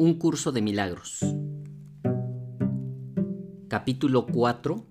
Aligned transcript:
Un 0.00 0.14
curso 0.14 0.50
de 0.50 0.62
milagros. 0.62 1.20
Capítulo 3.68 4.24
4. 4.24 4.86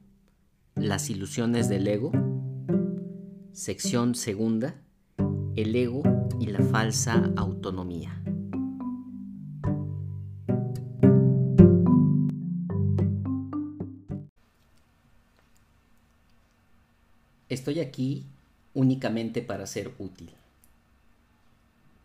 Las 0.75 1.09
ilusiones 1.09 1.67
del 1.67 1.87
ego. 1.87 2.11
Sección 3.51 4.13
segunda. 4.13 4.75
El 5.55 5.75
ego 5.75 6.03
y 6.39 6.45
la 6.45 6.61
falsa 6.61 7.33
autonomía. 7.37 8.21
Estoy 17.49 17.79
aquí 17.79 18.27
únicamente 18.75 19.41
para 19.41 19.65
ser 19.65 19.91
útil. 19.97 20.29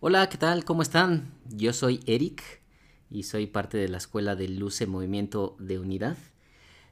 Hola, 0.00 0.28
¿qué 0.28 0.38
tal? 0.38 0.64
¿Cómo 0.64 0.82
están? 0.82 1.34
Yo 1.48 1.72
soy 1.72 1.98
Eric 2.06 2.62
y 3.10 3.24
soy 3.24 3.48
parte 3.48 3.78
de 3.78 3.88
la 3.88 3.96
Escuela 3.96 4.36
de 4.36 4.46
Luce 4.46 4.86
Movimiento 4.86 5.56
de 5.58 5.80
Unidad, 5.80 6.16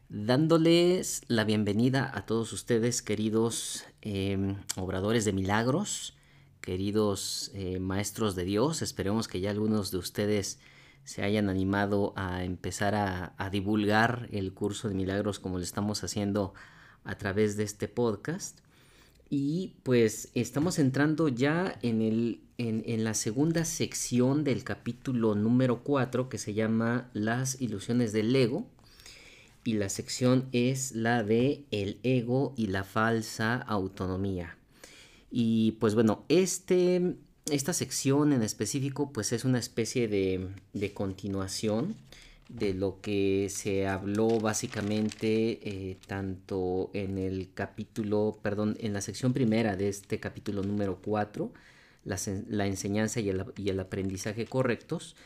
dándoles 0.08 1.22
la 1.28 1.44
bienvenida 1.44 2.10
a 2.12 2.26
todos 2.26 2.52
ustedes, 2.52 3.02
queridos 3.02 3.84
em, 4.02 4.56
obradores 4.74 5.24
de 5.24 5.32
milagros, 5.32 6.16
queridos 6.60 7.52
eh, 7.54 7.78
maestros 7.78 8.34
de 8.34 8.44
Dios. 8.44 8.82
Esperemos 8.82 9.28
que 9.28 9.38
ya 9.38 9.52
algunos 9.52 9.92
de 9.92 9.98
ustedes 9.98 10.58
se 11.04 11.22
hayan 11.22 11.48
animado 11.48 12.12
a 12.16 12.42
empezar 12.42 12.96
a, 12.96 13.34
a 13.38 13.50
divulgar 13.50 14.28
el 14.32 14.52
curso 14.52 14.88
de 14.88 14.96
milagros 14.96 15.38
como 15.38 15.58
lo 15.58 15.62
estamos 15.64 16.02
haciendo 16.02 16.54
a 17.04 17.14
través 17.14 17.56
de 17.56 17.62
este 17.62 17.86
podcast. 17.86 18.65
Y 19.28 19.74
pues 19.82 20.30
estamos 20.34 20.78
entrando 20.78 21.28
ya 21.28 21.78
en, 21.82 22.00
el, 22.00 22.40
en, 22.58 23.02
la 23.02 23.14
segunda 23.14 23.64
sección 23.64 24.44
del 24.44 24.62
capítulo 24.62 25.34
número 25.34 25.82
4 25.82 26.28
que 26.28 26.38
se 26.38 26.54
llama 26.54 27.10
Las 27.12 27.60
ilusiones 27.60 28.12
del 28.12 28.34
ego. 28.34 28.66
Y 29.64 29.74
la 29.74 29.88
sección 29.88 30.48
es 30.52 30.92
la 30.92 31.24
de 31.24 31.64
el 31.72 31.98
ego 32.04 32.54
y 32.56 32.68
la 32.68 32.84
falsa 32.84 33.56
autonomía. 33.56 34.56
Y 35.28 35.72
pues 35.80 35.96
bueno, 35.96 36.24
este, 36.28 37.16
esta 37.50 37.72
sección 37.72 38.32
en 38.32 38.42
específico 38.42 39.10
pues 39.12 39.32
es 39.32 39.44
una 39.44 39.58
especie 39.58 40.06
de, 40.06 40.50
de 40.72 40.94
continuación 40.94 41.96
de 42.48 42.74
lo 42.74 43.00
que 43.00 43.48
se 43.50 43.86
habló 43.86 44.38
básicamente 44.40 45.58
eh, 45.62 45.98
tanto 46.06 46.90
en 46.92 47.18
el 47.18 47.52
capítulo, 47.54 48.38
perdón, 48.42 48.76
en 48.80 48.92
la 48.92 49.00
sección 49.00 49.32
primera 49.32 49.76
de 49.76 49.88
este 49.88 50.20
capítulo 50.20 50.62
número 50.62 51.00
4, 51.02 51.52
la, 52.04 52.66
enseñanza 52.66 53.20
y 53.20 53.28
el, 53.30 53.80
aprendizaje 53.80 54.46
correctos, 54.46 55.16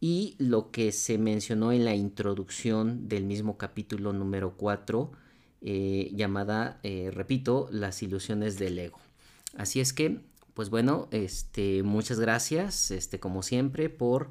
y 0.00 0.34
lo 0.38 0.70
que 0.70 0.92
se 0.92 1.18
mencionó 1.18 1.72
en 1.72 1.84
la 1.84 1.94
introducción 1.94 3.08
del 3.08 3.24
mismo 3.24 3.58
capítulo 3.58 4.12
número 4.12 4.56
4, 4.56 5.12
eh, 5.60 6.10
llamada, 6.14 6.80
eh, 6.82 7.10
repito, 7.12 7.68
las 7.70 8.02
ilusiones 8.02 8.58
del 8.58 8.78
ego. 8.78 8.98
Así 9.56 9.80
es 9.80 9.92
que, 9.92 10.20
pues 10.54 10.70
bueno, 10.70 11.08
este, 11.10 11.82
muchas 11.82 12.18
gracias, 12.18 12.90
este, 12.90 13.20
como 13.20 13.42
siempre, 13.42 13.90
por 13.90 14.30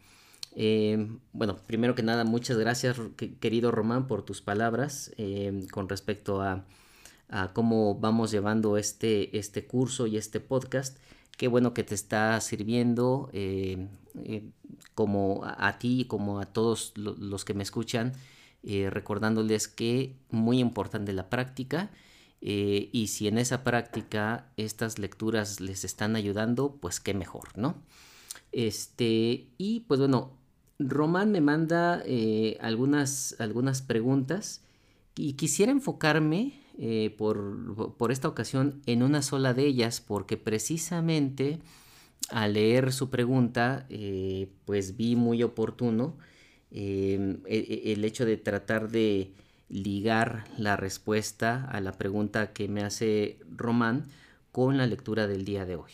Eh, 0.56 1.08
bueno, 1.32 1.56
primero 1.66 1.94
que 1.94 2.02
nada, 2.02 2.24
muchas 2.24 2.56
gracias, 2.56 2.96
querido 3.40 3.70
Román, 3.70 4.06
por 4.06 4.24
tus 4.24 4.40
palabras 4.40 5.12
eh, 5.16 5.66
con 5.70 5.88
respecto 5.88 6.40
a, 6.42 6.64
cómo 7.52 7.96
vamos 7.96 8.30
llevando 8.30 8.76
este, 8.76 9.36
este 9.36 9.66
curso 9.66 10.06
y 10.06 10.16
este 10.16 10.38
podcast. 10.38 10.98
Qué 11.36 11.48
bueno 11.48 11.74
que 11.74 11.82
te 11.82 11.96
está 11.96 12.40
sirviendo 12.40 13.28
eh, 13.32 13.88
como 14.94 15.42
a, 15.44 15.78
ti, 15.78 16.04
como 16.06 16.38
a 16.38 16.46
todos 16.46 16.92
los 16.96 17.44
que 17.44 17.54
me 17.54 17.64
escuchan, 17.64 18.12
recordándoles 18.62 19.66
que 19.66 20.14
muy 20.30 20.60
importante 20.60 21.12
la 21.12 21.28
práctica. 21.28 21.90
y 22.40 23.06
si 23.08 23.26
en 23.26 23.38
esa 23.38 23.64
práctica 23.64 24.52
estas 24.56 25.00
lecturas 25.00 25.60
les 25.60 25.84
están 25.84 26.14
ayudando, 26.14 26.76
pues 26.80 27.00
qué 27.00 27.14
mejor, 27.14 27.48
¿no? 27.58 27.82
Este, 28.52 29.48
y 29.58 29.80
pues 29.88 29.98
bueno, 29.98 30.38
Román 30.78 31.30
me 31.32 31.40
manda 31.40 32.02
eh, 32.04 32.58
algunas, 32.60 33.36
algunas 33.38 33.82
preguntas 33.82 34.62
y 35.16 35.34
quisiera 35.34 35.72
enfocarme 35.72 36.60
eh, 36.78 37.14
por, 37.16 38.10
esta 38.10 38.28
ocasión 38.28 38.82
en 38.86 39.02
una 39.02 39.22
sola 39.22 39.54
de 39.54 39.66
ellas 39.66 40.00
porque 40.00 40.36
precisamente 40.36 41.60
al 42.30 42.54
leer 42.54 42.92
su 42.92 43.10
pregunta 43.10 43.86
eh, 43.90 44.48
pues 44.64 44.96
vi 44.96 45.14
muy 45.14 45.42
oportuno 45.42 46.16
e, 46.70 47.38
e, 47.46 47.92
el 47.92 48.04
hecho 48.04 48.24
de 48.24 48.36
tratar 48.36 48.90
de 48.90 49.32
ligar 49.68 50.44
la 50.58 50.76
respuesta 50.76 51.64
a 51.70 51.80
la 51.80 51.92
pregunta 51.92 52.52
que 52.52 52.68
me 52.68 52.82
hace 52.82 53.38
Román 53.48 54.06
con 54.50 54.76
la 54.76 54.86
lectura 54.86 55.26
del 55.26 55.44
día 55.44 55.66
de 55.66 55.76
hoy. 55.76 55.92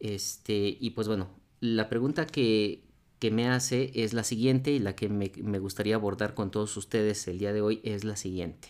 Este, 0.00 0.76
y 0.80 0.90
pues 0.90 1.08
bueno, 1.08 1.28
la 1.60 1.88
pregunta 1.88 2.26
que, 2.26 2.87
que 3.18 3.30
me 3.30 3.48
hace 3.48 3.90
es 3.94 4.12
la 4.12 4.24
siguiente 4.24 4.70
y 4.70 4.78
la 4.78 4.94
que 4.94 5.08
me, 5.08 5.58
gustaría 5.58 5.96
abordar 5.96 6.34
con 6.34 6.50
todos 6.50 6.76
ustedes 6.76 7.26
el 7.28 7.38
día 7.38 7.52
de 7.52 7.60
hoy 7.60 7.80
es 7.82 8.04
la 8.04 8.16
siguiente. 8.16 8.68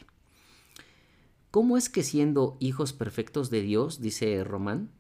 ¿Cómo 1.51 1.77
es 1.77 1.89
que 1.89 2.03
siendo 2.03 2.57
hijos 2.61 2.93
perfectos 2.93 3.51
de 3.51 3.63
Dios, 3.63 4.01
dice 4.01 4.43
Román, 4.45 4.91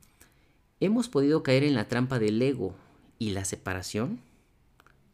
hemos 0.81 1.09
podido 1.09 1.43
caer 1.43 1.65
en 1.65 1.75
la 1.75 1.89
trampa 1.89 2.19
del 2.19 2.41
ego 2.41 2.75
y 3.19 3.31
la 3.31 3.45
separación? 3.45 4.21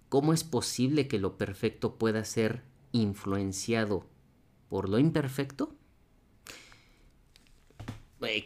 ¿Cómo 0.08 0.32
es 0.32 0.44
posible 0.44 1.08
que 1.08 1.18
lo 1.18 1.36
perfecto 1.36 1.96
pueda 1.96 2.24
ser 2.24 2.62
influenciado 2.92 4.06
por 4.68 4.88
lo 4.88 4.98
imperfecto? 4.98 5.74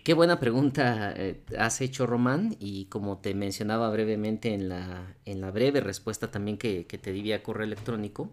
Qué 0.04 0.14
buena 0.14 0.40
pregunta 0.40 1.12
eh, 1.16 1.42
has 1.58 1.80
hecho, 1.80 2.06
Román, 2.06 2.56
y 2.58 2.86
como 2.86 3.18
te 3.18 3.34
mencionaba 3.34 3.90
brevemente 3.90 4.54
en 4.54 4.68
la, 4.68 5.14
en 5.24 5.40
la 5.40 5.50
breve 5.50 5.80
respuesta 5.80 6.30
también 6.30 6.58
que, 6.58 6.84
te 6.84 7.12
di 7.12 7.22
vía 7.22 7.42
correo 7.42 7.64
electrónico, 7.64 8.30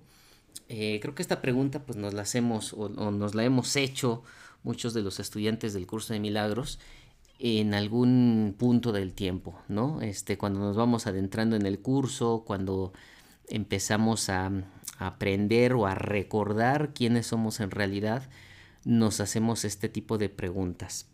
eh, 0.69 0.99
creo 1.01 1.13
que 1.13 1.21
esta 1.21 1.41
pregunta 1.41 1.85
pues 1.85 1.97
nos 1.97 2.13
la 2.13 2.23
hacemos 2.23 2.73
o, 2.73 2.89
nos 2.89 3.35
la 3.35 3.43
hemos 3.43 3.75
hecho 3.75 4.23
muchos 4.63 4.93
de 4.93 5.01
los 5.01 5.19
estudiantes 5.19 5.73
del 5.73 5.85
curso 5.87 6.13
de 6.13 6.19
milagros 6.19 6.79
en 7.39 7.73
algún 7.73 8.55
punto 8.57 8.91
del 8.91 9.13
tiempo, 9.13 9.59
¿no? 9.67 10.01
Este, 10.01 10.37
cuando 10.37 10.59
nos 10.61 10.77
vamos 10.77 11.05
adentrando 11.07 11.55
en 11.55 11.65
el 11.65 11.79
curso, 11.79 12.43
cuando 12.47 12.93
empezamos 13.49 14.29
a, 14.29 14.47
a 14.97 15.07
aprender 15.07 15.73
o 15.73 15.85
a 15.85 15.95
recordar 15.95 16.93
quiénes 16.93 17.27
somos 17.27 17.59
en 17.59 17.71
realidad, 17.71 18.29
nos 18.85 19.19
hacemos 19.19 19.65
este 19.65 19.89
tipo 19.89 20.17
de 20.17 20.29
preguntas 20.29 21.07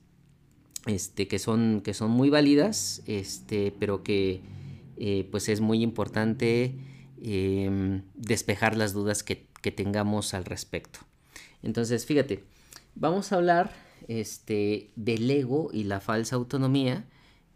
este, 0.86 1.28
que, 1.28 1.40
son, 1.40 1.82
que 1.82 1.94
son 1.94 2.12
muy 2.12 2.30
válidas, 2.30 3.04
este, 3.06 3.74
pero 3.80 4.04
que 4.04 4.42
eh, 4.98 5.28
pues 5.32 5.50
es 5.50 5.62
muy 5.62 5.82
importante 5.82 6.76
em, 7.22 8.04
despejar 8.16 8.76
las 8.76 8.94
dudas 8.94 9.24
que, 9.24 9.50
tengamos 9.76 10.34
al 10.34 10.46
respecto. 10.46 11.02
Entonces, 11.62 12.08
fíjate, 12.08 12.44
vamos 12.96 13.32
a 13.32 13.36
hablar 13.36 13.72
este, 14.08 14.90
del 14.96 15.30
ego 15.30 15.70
y 15.72 15.84
la 15.84 16.00
falsa 16.00 16.36
autonomía, 16.36 17.06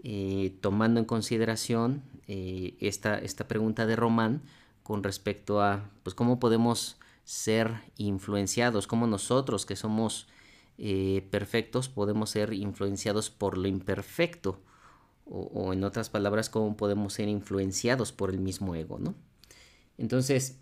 eh, 0.03 0.55
tomando 0.61 0.99
en 0.99 1.07
consideración 1.07 2.03
eh, 2.27 2.75
esta, 2.79 3.17
esta 3.17 3.47
pregunta 3.47 3.87
de 3.87 3.95
Román 3.95 4.43
con 4.83 5.01
respecto 5.01 5.63
a 5.63 5.89
pues, 6.03 6.13
cómo 6.13 6.39
podemos 6.39 6.99
ser 7.23 7.73
influenciados, 7.97 8.85
cómo 8.85 9.07
nosotros 9.07 9.65
que 9.65 9.75
somos 9.75 10.27
eh, 10.77 11.25
perfectos 11.31 11.87
podemos 11.87 12.29
ser 12.29 12.53
influenciados 12.53 13.29
por 13.29 13.57
lo 13.57 13.67
imperfecto 13.67 14.59
o, 15.27 15.73
en 15.73 15.83
otras 15.83 16.09
palabras 16.09 16.49
cómo 16.49 16.77
podemos 16.77 17.13
ser 17.13 17.29
influenciados 17.29 18.11
por 18.11 18.29
el 18.29 18.39
mismo 18.39 18.75
ego, 18.75 18.99
¿no? 18.99 19.15
Entonces, 19.97 20.59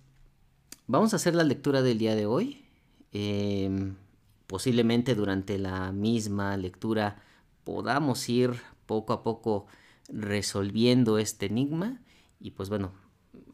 vamos 0.88 1.14
a 1.14 1.18
hacer 1.18 1.36
la 1.36 1.44
lectura 1.44 1.82
del 1.82 1.98
día 1.98 2.16
de 2.16 2.26
hoy. 2.26 2.64
Em, 3.12 3.96
posiblemente 4.48 5.16
durante 5.16 5.58
la 5.58 5.92
misma 5.92 6.56
lectura 6.58 7.22
podamos 7.64 8.30
ir 8.30 8.52
poco 8.86 9.14
a 9.14 9.24
poco 9.24 9.66
resolviendo 10.08 11.18
este 11.18 11.48
enigma 11.48 12.02
y 12.40 12.52
pues 12.52 12.70
bueno, 12.70 12.92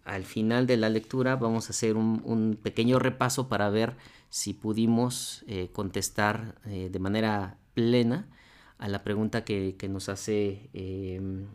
al 0.03 0.25
final 0.25 0.67
de 0.67 0.77
la 0.77 0.89
lectura 0.89 1.35
vamos 1.35 1.67
a 1.67 1.71
hacer 1.71 1.95
un 1.95 2.59
pequeño 2.61 2.99
repaso 2.99 3.47
para 3.47 3.69
ver 3.69 3.95
si 4.29 4.53
pudimos 4.53 5.43
eh, 5.47 5.69
contestar 5.71 6.59
eh, 6.65 6.89
de 6.91 6.99
manera 6.99 7.57
plena 7.73 8.29
a 8.77 8.87
la 8.87 9.03
pregunta 9.03 9.43
que, 9.43 9.75
nos 9.89 10.07
hace 10.07 10.69
em, 10.73 11.47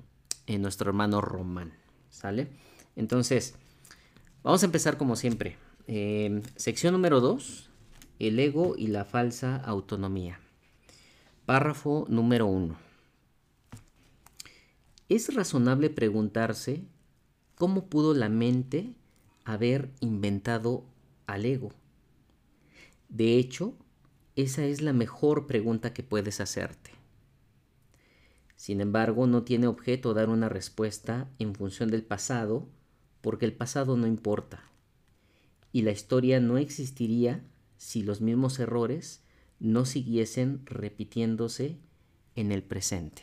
nuestro 0.61 0.91
hermano 0.91 1.21
Román. 1.21 1.73
¿Sale? 2.11 2.49
Entonces, 2.97 3.55
vamos 4.43 4.63
a 4.63 4.67
empezar 4.67 4.99
como 4.99 5.17
siempre. 5.17 5.57
Em, 5.87 6.43
sección 6.57 6.93
número 6.93 7.21
2, 7.21 7.71
el 8.19 8.39
ego 8.39 8.75
y 8.77 8.89
la 8.89 9.05
falsa 9.05 9.57
autonomía. 9.57 10.41
Párrafo 11.47 12.07
número 12.09 12.47
1. 12.47 12.77
Es 15.09 15.35
razonable 15.35 15.91
preguntarse 15.91 16.85
cómo 17.55 17.87
pudo 17.87 18.15
la 18.15 18.29
mente 18.29 18.95
haber 19.45 19.91
inventado 20.01 20.85
al 21.27 21.45
ego 21.45 21.73
de 23.15 23.39
hecho, 23.39 23.77
esa 24.35 24.65
es 24.65 24.83
la 24.83 24.93
mejor 24.93 25.47
pregunta 25.47 25.95
que 25.95 26.03
puedes 26.03 26.41
hacerte. 26.41 26.91
Sin 28.57 28.81
embargo, 28.81 29.29
no 29.29 29.45
tiene 29.45 29.69
objeto 29.69 30.15
dar 30.15 30.29
una 30.29 30.49
respuesta 30.49 31.31
en 31.39 31.55
función 31.55 31.93
del 31.93 32.03
pasado, 32.03 32.69
porque 33.21 33.47
el 33.47 33.53
pasado 33.53 33.97
no 33.97 34.09
importa. 34.09 34.65
Y 35.71 35.83
la 35.83 35.93
historia 35.93 36.41
no 36.41 36.59
existiría 36.59 37.45
si 37.77 38.03
los 38.03 38.21
mismos 38.21 38.59
errores 38.59 39.23
no 39.61 39.85
siguiesen 39.85 40.67
repitiéndose 40.67 41.79
en 42.35 42.51
el 42.51 42.65
presente. 42.65 43.23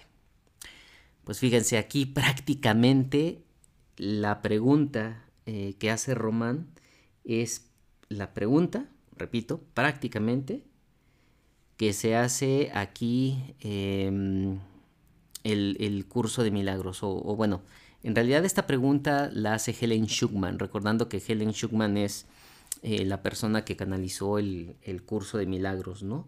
Pues 1.26 1.40
fíjense, 1.40 1.78
aquí 1.78 2.06
prácticamente 2.06 3.44
la 3.98 4.42
pregunta 4.42 5.26
eh, 5.46 5.76
que 5.80 5.92
hace 5.92 6.16
Román 6.16 6.70
es 7.26 7.70
la 8.08 8.34
pregunta 8.34 8.90
repito, 9.22 9.62
prácticamente, 9.74 10.64
que 11.78 11.94
se 11.94 12.16
hace 12.16 12.72
aquí 12.74 13.56
em, 13.62 14.60
el, 15.44 16.06
curso 16.08 16.44
de 16.44 16.52
milagros. 16.52 17.00
O, 17.02 17.36
bueno, 17.36 17.62
en 18.04 18.16
realidad 18.16 18.44
esta 18.46 18.68
pregunta 18.68 19.30
la 19.32 19.54
hace 19.54 19.76
Helen 19.80 20.08
Schuckman, 20.08 20.60
recordando 20.60 21.08
que 21.08 21.22
Helen 21.26 21.54
Schuckman 21.54 21.98
es 21.98 22.26
eh, 22.82 23.06
la 23.06 23.22
persona 23.22 23.64
que 23.64 23.76
canalizó 23.76 24.40
el, 24.40 24.76
curso 25.06 25.38
de 25.38 25.46
milagros, 25.46 26.04
¿no? 26.04 26.28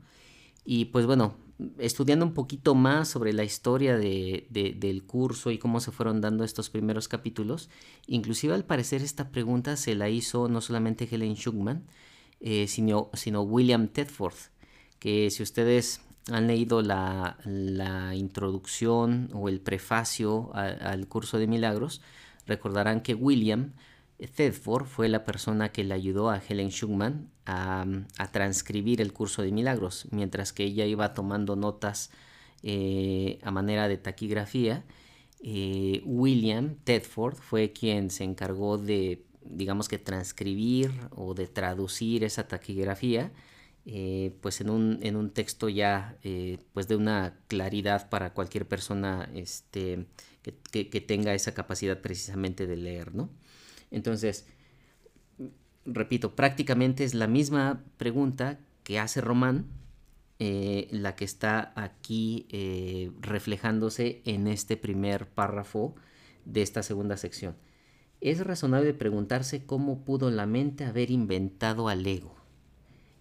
Y 0.65 0.85
pues 0.85 1.05
bueno, 1.05 1.35
estudiando 1.77 2.25
un 2.25 2.33
poquito 2.33 2.73
más 2.73 3.09
sobre 3.09 3.33
la 3.33 3.43
historia 3.43 3.97
del 3.97 5.03
curso 5.05 5.51
y 5.51 5.57
cómo 5.57 5.79
se 5.81 5.91
fueron 5.91 6.21
dando 6.21 6.43
estos 6.43 6.69
primeros 6.69 7.07
capítulos, 7.07 7.69
inclusive 8.07 8.53
al 8.53 8.65
parecer 8.65 9.01
esta 9.01 9.29
pregunta 9.29 9.75
se 9.75 9.95
la 9.95 10.09
hizo 10.09 10.47
no 10.47 10.61
solamente 10.61 11.07
Helen 11.11 11.35
Schuckman, 11.35 11.83
eh, 12.43 12.67
sino, 12.67 13.09
William 13.41 13.87
Tedford, 13.87 14.35
que 14.99 15.31
si 15.31 15.41
ustedes 15.43 16.01
han 16.29 16.47
leído 16.47 16.81
la, 16.81 17.37
introducción 18.15 19.29
o 19.33 19.47
el 19.47 19.61
prefacio 19.61 20.51
al 20.53 21.07
curso 21.07 21.39
de 21.39 21.47
milagros, 21.47 22.01
recordarán 22.45 23.01
que 23.01 23.13
William 23.15 23.71
Tedford 24.35 24.85
fue 24.85 25.07
la 25.07 25.23
persona 25.23 25.71
que 25.71 25.85
le 25.85 25.93
ayudó 25.93 26.29
a 26.29 26.41
Helen 26.45 26.69
Schumann 26.69 27.29
a, 27.45 27.85
transcribir 28.33 28.99
el 28.99 29.13
curso 29.13 29.41
de 29.41 29.53
milagros, 29.53 30.07
mientras 30.11 30.51
que 30.51 30.65
ella 30.65 30.85
iba 30.85 31.13
tomando 31.13 31.55
notas 31.55 32.11
eh, 32.61 33.39
a 33.41 33.51
manera 33.51 33.87
de 33.87 33.97
taquigrafía. 33.97 34.83
Eh, 35.41 36.01
William 36.05 36.75
Tedford 36.83 37.35
fue 37.35 37.71
quien 37.71 38.09
se 38.09 38.25
encargó 38.25 38.77
de 38.77 39.23
digamos 39.45 39.87
que 39.89 39.97
transcribir 39.97 40.91
o 41.12 41.33
de 41.33 41.47
traducir 41.47 42.23
esa 42.23 42.47
taquigrafía 42.47 43.31
eh, 43.85 44.33
pues 44.39 44.62
en 44.62 44.69
un, 44.69 45.00
en 45.01 45.17
un, 45.17 45.31
texto 45.31 45.67
ya 45.67 46.17
eh, 46.23 46.57
pues 46.71 46.88
de 46.88 46.95
una 46.95 47.38
claridad 47.50 48.09
para 48.09 48.33
cualquier 48.33 48.65
persona 48.65 49.29
este, 49.33 50.05
que, 50.41 51.01
tenga 51.01 51.33
esa 51.33 51.53
capacidad 51.53 52.00
precisamente 52.00 52.65
de 52.65 52.77
leer, 52.77 53.13
¿no? 53.13 53.29
Entonces, 53.91 54.47
repito, 55.85 56.33
prácticamente 56.33 57.03
es 57.03 57.13
la 57.13 57.27
misma 57.27 57.83
pregunta 57.97 58.57
que 58.83 59.00
hace 59.00 59.19
Román, 59.19 59.65
eh, 60.39 60.88
la 60.91 61.17
que 61.17 61.25
está 61.25 61.73
aquí 61.75 62.47
reflejándose 63.19 64.21
en 64.23 64.47
este 64.47 64.77
primer 64.77 65.27
párrafo 65.27 65.93
de 66.45 66.62
esta 66.62 66.83
segunda 66.83 67.17
sección 67.17 67.55
es 68.24 68.39
razonable 68.39 68.94
preguntarse 68.94 69.65
cómo 69.65 70.06
pudo 70.06 70.32
la 70.32 70.46
mente 70.46 70.86
haber 70.86 71.12
inventado 71.12 71.89
al 71.89 72.08
ego. 72.08 72.34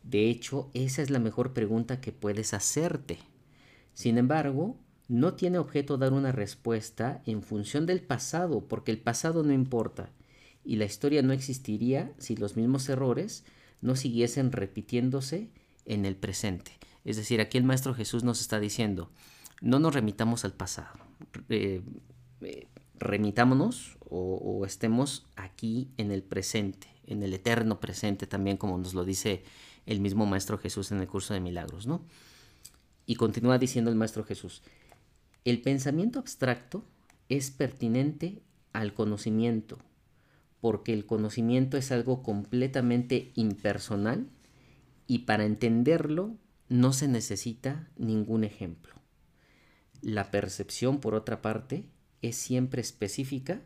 De 0.05 0.31
hecho, 0.31 0.71
esa 0.75 1.03
es 1.03 1.11
la 1.11 1.19
mejor 1.19 1.53
pregunta 1.53 2.01
que 2.01 2.13
puedes 2.13 2.55
hacerte. 2.55 3.19
Sin 3.95 4.17
embargo, 4.17 4.77
no 5.09 5.35
tiene 5.35 5.59
objeto 5.59 5.99
dar 5.99 6.13
una 6.13 6.31
respuesta 6.31 7.21
en 7.27 7.43
función 7.43 7.85
del 7.85 8.01
pasado, 8.01 8.69
porque 8.69 8.93
el 8.93 8.99
pasado 8.99 9.43
no 9.43 9.53
importa, 9.53 10.11
y 10.65 10.77
la 10.77 10.85
historia 10.85 11.21
no 11.23 11.33
existiría 11.33 12.13
si 12.19 12.37
los 12.37 12.57
mismos 12.57 12.89
errores 12.89 13.45
no 13.81 13.97
siguiesen 13.97 14.53
repitiéndose 14.53 15.51
en 15.85 16.07
el 16.07 16.15
presente. 16.15 16.79
Es 17.05 17.17
decir, 17.17 17.41
aquí 17.41 17.59
el 17.59 17.65
Maestro 17.65 17.93
Jesús 17.93 18.23
nos 18.23 18.41
está 18.41 18.61
diciendo, 18.61 19.11
no 19.61 19.81
nos 19.81 19.95
remitamos 19.95 20.45
al 20.45 20.53
pasado, 20.53 20.95
eh, 21.49 21.83
remitámonos 23.01 23.99
o, 24.13 24.65
estemos 24.67 25.27
aquí 25.37 25.91
en 25.97 26.13
el 26.13 26.23
presente, 26.23 26.89
en 27.07 27.23
el 27.23 27.33
eterno 27.33 27.81
presente 27.81 28.27
también, 28.27 28.57
como 28.57 28.77
nos 28.79 28.95
lo 28.95 29.05
dice 29.05 29.43
el 29.87 30.01
mismo 30.01 30.27
Maestro 30.27 30.59
Jesús 30.59 30.93
en 30.93 31.01
el 31.01 31.09
curso 31.09 31.35
de 31.35 31.41
milagros, 31.41 31.87
¿no? 31.87 32.05
Y 33.07 33.17
continúa 33.17 33.59
diciendo 33.59 33.91
el 33.91 33.97
Maestro 33.97 34.25
Jesús, 34.25 34.63
el 35.45 35.61
pensamiento 35.63 36.19
abstracto 36.19 36.85
es 37.29 37.51
pertinente 37.51 38.43
al 38.73 38.95
conocimiento, 38.95 39.79
porque 40.61 40.93
el 40.93 41.07
conocimiento 41.07 41.77
es 41.77 41.91
algo 41.91 42.23
completamente 42.23 43.33
impersonal 43.35 44.29
y 45.07 45.21
para 45.21 45.45
entenderlo 45.45 46.37
no 46.69 46.93
se 46.93 47.09
necesita 47.09 47.89
ningún 47.97 48.45
ejemplo. 48.45 48.95
La 50.01 50.31
percepción, 50.31 51.01
por 51.01 51.15
otra 51.15 51.43
parte, 51.43 51.87
es 52.21 52.37
siempre 52.37 52.81
específica 52.81 53.63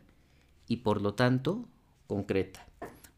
y 0.67 0.77
por 0.77 1.01
lo 1.01 1.13
tanto 1.13 1.65
concreta. 2.07 2.65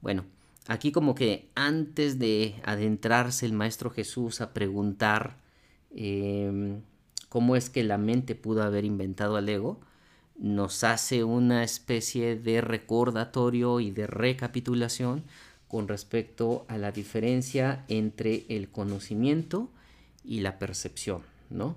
Bueno, 0.01 0.25
aquí 0.67 0.91
como 0.91 1.15
que 1.15 1.49
antes 1.55 2.19
de 2.19 2.55
adentrarse 2.63 3.45
el 3.45 3.53
Maestro 3.53 3.89
Jesús 3.89 4.41
a 4.41 4.53
preguntar 4.53 5.37
em, 5.91 6.81
cómo 7.29 7.55
es 7.55 7.69
que 7.69 7.83
la 7.83 7.97
mente 7.97 8.35
pudo 8.35 8.63
haber 8.63 8.85
inventado 8.85 9.35
al 9.35 9.49
ego, 9.49 9.79
nos 10.37 10.83
hace 10.83 11.23
una 11.23 11.63
especie 11.63 12.37
de 12.37 12.61
recordatorio 12.61 13.79
y 13.81 13.91
de 13.91 14.07
recapitulación 14.07 15.23
con 15.67 15.87
respecto 15.87 16.65
a 16.67 16.77
la 16.77 16.91
diferencia 16.91 17.85
entre 17.89 18.45
el 18.49 18.69
conocimiento 18.69 19.69
y 20.23 20.39
la 20.39 20.57
percepción, 20.57 21.21
¿no? 21.49 21.75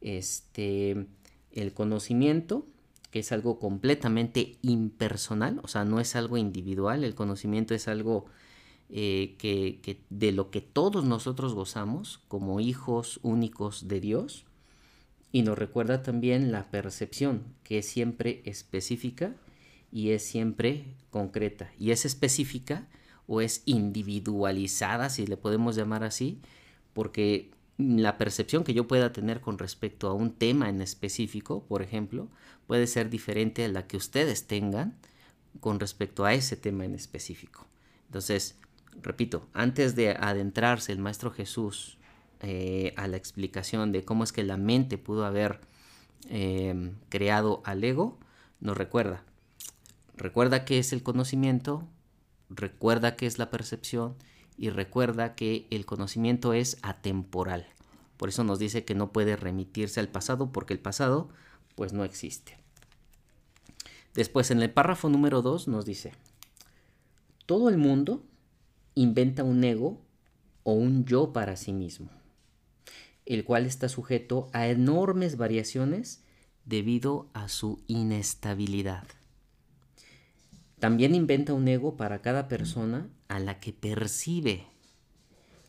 Este, 0.00 1.06
el 1.52 1.72
conocimiento, 1.72 2.66
que 3.10 3.20
es 3.20 3.32
algo 3.32 3.58
completamente 3.58 4.58
impersonal, 4.62 5.60
o 5.62 5.68
sea, 5.68 5.84
no 5.84 6.00
es 6.00 6.16
algo 6.16 6.36
individual, 6.36 7.04
el 7.04 7.14
conocimiento 7.14 7.74
es 7.74 7.88
algo 7.88 8.26
eh, 8.90 9.36
que, 9.38 10.00
de 10.10 10.32
lo 10.32 10.50
que 10.50 10.60
todos 10.60 11.04
nosotros 11.04 11.54
gozamos 11.54 12.20
como 12.28 12.60
hijos 12.60 13.20
únicos 13.22 13.88
de 13.88 14.00
Dios, 14.00 14.44
y 15.30 15.42
nos 15.42 15.58
recuerda 15.58 16.02
también 16.02 16.52
la 16.52 16.70
percepción, 16.70 17.44
que 17.62 17.78
es 17.78 17.86
siempre 17.86 18.40
específica 18.46 19.34
y 19.92 20.10
es 20.10 20.22
siempre 20.22 20.96
concreta, 21.10 21.70
y 21.78 21.90
es 21.90 22.04
específica 22.04 22.88
o 23.26 23.42
es 23.42 23.62
individualizada, 23.66 25.10
si 25.10 25.26
le 25.26 25.36
podemos 25.36 25.76
llamar 25.76 26.02
así, 26.02 26.40
porque 26.94 27.50
la 27.78 28.18
percepción 28.18 28.64
que 28.64 28.74
yo 28.74 28.88
pueda 28.88 29.12
tener 29.12 29.40
con 29.40 29.56
respecto 29.56 30.08
a 30.08 30.12
un 30.12 30.32
tema 30.32 30.68
en 30.68 30.82
específico, 30.82 31.64
por 31.64 31.80
ejemplo, 31.80 32.28
puede 32.66 32.88
ser 32.88 33.08
diferente 33.08 33.64
a 33.64 33.68
la 33.68 33.86
que 33.86 33.96
ustedes 33.96 34.46
tengan 34.46 34.96
con 35.60 35.78
respecto 35.78 36.24
a 36.24 36.34
ese 36.34 36.56
tema 36.56 36.84
en 36.84 36.96
específico. 36.96 37.66
Entonces, 38.06 38.56
repito, 39.00 39.46
antes 39.52 39.94
de 39.94 40.10
adentrarse 40.10 40.92
el 40.92 40.98
Maestro 40.98 41.30
Jesús 41.30 41.98
eh, 42.40 42.94
a 42.96 43.06
la 43.06 43.16
explicación 43.16 43.92
de 43.92 44.04
cómo 44.04 44.24
es 44.24 44.32
que 44.32 44.42
la 44.42 44.56
mente 44.56 44.98
pudo 44.98 45.24
haber 45.24 45.60
eh, 46.28 46.92
creado 47.08 47.62
al 47.64 47.84
ego, 47.84 48.18
nos 48.60 48.76
recuerda. 48.76 49.22
Recuerda 50.16 50.64
qué 50.64 50.80
es 50.80 50.92
el 50.92 51.04
conocimiento, 51.04 51.86
recuerda 52.50 53.14
que 53.14 53.26
es 53.26 53.38
la 53.38 53.50
percepción 53.50 54.16
y 54.58 54.70
recuerda 54.70 55.34
que 55.34 55.66
el 55.70 55.86
conocimiento 55.86 56.52
es 56.52 56.78
atemporal. 56.82 57.66
Por 58.16 58.28
eso 58.28 58.42
nos 58.42 58.58
dice 58.58 58.84
que 58.84 58.96
no 58.96 59.12
puede 59.12 59.36
remitirse 59.36 60.00
al 60.00 60.08
pasado 60.08 60.50
porque 60.50 60.74
el 60.74 60.80
pasado 60.80 61.28
pues 61.76 61.92
no 61.92 62.04
existe. 62.04 62.58
Después 64.14 64.50
en 64.50 64.60
el 64.60 64.70
párrafo 64.72 65.08
número 65.08 65.42
2 65.42 65.68
nos 65.68 65.84
dice, 65.84 66.12
todo 67.46 67.68
el 67.68 67.78
mundo 67.78 68.24
inventa 68.96 69.44
un 69.44 69.62
ego 69.62 70.00
o 70.64 70.72
un 70.72 71.04
yo 71.04 71.32
para 71.32 71.56
sí 71.56 71.72
mismo, 71.72 72.10
el 73.26 73.44
cual 73.44 73.64
está 73.64 73.88
sujeto 73.88 74.50
a 74.52 74.66
enormes 74.66 75.36
variaciones 75.36 76.24
debido 76.64 77.28
a 77.32 77.48
su 77.48 77.80
inestabilidad. 77.86 79.06
También 80.80 81.14
inventa 81.14 81.54
un 81.54 81.68
ego 81.68 81.96
para 81.96 82.20
cada 82.20 82.48
persona 82.48 83.08
a 83.28 83.38
la 83.38 83.60
que 83.60 83.72
percibe, 83.72 84.66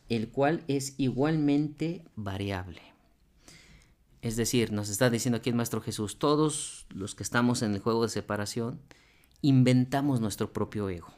el 0.08 0.30
cual 0.30 0.64
es 0.66 0.94
igualmente 0.98 2.04
variable. 2.16 2.82
Es 4.22 4.36
decir, 4.36 4.72
nos 4.72 4.90
está 4.90 5.08
diciendo 5.08 5.38
aquí 5.38 5.50
el 5.50 5.56
Maestro 5.56 5.80
Jesús, 5.80 6.18
todos 6.18 6.86
los 6.90 7.14
que 7.14 7.22
estamos 7.22 7.62
en 7.62 7.74
el 7.74 7.80
juego 7.80 8.02
de 8.02 8.10
separación, 8.10 8.80
inventamos 9.40 10.20
nuestro 10.20 10.52
propio 10.52 10.88
ego. 10.90 11.08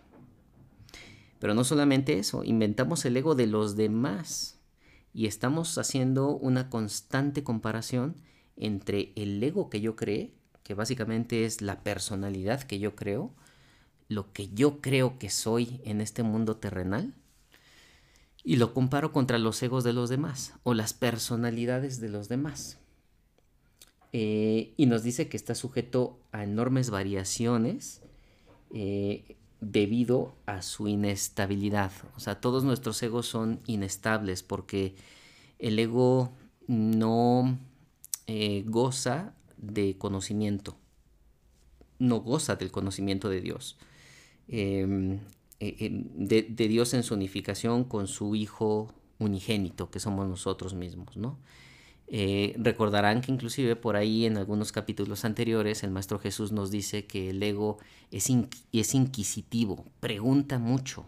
Pero 1.40 1.54
no 1.54 1.64
solamente 1.64 2.18
eso, 2.18 2.44
inventamos 2.44 3.04
el 3.04 3.16
ego 3.16 3.34
de 3.34 3.48
los 3.48 3.74
demás 3.74 4.60
y 5.12 5.26
estamos 5.26 5.76
haciendo 5.78 6.28
una 6.36 6.70
constante 6.70 7.42
comparación 7.42 8.16
entre 8.56 9.12
el 9.16 9.42
ego 9.42 9.68
que 9.68 9.80
yo 9.80 9.96
creé, 9.96 10.34
que 10.62 10.74
básicamente 10.74 11.44
es 11.44 11.60
la 11.60 11.82
personalidad 11.82 12.62
que 12.62 12.78
yo 12.78 12.94
creo, 12.94 13.34
lo 14.14 14.32
que 14.32 14.48
yo 14.48 14.80
creo 14.80 15.18
que 15.18 15.30
soy 15.30 15.80
en 15.84 16.00
este 16.00 16.22
mundo 16.22 16.56
terrenal 16.56 17.14
y 18.44 18.56
lo 18.56 18.74
comparo 18.74 19.12
contra 19.12 19.38
los 19.38 19.62
egos 19.62 19.84
de 19.84 19.92
los 19.92 20.08
demás 20.08 20.54
o 20.62 20.74
las 20.74 20.94
personalidades 20.94 22.00
de 22.00 22.08
los 22.08 22.28
demás. 22.28 22.78
Eh, 24.12 24.74
y 24.76 24.86
nos 24.86 25.02
dice 25.02 25.28
que 25.28 25.36
está 25.36 25.54
sujeto 25.54 26.18
a 26.32 26.44
enormes 26.44 26.90
variaciones 26.90 28.02
eh, 28.74 29.36
debido 29.60 30.34
a 30.44 30.60
su 30.62 30.88
inestabilidad. 30.88 31.92
O 32.16 32.20
sea, 32.20 32.40
todos 32.40 32.64
nuestros 32.64 33.02
egos 33.02 33.26
son 33.26 33.60
inestables 33.66 34.42
porque 34.42 34.96
el 35.58 35.78
ego 35.78 36.32
no 36.66 37.58
eh, 38.26 38.64
goza 38.66 39.34
de 39.56 39.96
conocimiento, 39.96 40.76
no 41.98 42.20
goza 42.20 42.56
del 42.56 42.70
conocimiento 42.70 43.28
de 43.28 43.40
Dios. 43.40 43.78
Em, 44.48 45.20
e, 45.60 45.90
de, 45.90 46.68
Dios 46.68 46.92
en 46.94 47.02
su 47.02 47.14
unificación 47.14 47.84
con 47.84 48.08
su 48.08 48.34
Hijo 48.34 48.92
unigénito, 49.18 49.90
que 49.90 50.00
somos 50.00 50.28
nosotros 50.28 50.74
mismos, 50.74 51.16
¿no? 51.16 51.38
Eh, 52.08 52.54
recordarán 52.58 53.22
que 53.22 53.32
inclusive 53.32 53.76
por 53.76 53.96
ahí 53.96 54.26
en 54.26 54.36
algunos 54.36 54.70
capítulos 54.72 55.24
anteriores 55.24 55.82
el 55.82 55.90
Maestro 55.90 56.18
Jesús 56.18 56.52
nos 56.52 56.70
dice 56.70 57.06
que 57.06 57.30
el 57.30 57.42
ego 57.42 57.78
es, 58.10 58.28
es 58.72 58.94
inquisitivo, 58.94 59.86
pregunta 60.00 60.58
mucho. 60.58 61.06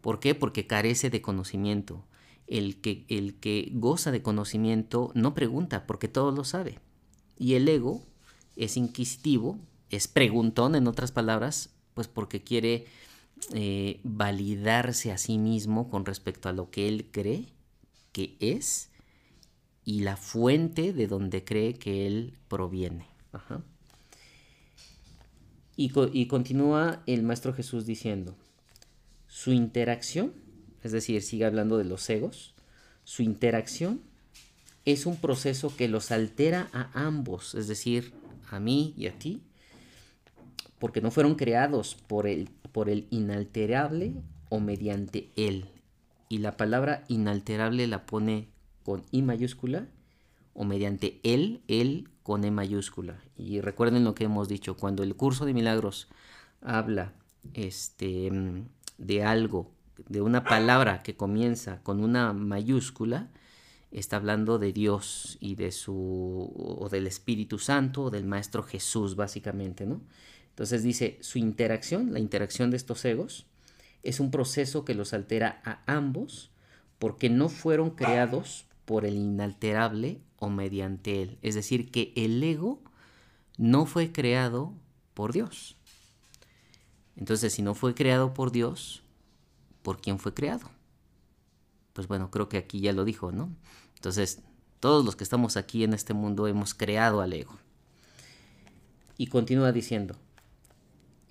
¿Por 0.00 0.18
qué? 0.18 0.34
Porque 0.34 0.66
carece 0.66 1.10
de 1.10 1.22
conocimiento. 1.22 2.04
El 2.48 2.80
que, 2.80 3.04
el 3.08 3.34
que 3.36 3.70
goza 3.72 4.10
de 4.10 4.22
conocimiento 4.22 5.12
no 5.14 5.32
pregunta 5.32 5.86
porque 5.86 6.08
todo 6.08 6.32
lo 6.32 6.44
sabe. 6.44 6.80
Y 7.38 7.54
el 7.54 7.68
ego 7.68 8.02
es 8.56 8.76
inquisitivo, 8.76 9.58
es 9.90 10.08
preguntón 10.08 10.74
en 10.74 10.88
otras 10.88 11.12
palabras, 11.12 11.70
pues 11.94 12.08
porque 12.08 12.42
quiere 12.42 12.86
eh, 13.54 14.00
validarse 14.04 15.12
a 15.12 15.18
sí 15.18 15.38
mismo 15.38 15.90
con 15.90 16.04
respecto 16.04 16.48
a 16.48 16.52
lo 16.52 16.70
que 16.70 16.88
él 16.88 17.08
cree 17.10 17.46
que 18.12 18.36
es 18.40 18.90
y 19.84 20.00
la 20.00 20.16
fuente 20.16 20.92
de 20.92 21.06
donde 21.08 21.44
cree 21.44 21.74
que 21.74 22.06
él 22.06 22.38
proviene. 22.48 23.06
Y, 25.76 25.90
y, 26.12 26.26
continúa 26.26 27.02
el 27.06 27.22
Maestro 27.22 27.54
Jesús 27.54 27.86
diciendo, 27.86 28.36
su 29.26 29.52
interacción, 29.52 30.34
es 30.82 30.92
decir, 30.92 31.22
sigue 31.22 31.46
hablando 31.46 31.78
de 31.78 31.84
los 31.84 32.08
egos, 32.10 32.54
su 33.04 33.22
interacción 33.22 34.02
es 34.84 35.06
un 35.06 35.16
proceso 35.16 35.74
que 35.74 35.88
los 35.88 36.10
altera 36.10 36.68
a 36.72 36.90
ambos, 36.94 37.54
es 37.54 37.68
decir, 37.68 38.12
a 38.50 38.60
mí 38.60 38.94
y 38.96 39.06
a 39.06 39.18
ti, 39.18 39.42
porque 40.82 41.00
no 41.00 41.12
fueron 41.12 41.36
creados 41.36 41.96
por 42.08 42.26
el, 42.26 42.48
por 42.72 42.88
el 42.88 43.06
inalterable 43.10 44.14
o 44.48 44.58
mediante 44.58 45.30
él. 45.36 45.68
Y 46.28 46.38
la 46.38 46.56
palabra 46.56 47.04
inalterable 47.06 47.86
la 47.86 48.04
pone 48.04 48.48
con 48.82 49.04
I 49.12 49.22
mayúscula 49.22 49.86
o 50.54 50.64
mediante 50.64 51.20
él, 51.22 51.62
él 51.68 52.08
con 52.24 52.42
E 52.42 52.50
mayúscula. 52.50 53.22
Y 53.36 53.60
recuerden 53.60 54.02
lo 54.02 54.16
que 54.16 54.24
hemos 54.24 54.48
dicho, 54.48 54.76
cuando 54.76 55.04
el 55.04 55.14
curso 55.14 55.44
de 55.44 55.54
milagros 55.54 56.08
habla 56.60 57.12
este, 57.54 58.32
de 58.98 59.22
algo, 59.22 59.70
de 60.08 60.20
una 60.20 60.42
palabra 60.42 61.04
que 61.04 61.14
comienza 61.16 61.80
con 61.84 62.02
una 62.02 62.32
mayúscula, 62.32 63.30
está 63.92 64.16
hablando 64.16 64.58
de 64.58 64.72
Dios 64.72 65.38
y 65.38 65.54
de 65.54 65.70
su 65.70 66.52
o 66.56 66.88
del 66.88 67.06
Espíritu 67.06 67.60
Santo 67.60 68.02
o 68.02 68.10
del 68.10 68.24
Maestro 68.24 68.64
Jesús 68.64 69.14
básicamente, 69.14 69.86
¿no? 69.86 70.00
Entonces 70.52 70.82
dice, 70.82 71.18
su 71.22 71.38
interacción, 71.38 72.12
la 72.12 72.18
interacción 72.18 72.70
de 72.70 72.76
estos 72.76 73.04
egos, 73.06 73.46
es 74.02 74.20
un 74.20 74.30
proceso 74.30 74.84
que 74.84 74.94
los 74.94 75.14
altera 75.14 75.62
a 75.64 75.82
ambos 75.86 76.50
porque 76.98 77.30
no 77.30 77.48
fueron 77.48 77.90
creados 77.90 78.66
por 78.84 79.06
el 79.06 79.14
inalterable 79.14 80.20
o 80.38 80.50
mediante 80.50 81.22
él. 81.22 81.38
Es 81.40 81.54
decir, 81.54 81.90
que 81.90 82.12
el 82.16 82.42
ego 82.42 82.82
no 83.56 83.86
fue 83.86 84.12
creado 84.12 84.74
por 85.14 85.32
Dios. 85.32 85.76
Entonces, 87.16 87.52
si 87.54 87.62
no 87.62 87.74
fue 87.74 87.94
creado 87.94 88.34
por 88.34 88.52
Dios, 88.52 89.02
¿por 89.82 90.00
quién 90.00 90.18
fue 90.18 90.34
creado? 90.34 90.70
Pues 91.92 92.08
bueno, 92.08 92.30
creo 92.30 92.48
que 92.48 92.58
aquí 92.58 92.80
ya 92.80 92.92
lo 92.92 93.04
dijo, 93.04 93.32
¿no? 93.32 93.50
Entonces, 93.96 94.42
todos 94.80 95.04
los 95.04 95.16
que 95.16 95.24
estamos 95.24 95.56
aquí 95.56 95.84
en 95.84 95.94
este 95.94 96.14
mundo 96.14 96.46
hemos 96.46 96.74
creado 96.74 97.20
al 97.20 97.32
ego. 97.32 97.58
Y 99.16 99.28
continúa 99.28 99.72
diciendo, 99.72 100.16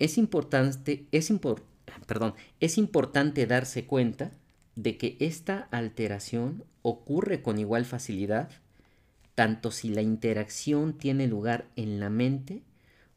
es 0.02 0.18
importante, 0.18 1.06
es 1.12 1.32
perdón, 2.08 2.34
es 2.58 2.76
importante 2.76 3.46
darse 3.46 3.86
cuenta 3.86 4.32
de 4.74 4.98
que 4.98 5.16
esta 5.20 5.68
alteración 5.70 6.64
ocurre 6.82 7.40
con 7.40 7.58
igual 7.58 7.84
facilidad 7.84 8.50
tanto 9.36 9.70
si 9.70 9.90
la 9.90 10.02
interacción 10.02 10.98
tiene 10.98 11.28
lugar 11.28 11.68
en 11.76 12.00
la 12.00 12.10
mente 12.10 12.64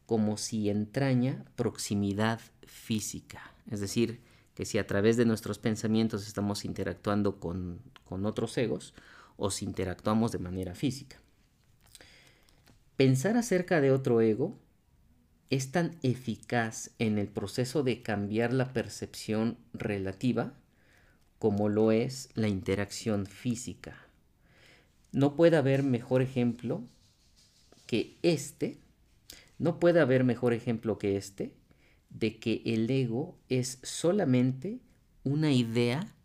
como 0.05 0.37
si 0.37 0.69
entraña 0.69 1.43
proximidad 1.55 2.39
física. 2.67 3.55
Es 3.71 3.79
decir, 3.79 4.21
que 4.53 4.65
si 4.65 4.77
a 4.77 4.85
través 4.85 5.17
de 5.17 5.25
nuestros 5.25 5.57
pensamientos 5.57 6.27
estamos 6.27 6.65
interactuando 6.65 7.39
con, 7.39 7.79
con 8.03 8.27
otros 8.27 8.55
egos 8.59 8.93
o 9.37 9.49
si 9.49 9.65
interactuamos 9.65 10.31
de 10.31 10.37
manera 10.37 10.75
física. 10.75 11.19
Pensar 12.95 13.37
acerca 13.37 13.81
de 13.81 13.91
otro 13.91 14.21
ego 14.21 14.59
es 15.49 15.71
tan 15.71 15.97
eficaz 16.01 16.91
en 16.99 17.17
el 17.17 17.27
proceso 17.27 17.83
de 17.83 18.01
cambiar 18.01 18.53
la 18.53 18.73
percepción 18.73 19.57
relativa 19.73 20.53
como 21.39 21.69
lo 21.69 21.91
es 21.91 22.29
la 22.33 22.47
interacción 22.47 23.25
física. 23.25 23.97
No 25.11 25.35
puede 25.35 25.57
haber 25.57 25.83
mejor 25.83 26.21
ejemplo 26.21 26.83
que 27.85 28.17
este, 28.23 28.79
no 29.59 29.79
puede 29.79 29.99
haber 29.99 30.23
mejor 30.23 30.53
ejemplo 30.53 30.97
que 30.97 31.17
este 31.17 31.53
de 32.09 32.39
que 32.39 32.61
el 32.65 32.89
ego 32.89 33.37
es 33.49 33.79
solamente 33.83 34.79
una 35.23 35.51
idea 35.51 36.15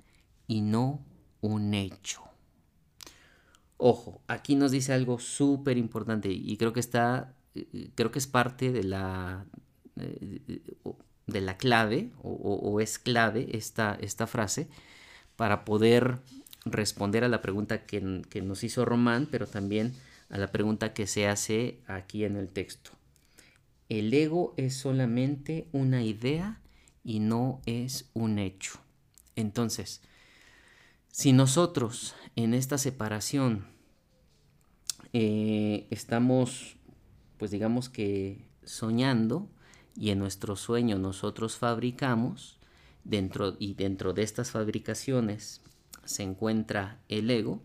y 0.46 0.60
no 0.60 1.04
un 1.40 1.74
hecho. 1.74 2.22
Ojo, 3.76 4.20
aquí 4.26 4.54
nos 4.56 4.72
dice 4.72 4.92
algo 4.92 5.18
súper 5.18 5.78
importante 5.78 6.30
y 6.30 6.56
creo 6.56 6.72
que 6.72 6.80
está, 6.80 7.34
creo 7.94 8.10
que 8.10 8.18
es 8.18 8.26
parte 8.26 8.72
de 8.72 8.84
la, 8.84 9.46
eh, 9.96 10.40
de 11.26 11.40
la 11.40 11.56
clave 11.56 12.10
o, 12.22 12.80
es 12.80 12.98
clave 12.98 13.48
esta, 13.56 13.96
esta, 14.00 14.26
frase 14.26 14.68
para 15.36 15.64
poder 15.64 16.18
responder 16.64 17.24
a 17.24 17.28
la 17.28 17.42
pregunta 17.42 17.86
que, 17.86 18.22
que 18.28 18.42
nos 18.42 18.64
hizo 18.64 18.84
Román, 18.84 19.28
pero 19.30 19.46
también 19.46 19.94
a 20.28 20.38
la 20.38 20.52
pregunta 20.52 20.92
que 20.92 21.06
se 21.06 21.26
hace 21.26 21.80
aquí 21.86 22.24
en 22.24 22.36
el 22.36 22.48
texto. 22.48 22.90
El 23.88 24.12
ego 24.14 24.54
es 24.56 24.76
solamente 24.76 25.68
una 25.72 26.02
idea 26.02 26.60
y 27.02 27.18
no 27.18 27.60
es 27.66 28.08
un 28.14 28.38
hecho. 28.38 28.78
Entonces, 29.34 30.02
si 31.10 31.32
nosotros 31.32 32.14
en 32.36 32.54
esta 32.54 32.78
separación 32.78 33.66
eh, 35.12 35.88
estamos, 35.90 36.76
pues 37.40 37.50
digamos 37.50 37.88
que 37.88 38.44
soñando 38.64 39.48
y 39.96 40.10
en 40.10 40.18
nuestro 40.18 40.56
sueño 40.56 40.98
nosotros 40.98 41.56
fabricamos, 41.56 42.58
dentro 43.02 43.56
y 43.58 43.72
dentro 43.72 44.12
de 44.12 44.22
estas 44.22 44.50
fabricaciones 44.50 45.62
se 46.04 46.22
encuentra 46.22 47.00
el 47.08 47.30
ego, 47.30 47.62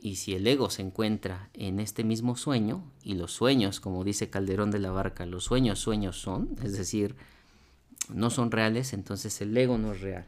y 0.00 0.16
si 0.16 0.34
el 0.34 0.46
ego 0.46 0.70
se 0.70 0.80
encuentra 0.80 1.50
en 1.52 1.78
este 1.78 2.04
mismo 2.04 2.36
sueño, 2.36 2.90
y 3.02 3.16
los 3.16 3.32
sueños, 3.32 3.80
como 3.80 4.02
dice 4.02 4.30
Calderón 4.30 4.70
de 4.70 4.78
la 4.78 4.92
Barca, 4.92 5.26
los 5.26 5.44
sueños 5.44 5.78
sueños 5.78 6.18
son, 6.18 6.56
es 6.64 6.72
decir, 6.72 7.16
no 8.08 8.30
son 8.30 8.50
reales, 8.50 8.94
entonces 8.94 9.42
el 9.42 9.54
ego 9.54 9.76
no 9.76 9.92
es 9.92 10.00
real. 10.00 10.24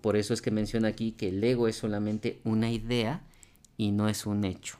Por 0.00 0.16
eso 0.16 0.32
es 0.32 0.40
que 0.40 0.50
menciona 0.50 0.88
aquí 0.88 1.12
que 1.12 1.28
el 1.28 1.44
ego 1.44 1.68
es 1.68 1.76
solamente 1.76 2.40
una 2.44 2.72
idea 2.72 3.22
y 3.76 3.92
no 3.92 4.08
es 4.08 4.24
un 4.24 4.46
hecho. 4.46 4.78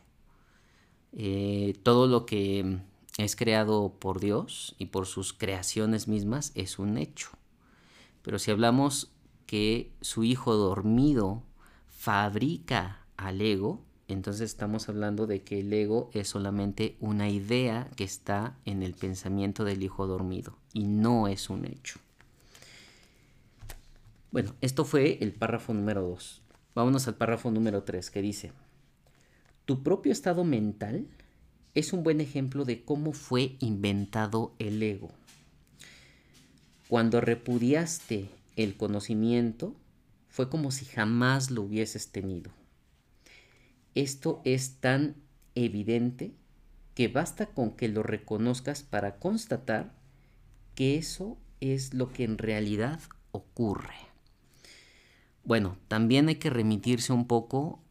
Eh, 1.16 1.78
todo 1.82 2.06
lo 2.06 2.26
que 2.26 2.78
es 3.16 3.36
creado 3.36 3.94
por 3.98 4.20
Dios 4.20 4.74
y 4.78 4.86
por 4.86 5.06
sus 5.06 5.32
creaciones 5.32 6.08
mismas 6.08 6.52
es 6.54 6.78
un 6.78 6.98
hecho. 6.98 7.30
Pero 8.22 8.38
si 8.38 8.50
hablamos 8.50 9.10
que 9.46 9.90
su 10.02 10.24
hijo 10.24 10.54
dormido 10.54 11.42
fabrica 11.88 13.00
al 13.16 13.40
ego, 13.40 13.82
entonces 14.08 14.50
estamos 14.50 14.88
hablando 14.88 15.26
de 15.26 15.42
que 15.42 15.60
el 15.60 15.72
ego 15.72 16.10
es 16.12 16.28
solamente 16.28 16.96
una 17.00 17.30
idea 17.30 17.88
que 17.96 18.04
está 18.04 18.56
en 18.66 18.82
el 18.82 18.94
pensamiento 18.94 19.64
del 19.64 19.82
hijo 19.82 20.06
dormido 20.06 20.56
y 20.72 20.84
no 20.84 21.28
es 21.28 21.48
un 21.48 21.64
hecho. 21.64 21.98
Bueno, 24.30 24.54
esto 24.60 24.84
fue 24.84 25.18
el 25.22 25.32
párrafo 25.32 25.72
número 25.72 26.02
2. 26.02 26.42
Vámonos 26.74 27.08
al 27.08 27.14
párrafo 27.14 27.50
número 27.50 27.84
3 27.84 28.10
que 28.10 28.20
dice, 28.20 28.52
tu 29.66 29.82
propio 29.82 30.12
estado 30.12 30.44
mental 30.44 31.06
es 31.74 31.92
un 31.92 32.02
buen 32.02 32.20
ejemplo 32.20 32.64
de 32.64 32.84
cómo 32.84 33.12
fue 33.12 33.56
inventado 33.58 34.54
el 34.58 34.82
ego. 34.82 35.10
Cuando 36.88 37.20
repudiaste 37.20 38.30
el 38.54 38.76
conocimiento, 38.76 39.74
fue 40.28 40.48
como 40.48 40.70
si 40.70 40.84
jamás 40.84 41.50
lo 41.50 41.62
hubieses 41.62 42.12
tenido. 42.12 42.52
Esto 43.94 44.40
es 44.44 44.76
tan 44.80 45.16
evidente 45.54 46.32
que 46.94 47.08
basta 47.08 47.46
con 47.46 47.72
que 47.72 47.88
lo 47.88 48.02
reconozcas 48.02 48.82
para 48.82 49.18
constatar 49.18 49.94
que 50.74 50.96
eso 50.96 51.38
es 51.60 51.92
lo 51.92 52.12
que 52.12 52.24
en 52.24 52.38
realidad 52.38 53.00
ocurre. 53.32 53.96
Bueno, 55.44 55.76
también 55.88 56.28
hay 56.28 56.36
que 56.36 56.50
remitirse 56.50 57.12
un 57.12 57.26
poco 57.26 57.82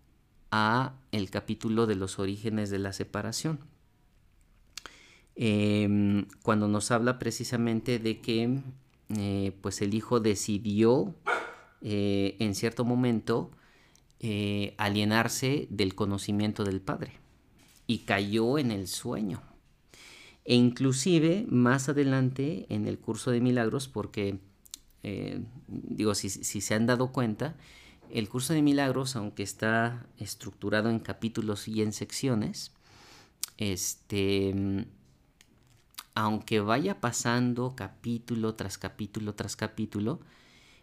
a 0.51 0.93
el 1.11 1.29
capítulo 1.29 1.87
de 1.87 1.95
los 1.95 2.19
orígenes 2.19 2.69
de 2.69 2.79
la 2.79 2.93
separación. 2.93 3.59
Em, 5.35 6.27
cuando 6.43 6.67
nos 6.67 6.91
habla 6.91 7.19
precisamente 7.19 7.99
de 7.99 8.21
que 8.21 8.61
eh, 9.09 9.51
pues 9.61 9.81
el 9.81 9.93
hijo 9.93 10.19
decidió 10.21 11.13
eh, 11.81 12.37
en 12.39 12.55
cierto 12.55 12.85
momento 12.85 13.51
eh, 14.21 14.73
alienarse 14.77 15.67
del 15.69 15.93
conocimiento 15.93 16.63
del 16.63 16.79
padre 16.79 17.19
y 17.85 17.99
cayó 17.99 18.57
en 18.57 18.71
el 18.71 18.87
sueño. 18.87 19.41
E 20.45 20.55
inclusive 20.55 21.45
más 21.49 21.89
adelante 21.89 22.65
en 22.69 22.87
el 22.87 22.97
curso 22.97 23.31
de 23.31 23.41
milagros, 23.41 23.87
porque 23.87 24.39
digo, 25.67 26.15
si, 26.15 26.29
si 26.29 26.61
se 26.61 26.73
han 26.73 26.87
dado 26.87 27.11
cuenta, 27.11 27.55
el 28.11 28.29
curso 28.29 28.53
de 28.53 28.61
milagros, 28.61 29.15
aunque 29.15 29.43
está 29.43 30.05
estructurado 30.17 30.89
en 30.89 30.99
capítulos 30.99 31.67
y 31.67 31.81
en 31.81 31.93
secciones, 31.93 32.71
este, 33.57 34.85
aunque 36.13 36.59
vaya 36.59 36.99
pasando 37.01 37.75
capítulo 37.75 38.55
tras 38.55 38.77
capítulo 38.77 39.35
tras 39.35 39.55
capítulo, 39.55 40.19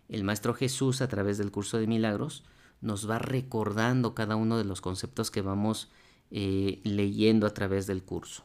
el 0.09 0.25
Maestro 0.25 0.55
Jesús 0.55 1.01
a 1.01 1.09
través 1.09 1.39
del 1.39 1.51
curso 1.51 1.79
de 1.79 1.87
milagros 1.87 2.45
nos 2.81 3.09
va 3.09 3.19
recordando 3.19 4.15
cada 4.15 4.37
uno 4.37 4.59
de 4.59 4.65
los 4.65 4.81
conceptos 4.81 5.31
que 5.31 5.41
vamos 5.41 5.91
eh, 6.31 6.81
leyendo 6.85 7.47
a 7.47 7.55
través 7.55 7.87
del 7.87 8.03
curso. 8.03 8.45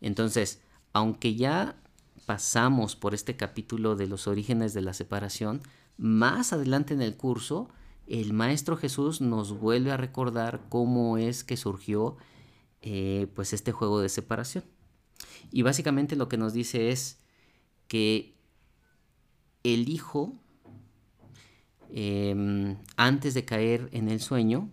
Entonces, 0.00 0.62
aunque 0.92 1.34
ya 1.34 1.76
pasamos 2.24 2.96
por 2.96 3.14
este 3.14 3.36
capítulo 3.36 3.96
de 3.96 4.06
los 4.06 4.26
orígenes 4.26 4.72
de 4.72 4.80
la 4.80 4.94
separación, 4.94 5.60
más 5.98 6.52
adelante 6.52 6.94
en 6.94 7.02
el 7.02 7.16
curso 7.16 7.68
el 8.06 8.32
Maestro 8.32 8.76
Jesús 8.76 9.20
nos 9.20 9.58
vuelve 9.58 9.90
a 9.90 9.96
recordar 9.96 10.62
cómo 10.68 11.16
es 11.18 11.44
que 11.44 11.56
surgió 11.56 12.16
eh, 12.82 13.28
pues 13.34 13.52
este 13.52 13.72
juego 13.72 14.00
de 14.00 14.08
separación. 14.08 14.64
Y 15.50 15.62
básicamente 15.62 16.16
lo 16.16 16.28
que 16.28 16.36
nos 16.36 16.52
dice 16.52 16.90
es 16.90 17.18
que 17.88 18.34
el 19.62 19.88
Hijo, 19.88 20.34
em, 21.90 22.76
antes 22.96 23.34
de 23.34 23.44
caer 23.44 23.88
en 23.92 24.08
el 24.08 24.20
sueño, 24.20 24.68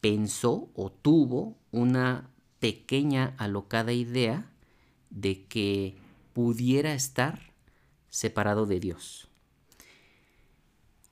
pensó 0.00 0.70
o 0.74 0.90
tuvo 0.90 1.56
una 1.70 2.30
pequeña 2.58 3.34
alocada 3.38 3.92
idea 3.92 4.50
de 5.10 5.44
que 5.46 5.96
pudiera 6.32 6.94
estar 6.94 7.52
separado 8.10 8.66
de 8.66 8.80
Dios. 8.80 9.28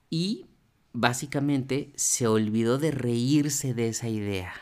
Y 0.09 0.45
básicamente 0.93 1.91
se 1.95 2.27
olvidó 2.27 2.77
de 2.77 2.91
reírse 2.91 3.73
de 3.73 3.89
esa 3.89 4.09
idea. 4.09 4.53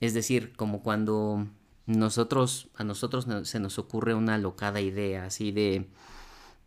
Es 0.00 0.14
decir, 0.14 0.54
como 0.56 0.82
cuando 0.82 1.46
nosotros, 1.86 2.68
a 2.74 2.84
nosotros 2.84 3.26
se 3.44 3.60
nos 3.60 3.78
ocurre 3.78 4.14
una 4.14 4.38
locada 4.38 4.80
idea, 4.80 5.26
así 5.26 5.52
de, 5.52 5.88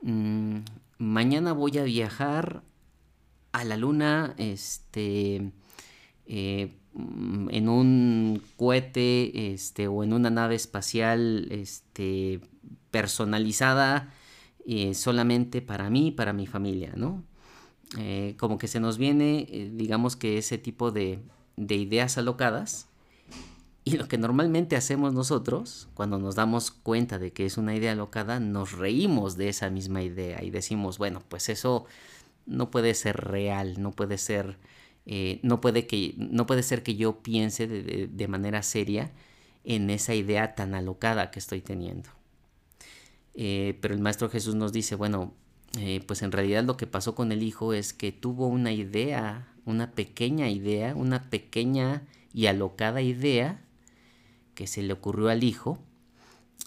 mm, 0.01 0.59
mañana 0.97 1.53
voy 1.53 1.77
a 1.77 1.83
viajar 1.83 2.63
a 3.51 3.63
la 3.63 3.77
luna, 3.77 4.33
este, 4.37 5.51
eh, 6.25 6.77
en 6.93 7.69
un 7.69 8.41
cohete, 8.57 9.53
este, 9.53 9.87
o 9.87 10.03
en 10.03 10.13
una 10.13 10.29
nave 10.29 10.55
espacial, 10.55 11.47
este, 11.51 12.39
personalizada, 12.91 14.13
eh, 14.67 14.95
solamente 14.95 15.61
para 15.61 15.91
mí, 15.91 16.11
para 16.11 16.33
mi 16.33 16.47
familia, 16.47 16.93
¿no? 16.95 17.23
Eh, 17.99 18.35
como 18.39 18.57
que 18.57 18.67
se 18.67 18.79
nos 18.79 18.97
viene, 18.97 19.47
eh, 19.49 19.71
digamos 19.71 20.15
que 20.15 20.39
ese 20.39 20.57
tipo 20.57 20.91
de, 20.91 21.19
de 21.55 21.75
ideas 21.75 22.17
alocadas. 22.17 22.87
Y 23.83 23.97
lo 23.97 24.07
que 24.07 24.17
normalmente 24.17 24.75
hacemos 24.75 25.13
nosotros, 25.13 25.87
cuando 25.93 26.17
nos 26.17 26.33
damos 26.33 26.71
cuenta 26.71 27.19
de 27.19 27.31
que 27.31 27.45
es 27.45 27.57
una 27.59 27.75
idea 27.75 27.91
alocada, 27.91 28.39
nos 28.39 28.71
reímos 28.71 29.37
de 29.37 29.49
esa 29.49 29.69
misma 29.69 30.01
idea 30.01 30.43
y 30.43 30.49
decimos, 30.49 30.97
bueno, 30.97 31.21
pues 31.29 31.49
eso 31.49 31.85
no 32.47 32.71
puede 32.71 32.95
ser 32.95 33.17
real, 33.17 33.79
no 33.79 33.91
puede 33.91 34.17
ser, 34.17 34.57
no, 35.43 35.61
puede 35.61 35.85
que, 35.85 36.15
no 36.17 36.47
puede 36.47 36.63
ser 36.63 36.81
que 36.81 36.95
yo 36.95 37.21
piense 37.21 37.67
de, 37.67 38.07
de 38.07 38.27
manera 38.27 38.63
seria 38.63 39.11
en 39.63 39.91
esa 39.91 40.15
idea 40.15 40.55
tan 40.55 40.73
alocada 40.73 41.29
que 41.29 41.37
estoy 41.37 41.61
teniendo. 41.61 42.09
Eh, 43.35 43.77
pero 43.81 43.93
el 43.93 43.99
Maestro 43.99 44.29
Jesús 44.29 44.55
nos 44.55 44.71
dice, 44.71 44.95
bueno, 44.95 45.33
eh, 45.77 46.01
pues 46.07 46.21
en 46.21 46.31
realidad 46.31 46.63
lo 46.63 46.77
que 46.77 46.87
pasó 46.87 47.15
con 47.15 47.31
el 47.31 47.43
hijo 47.43 47.73
es 47.73 47.93
que 47.93 48.11
tuvo 48.11 48.47
una 48.47 48.71
idea, 48.71 49.53
una 49.65 49.91
pequeña 49.91 50.49
idea, 50.49 50.95
una 50.95 51.29
pequeña 51.29 52.07
y 52.33 52.45
alocada 52.47 53.01
idea 53.01 53.61
que 54.53 54.67
se 54.67 54.81
le 54.81 54.93
ocurrió 54.93 55.29
al 55.29 55.43
hijo 55.43 55.79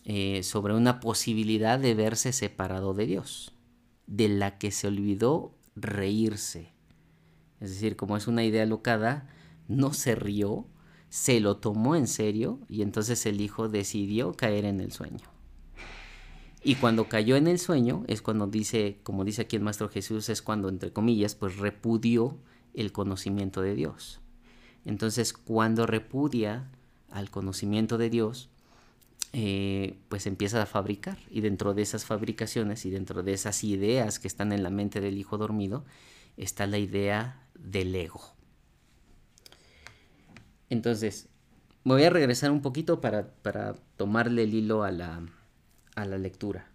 eh, 0.05 0.43
sobre 0.43 0.75
una 0.75 1.01
posibilidad 1.01 1.79
de 1.79 1.95
verse 1.95 2.33
separado 2.33 2.93
de 2.93 3.07
Dios, 3.07 3.55
de 4.07 4.29
la 4.29 4.59
que 4.59 4.71
se 4.71 4.89
olvidó 4.89 5.55
reírse. 5.75 6.73
Es 7.61 7.71
decir, 7.71 7.97
como 7.97 8.17
es 8.17 8.27
una 8.27 8.45
idea 8.45 8.63
alocada, 8.63 9.29
no 9.69 9.95
se 9.95 10.15
rió, 10.15 10.67
se 11.09 11.41
lo 11.41 11.57
tomó 11.57 11.97
en 11.97 12.07
serio 12.07 12.61
y 12.69 12.83
entonces 12.83 13.25
el 13.27 13.41
hijo 13.41 13.69
decidió 13.69 14.35
caer 14.35 14.67
en 14.67 14.81
el 14.81 14.93
sueño. 14.93 15.38
Y 16.63 16.75
cuando 16.75 17.09
cayó 17.09 17.37
en 17.37 17.47
el 17.47 17.59
sueño 17.59 18.05
es 18.09 18.21
cuando 18.21 18.47
dice, 18.47 18.99
como 19.03 19.25
dice 19.25 19.43
aquí 19.43 19.57
el 19.57 19.63
Maestro 19.63 19.89
Jesús, 19.89 20.29
es 20.29 20.43
cuando, 20.43 20.69
entre 20.69 20.93
comillas, 20.93 21.35
pues 21.35 21.57
repudió 21.57 22.37
el 22.75 22.93
conocimiento 22.93 23.63
de 23.63 23.75
Dios. 23.75 24.21
Entonces, 24.85 25.33
cuando 25.33 25.87
repudia 25.87 26.71
al 27.11 27.31
conocimiento 27.31 27.99
de 27.99 28.11
Dios, 28.11 28.51
eh, 29.33 29.99
pues 30.09 30.27
empieza 30.27 30.63
a 30.63 30.67
fabricar. 30.67 31.19
Y 31.31 31.43
dentro 31.43 31.75
de 31.75 31.83
esas 31.83 32.05
fabricaciones 32.05 32.85
y 32.87 32.91
dentro 32.91 33.23
de 33.23 33.33
esas 33.33 33.63
ideas 33.65 34.19
que 34.19 34.29
están 34.29 34.53
en 34.53 34.63
la 34.63 34.71
mente 34.71 35.01
del 35.01 35.19
hijo 35.19 35.39
dormido, 35.39 35.85
está 36.37 36.67
la 36.67 36.79
idea 36.79 37.47
del 37.55 37.95
ego. 37.95 38.23
Entonces, 40.71 41.29
me 41.85 41.95
voy 41.95 42.05
a 42.05 42.11
regresar 42.11 42.51
un 42.51 42.63
poquito 42.63 43.01
para, 43.01 43.33
para 43.43 43.75
tomarle 43.97 44.43
el 44.43 44.55
hilo 44.55 44.83
a 44.83 44.91
la, 44.91 45.23
a 46.03 46.07
la 46.07 46.19
lectura. 46.19 46.71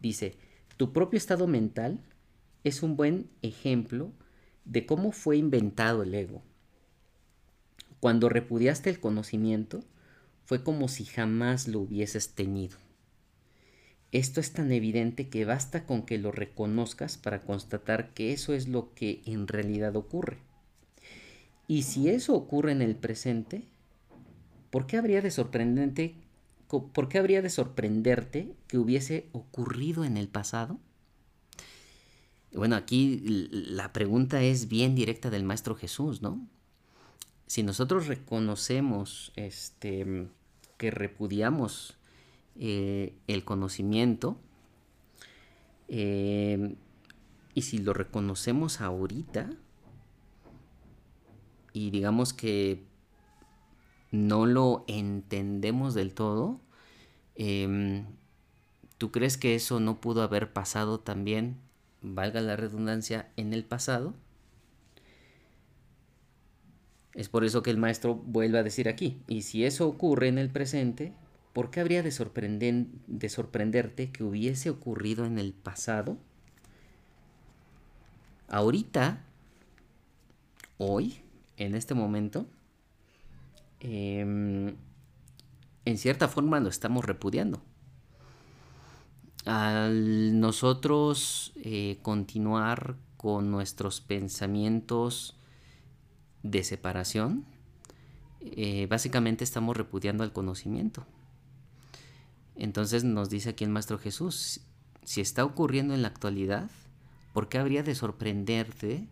Dice, 0.00 0.36
tu 0.76 0.92
propio 0.92 1.18
estado 1.18 1.46
mental 1.46 2.00
es 2.64 2.82
un 2.82 2.96
buen 2.96 3.28
ejemplo 3.42 4.12
de 4.64 4.86
cómo 4.86 5.12
fue 5.12 5.36
inventado 5.36 6.02
el 6.02 6.14
ego. 6.14 6.42
Cuando 8.00 8.28
repudiaste 8.28 8.88
el 8.90 9.00
conocimiento, 9.00 9.84
fue 10.44 10.62
como 10.62 10.88
si 10.88 11.04
jamás 11.04 11.68
lo 11.68 11.80
hubieses 11.80 12.34
tenido. 12.34 12.78
Esto 14.12 14.40
es 14.40 14.52
tan 14.52 14.72
evidente 14.72 15.28
que 15.28 15.44
basta 15.44 15.86
con 15.86 16.02
que 16.02 16.18
lo 16.18 16.32
reconozcas 16.32 17.16
para 17.16 17.42
constatar 17.42 18.12
que 18.12 18.32
eso 18.32 18.54
es 18.54 18.66
lo 18.66 18.92
que 18.94 19.22
en 19.24 19.46
realidad 19.46 19.94
ocurre. 19.96 20.38
Y 21.68 21.82
si 21.82 22.08
eso 22.08 22.34
ocurre 22.34 22.72
en 22.72 22.82
el 22.82 22.96
presente, 22.96 23.62
¿por 24.70 24.88
qué 24.88 24.96
habría 24.96 25.22
de 25.22 25.30
sorprendente 25.30 26.16
¿por 26.70 27.08
qué 27.08 27.18
habría 27.18 27.42
de 27.42 27.50
sorprenderte 27.50 28.54
que 28.68 28.78
hubiese 28.78 29.28
ocurrido 29.32 30.04
en 30.04 30.16
el 30.16 30.28
pasado? 30.28 30.78
Bueno, 32.52 32.76
aquí 32.76 33.22
la 33.50 33.92
pregunta 33.92 34.42
es 34.42 34.68
bien 34.68 34.94
directa 34.94 35.30
del 35.30 35.44
Maestro 35.44 35.74
Jesús, 35.74 36.22
¿no? 36.22 36.46
Si 37.46 37.62
nosotros 37.62 38.06
reconocemos 38.06 39.32
este, 39.36 40.28
que 40.78 40.90
repudiamos 40.90 41.96
eh, 42.56 43.14
el 43.26 43.44
conocimiento, 43.44 44.38
eh, 45.88 46.76
y 47.54 47.62
si 47.62 47.78
lo 47.78 47.92
reconocemos 47.92 48.80
ahorita, 48.80 49.50
y 51.72 51.90
digamos 51.90 52.32
que 52.32 52.84
no 54.10 54.46
lo 54.46 54.84
entendemos 54.88 55.94
del 55.94 56.14
todo, 56.14 56.60
em, 57.36 58.06
¿tú 58.98 59.10
crees 59.10 59.36
que 59.36 59.54
eso 59.54 59.80
no 59.80 60.00
pudo 60.00 60.22
haber 60.22 60.52
pasado 60.52 61.00
también, 61.00 61.56
valga 62.02 62.40
la 62.40 62.56
redundancia, 62.56 63.30
en 63.36 63.52
el 63.52 63.64
pasado? 63.64 64.14
Es 67.14 67.28
por 67.28 67.44
eso 67.44 67.62
que 67.62 67.70
el 67.70 67.78
maestro 67.78 68.14
vuelve 68.14 68.58
a 68.58 68.62
decir 68.62 68.88
aquí, 68.88 69.20
y 69.26 69.42
si 69.42 69.64
eso 69.64 69.88
ocurre 69.88 70.28
en 70.28 70.38
el 70.38 70.50
presente, 70.50 71.12
¿por 71.52 71.70
qué 71.70 71.80
habría 71.80 72.02
de, 72.02 72.86
de 73.06 73.28
sorprenderte 73.28 74.10
que 74.10 74.24
hubiese 74.24 74.70
ocurrido 74.70 75.24
en 75.24 75.38
el 75.38 75.52
pasado? 75.52 76.18
Ahorita, 78.48 79.24
hoy, 80.78 81.20
en 81.56 81.74
este 81.74 81.94
momento, 81.94 82.46
Em, 83.80 84.76
en 85.84 85.98
cierta 85.98 86.28
forma 86.28 86.60
lo 86.60 86.68
estamos 86.68 87.04
repudiando. 87.04 87.62
Al 89.46 90.38
nosotros 90.38 91.52
eh, 91.56 91.98
continuar 92.02 92.96
con 93.16 93.50
nuestros 93.50 94.00
pensamientos 94.00 95.36
de 96.42 96.62
separación, 96.62 97.46
eh, 98.40 98.86
básicamente 98.88 99.44
estamos 99.44 99.76
repudiando 99.76 100.24
al 100.24 100.32
conocimiento. 100.32 101.06
Entonces 102.56 103.04
nos 103.04 103.30
dice 103.30 103.50
aquí 103.50 103.64
el 103.64 103.70
Maestro 103.70 103.98
Jesús, 103.98 104.60
si 105.02 105.22
está 105.22 105.44
ocurriendo 105.44 105.94
en 105.94 106.02
la 106.02 106.08
actualidad, 106.08 106.70
¿por 107.32 107.48
qué 107.48 107.58
habría 107.58 107.82
de 107.82 107.94
sorprenderte 107.94 109.08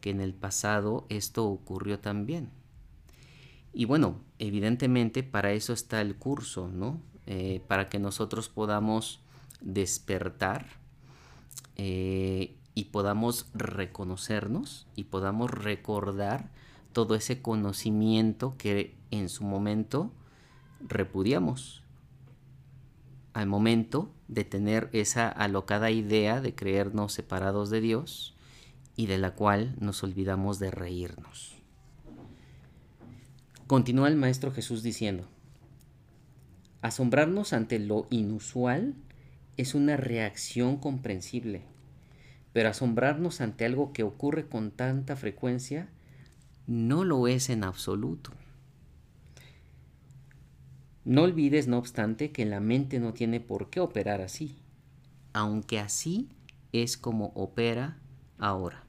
que 0.00 0.10
en 0.10 0.22
el 0.22 0.32
pasado 0.32 1.06
esto 1.10 1.46
ocurrió 1.46 2.00
también? 2.00 2.50
Y 3.72 3.86
bueno, 3.86 4.20
evidentemente 4.38 5.22
para 5.22 5.52
eso 5.52 5.72
está 5.72 6.00
el 6.00 6.16
curso, 6.16 6.68
¿no? 6.68 7.00
Eh, 7.26 7.62
para 7.68 7.88
que 7.88 7.98
nosotros 7.98 8.48
podamos 8.48 9.20
despertar 9.60 10.66
eh, 11.76 12.56
y 12.74 12.84
podamos 12.86 13.46
reconocernos 13.54 14.86
y 14.96 15.04
podamos 15.04 15.50
recordar 15.50 16.50
todo 16.92 17.14
ese 17.14 17.40
conocimiento 17.40 18.56
que 18.58 18.94
en 19.10 19.28
su 19.28 19.44
momento 19.44 20.10
repudiamos. 20.80 21.82
Al 23.32 23.46
momento 23.46 24.10
de 24.28 24.44
tener 24.44 24.90
esa 24.92 25.28
alocada 25.28 25.90
idea 25.90 26.40
de 26.40 26.54
creernos 26.54 27.12
separados 27.12 27.70
de 27.70 27.80
Dios 27.80 28.34
y 28.96 29.06
de 29.06 29.16
la 29.16 29.34
cual 29.34 29.74
nos 29.80 30.02
olvidamos 30.02 30.58
de 30.58 30.70
reírnos. 30.70 31.61
Continúa 33.66 34.08
el 34.08 34.16
Maestro 34.16 34.52
Jesús 34.52 34.82
diciendo, 34.82 35.24
asombrarnos 36.82 37.52
ante 37.52 37.78
lo 37.78 38.06
inusual 38.10 38.94
es 39.56 39.74
una 39.74 39.96
reacción 39.96 40.76
comprensible, 40.76 41.62
pero 42.52 42.68
asombrarnos 42.68 43.40
ante 43.40 43.64
algo 43.64 43.92
que 43.92 44.02
ocurre 44.02 44.46
con 44.46 44.72
tanta 44.72 45.16
frecuencia 45.16 45.88
no 46.66 47.04
lo 47.04 47.28
es 47.28 47.50
en 47.50 47.64
absoluto. 47.64 48.32
No 51.04 51.22
olvides, 51.22 51.66
no 51.66 51.78
obstante, 51.78 52.30
que 52.30 52.44
la 52.44 52.60
mente 52.60 53.00
no 53.00 53.12
tiene 53.12 53.40
por 53.40 53.70
qué 53.70 53.80
operar 53.80 54.20
así, 54.20 54.56
aunque 55.32 55.78
así 55.80 56.28
es 56.72 56.96
como 56.96 57.26
opera 57.34 57.98
ahora. 58.38 58.84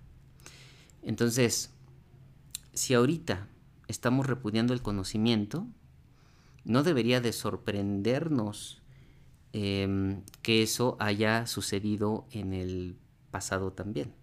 Entonces, 1.02 1.72
si 2.74 2.94
ahorita 2.94 3.48
estamos 3.88 4.28
repudiando 4.28 4.74
el 4.74 4.82
conocimiento, 4.82 5.68
no 6.66 6.84
debería 6.84 7.22
de 7.22 7.34
sorprendernos 7.34 8.82
em, 9.52 10.22
que 10.42 10.64
eso 10.64 10.98
haya 11.00 11.46
sucedido 11.46 12.26
en 12.32 12.54
el 12.54 12.96
pasado 13.32 13.72
también. 13.72 14.14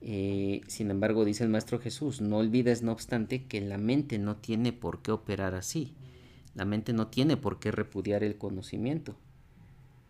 Eh, 0.00 0.62
sin 0.66 0.90
embargo, 0.90 1.24
dice 1.24 1.44
el 1.44 1.50
Maestro 1.50 1.78
Jesús, 1.78 2.20
no 2.20 2.38
olvides, 2.38 2.82
no 2.82 2.92
obstante, 2.92 3.44
que 3.44 3.60
la 3.60 3.78
mente 3.78 4.18
no 4.18 4.36
tiene 4.36 4.72
por 4.72 5.00
qué 5.00 5.12
operar 5.12 5.54
así. 5.54 5.94
La 6.54 6.64
mente 6.64 6.92
no 6.92 7.06
tiene 7.06 7.36
por 7.36 7.58
qué 7.58 7.70
repudiar 7.70 8.24
el 8.24 8.36
conocimiento. 8.36 9.16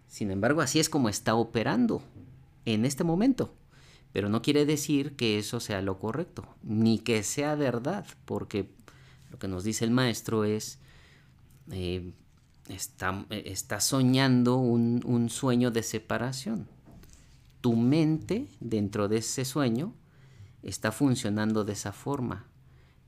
Sin 0.09 0.31
embargo, 0.31 0.61
así 0.61 0.81
es 0.81 0.89
como 0.89 1.09
está 1.09 1.35
operando 1.35 2.03
en 2.65 2.85
este 2.85 3.05
momento. 3.05 3.55
Pero 4.13 4.29
no 4.29 4.43
quiere 4.43 4.67
decir 4.67 5.17
que 5.17 5.39
eso 5.39 5.61
sea 5.61 5.81
lo 5.83 5.99
correcto, 5.99 6.47
ni 6.63 6.99
que 6.99 7.23
sea 7.23 7.55
verdad, 7.55 8.07
porque 8.25 8.71
lo 9.31 9.39
que 9.39 9.49
nos 9.49 9.65
dice 9.65 9.85
el 9.85 9.91
maestro 9.91 10.45
es, 10.45 10.79
eh, 11.71 12.13
está, 12.69 13.27
está, 13.31 13.81
soñando 13.81 14.57
un, 14.57 15.01
un 15.05 15.31
sueño 15.31 15.71
de 15.71 15.83
separación. 15.83 16.69
Tu 17.63 17.75
mente, 17.75 18.49
dentro 18.61 19.09
de 19.09 19.19
ese 19.19 19.45
sueño, 19.45 19.95
está 20.63 20.93
funcionando 20.93 21.65
de 21.65 21.73
esa 21.73 21.93
forma, 21.93 22.47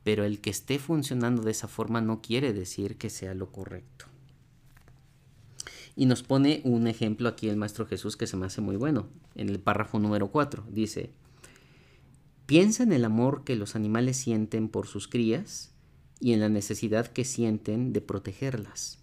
pero 0.02 0.24
el 0.24 0.40
que 0.40 0.50
esté 0.50 0.78
funcionando 0.78 1.42
de 1.42 1.50
esa 1.50 1.68
forma 1.68 2.00
no 2.00 2.22
quiere 2.22 2.52
decir 2.52 2.96
que 2.96 3.10
sea 3.10 3.34
lo 3.34 3.52
correcto. 3.52 4.06
Y 5.96 6.06
nos 6.06 6.22
pone 6.22 6.60
un 6.64 6.86
ejemplo 6.86 7.28
aquí 7.28 7.48
el 7.48 7.56
Maestro 7.56 7.86
Jesús 7.86 8.16
que 8.16 8.26
se 8.26 8.36
me 8.36 8.46
hace 8.46 8.60
muy 8.60 8.76
bueno, 8.76 9.08
en 9.34 9.48
el 9.48 9.60
párrafo 9.60 9.98
número 9.98 10.30
4. 10.30 10.64
Dice, 10.70 11.10
piensa 12.46 12.82
en 12.82 12.92
el 12.92 13.04
amor 13.04 13.44
que 13.44 13.56
los 13.56 13.76
animales 13.76 14.16
sienten 14.16 14.68
por 14.68 14.86
sus 14.86 15.06
crías 15.06 15.72
y 16.20 16.32
en 16.32 16.40
la 16.40 16.48
necesidad 16.48 17.06
que 17.06 17.24
sienten 17.24 17.92
de 17.92 18.00
protegerlas. 18.00 18.98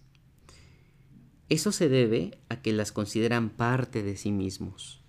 Eso 1.48 1.72
se 1.72 1.88
debe 1.88 2.38
a 2.48 2.62
que 2.62 2.72
las 2.72 2.92
consideran 2.92 3.50
parte 3.50 4.02
de 4.02 4.16
sí 4.16 4.32
mismos. 4.32 5.02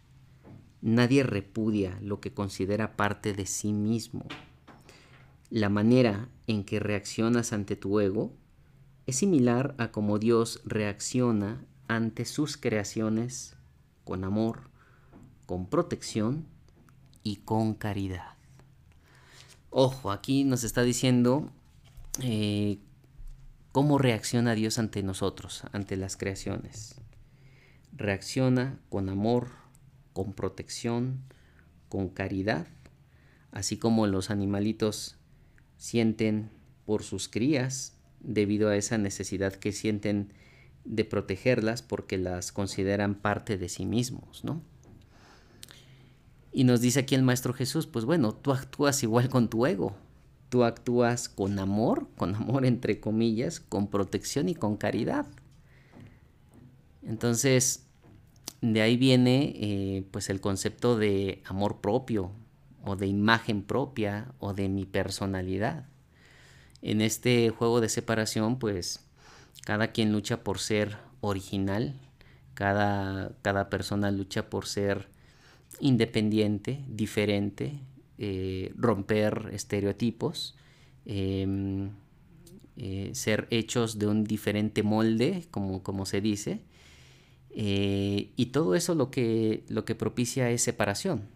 Nadie 0.81 1.23
repudia 1.23 1.97
lo 2.01 2.19
que 2.19 2.33
considera 2.33 2.97
parte 2.97 3.33
de 3.33 3.45
sí 3.45 3.71
mismo. 3.71 4.25
la 5.49 5.69
manera 5.69 6.29
en 6.47 6.63
que 6.63 6.79
reaccionas 6.79 7.53
ante 7.53 7.75
tu 7.75 7.99
ego 7.99 8.33
es 9.05 9.17
similar 9.17 9.75
a 9.77 9.91
cómo 9.91 10.17
Dios 10.17 10.61
reacciona 10.65 11.63
ante 11.87 12.25
sus 12.25 12.57
creaciones 12.57 13.55
con 14.03 14.23
amor, 14.23 14.69
con 15.45 15.67
protección 15.69 16.47
y 17.23 17.37
con 17.37 17.73
caridad. 17.73 18.37
Ojo, 19.69 20.11
aquí 20.11 20.43
nos 20.43 20.63
está 20.63 20.83
diciendo 20.83 21.51
eh, 22.21 22.79
cómo 23.71 23.97
reacciona 23.97 24.53
Dios 24.53 24.77
ante 24.77 25.01
nosotros, 25.03 25.63
ante 25.71 25.97
las 25.97 26.15
creaciones. 26.15 27.01
Reacciona 27.91 28.79
con 28.89 29.09
amor, 29.09 29.49
con 30.13 30.33
protección, 30.33 31.23
con 31.89 32.09
caridad, 32.09 32.67
así 33.51 33.77
como 33.77 34.07
los 34.07 34.29
animalitos 34.29 35.17
sienten 35.77 36.51
por 36.85 37.03
sus 37.03 37.27
crías 37.27 37.97
debido 38.19 38.69
a 38.69 38.77
esa 38.77 38.97
necesidad 38.97 39.53
que 39.53 39.71
sienten 39.71 40.33
de 40.85 41.05
protegerlas 41.05 41.81
porque 41.81 42.17
las 42.17 42.51
consideran 42.51 43.15
parte 43.15 43.57
de 43.57 43.69
sí 43.69 43.85
mismos, 43.85 44.43
¿no? 44.43 44.61
Y 46.51 46.65
nos 46.65 46.81
dice 46.81 46.99
aquí 46.99 47.15
el 47.15 47.23
Maestro 47.23 47.53
Jesús, 47.53 47.87
pues 47.87 48.05
bueno, 48.05 48.33
tú 48.33 48.51
actúas 48.51 49.01
igual 49.01 49.27
con 49.29 49.49
tu 49.49 49.65
ego, 49.65 49.95
tú 50.49 50.63
actúas 50.63 51.29
con 51.29 51.57
amor, 51.57 52.07
con 52.15 52.35
amor 52.35 52.65
entre 52.65 52.99
comillas, 52.99 53.59
con 53.59 53.87
protección 53.87 54.49
y 54.49 54.55
con 54.55 54.77
caridad. 54.77 55.25
Entonces, 57.01 57.87
de 58.61 58.81
ahí 58.81 58.97
viene 58.97 59.53
eh, 59.55 60.07
pues 60.11 60.29
el 60.29 60.41
concepto 60.41 60.97
de 60.97 61.41
amor 61.45 61.81
propio 61.81 62.31
o 62.85 62.95
de 62.95 63.07
imagen 63.07 63.63
propia 63.63 64.33
o 64.39 64.53
de 64.53 64.69
mi 64.69 64.85
personalidad. 64.85 65.87
En 66.81 67.01
este 67.01 67.49
juego 67.49 67.81
de 67.81 67.89
separación, 67.89 68.59
pues 68.59 69.03
cada 69.65 69.91
quien 69.91 70.11
lucha 70.11 70.43
por 70.43 70.59
ser 70.59 70.97
original, 71.21 71.99
cada, 72.53 73.35
cada 73.41 73.69
persona 73.69 74.11
lucha 74.11 74.49
por 74.49 74.67
ser 74.67 75.07
independiente, 75.79 76.83
diferente, 76.87 77.79
eh, 78.17 78.71
romper 78.75 79.49
estereotipos, 79.53 80.55
em, 81.05 81.91
eh, 82.77 83.11
ser 83.13 83.47
hechos 83.49 83.99
de 83.99 84.07
un 84.07 84.23
diferente 84.23 84.83
molde, 84.83 85.45
como, 85.51 85.83
como 85.83 86.05
se 86.05 86.21
dice, 86.21 86.61
eh, 87.51 88.31
y 88.35 88.47
todo 88.47 88.75
eso 88.75 88.95
lo 88.95 89.11
que, 89.11 89.63
lo 89.69 89.85
que 89.85 89.95
propicia 89.95 90.49
es 90.49 90.61
separación, 90.63 91.27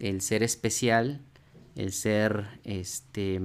el 0.00 0.20
ser 0.20 0.42
especial, 0.42 1.20
el 1.76 1.92
ser 1.92 2.46
este, 2.64 3.40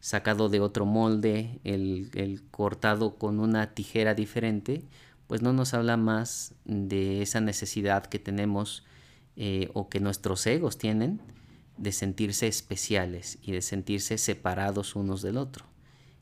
sacado 0.00 0.48
de 0.48 0.60
otro 0.60 0.86
molde, 0.86 1.60
el, 1.64 2.42
cortado 2.50 3.16
con 3.16 3.40
una 3.40 3.74
tijera 3.74 4.14
diferente, 4.14 4.84
pues 5.26 5.42
no 5.42 5.52
nos 5.52 5.74
habla 5.74 5.96
más 5.96 6.54
de 6.64 7.22
esa 7.22 7.40
necesidad 7.40 8.06
que 8.06 8.18
tenemos 8.18 8.84
eh, 9.36 9.70
o 9.74 9.88
que 9.88 10.00
nuestros 10.00 10.46
egos 10.46 10.78
tienen 10.78 11.20
de 11.76 11.92
sentirse 11.92 12.46
especiales 12.46 13.38
y 13.42 13.52
de 13.52 13.62
sentirse 13.62 14.18
separados 14.18 14.96
unos 14.96 15.22
del 15.22 15.36
otro 15.36 15.66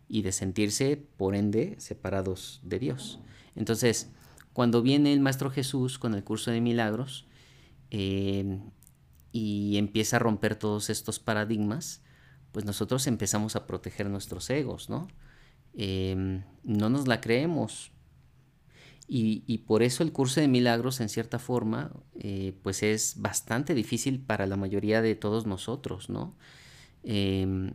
y 0.08 0.22
de 0.22 0.32
sentirse, 0.32 0.96
por 1.16 1.34
ende, 1.34 1.76
separados 1.78 2.60
de 2.62 2.78
Dios. 2.78 3.20
Entonces, 3.54 4.10
cuando 4.52 4.82
viene 4.82 5.12
el 5.12 5.20
Maestro 5.20 5.50
Jesús 5.50 5.98
con 5.98 6.14
el 6.14 6.24
curso 6.24 6.50
de 6.50 6.60
milagros 6.60 7.26
eh, 7.90 8.60
y 9.32 9.76
empieza 9.78 10.16
a 10.16 10.20
romper 10.20 10.56
todos 10.56 10.90
estos 10.90 11.18
paradigmas, 11.18 12.03
pues 12.54 12.64
nosotros 12.64 13.08
empezamos 13.08 13.56
a 13.56 13.66
proteger 13.66 14.08
nuestros 14.08 14.48
egos, 14.48 14.88
¿no? 14.88 15.08
Em, 15.74 16.44
no 16.62 16.88
nos 16.88 17.08
la 17.08 17.20
creemos. 17.20 17.90
Y, 19.08 19.58
por 19.66 19.82
eso 19.82 20.04
el 20.04 20.12
curso 20.12 20.40
de 20.40 20.46
milagros, 20.46 21.00
en 21.00 21.08
cierta 21.08 21.40
forma, 21.40 21.90
eh, 22.14 22.54
pues 22.62 22.82
es 22.84 23.16
bastante 23.18 23.74
difícil 23.74 24.20
para 24.20 24.46
la 24.46 24.56
mayoría 24.56 25.02
de 25.02 25.16
todos 25.16 25.46
nosotros, 25.46 26.08
¿no? 26.08 26.36
Em, 27.02 27.74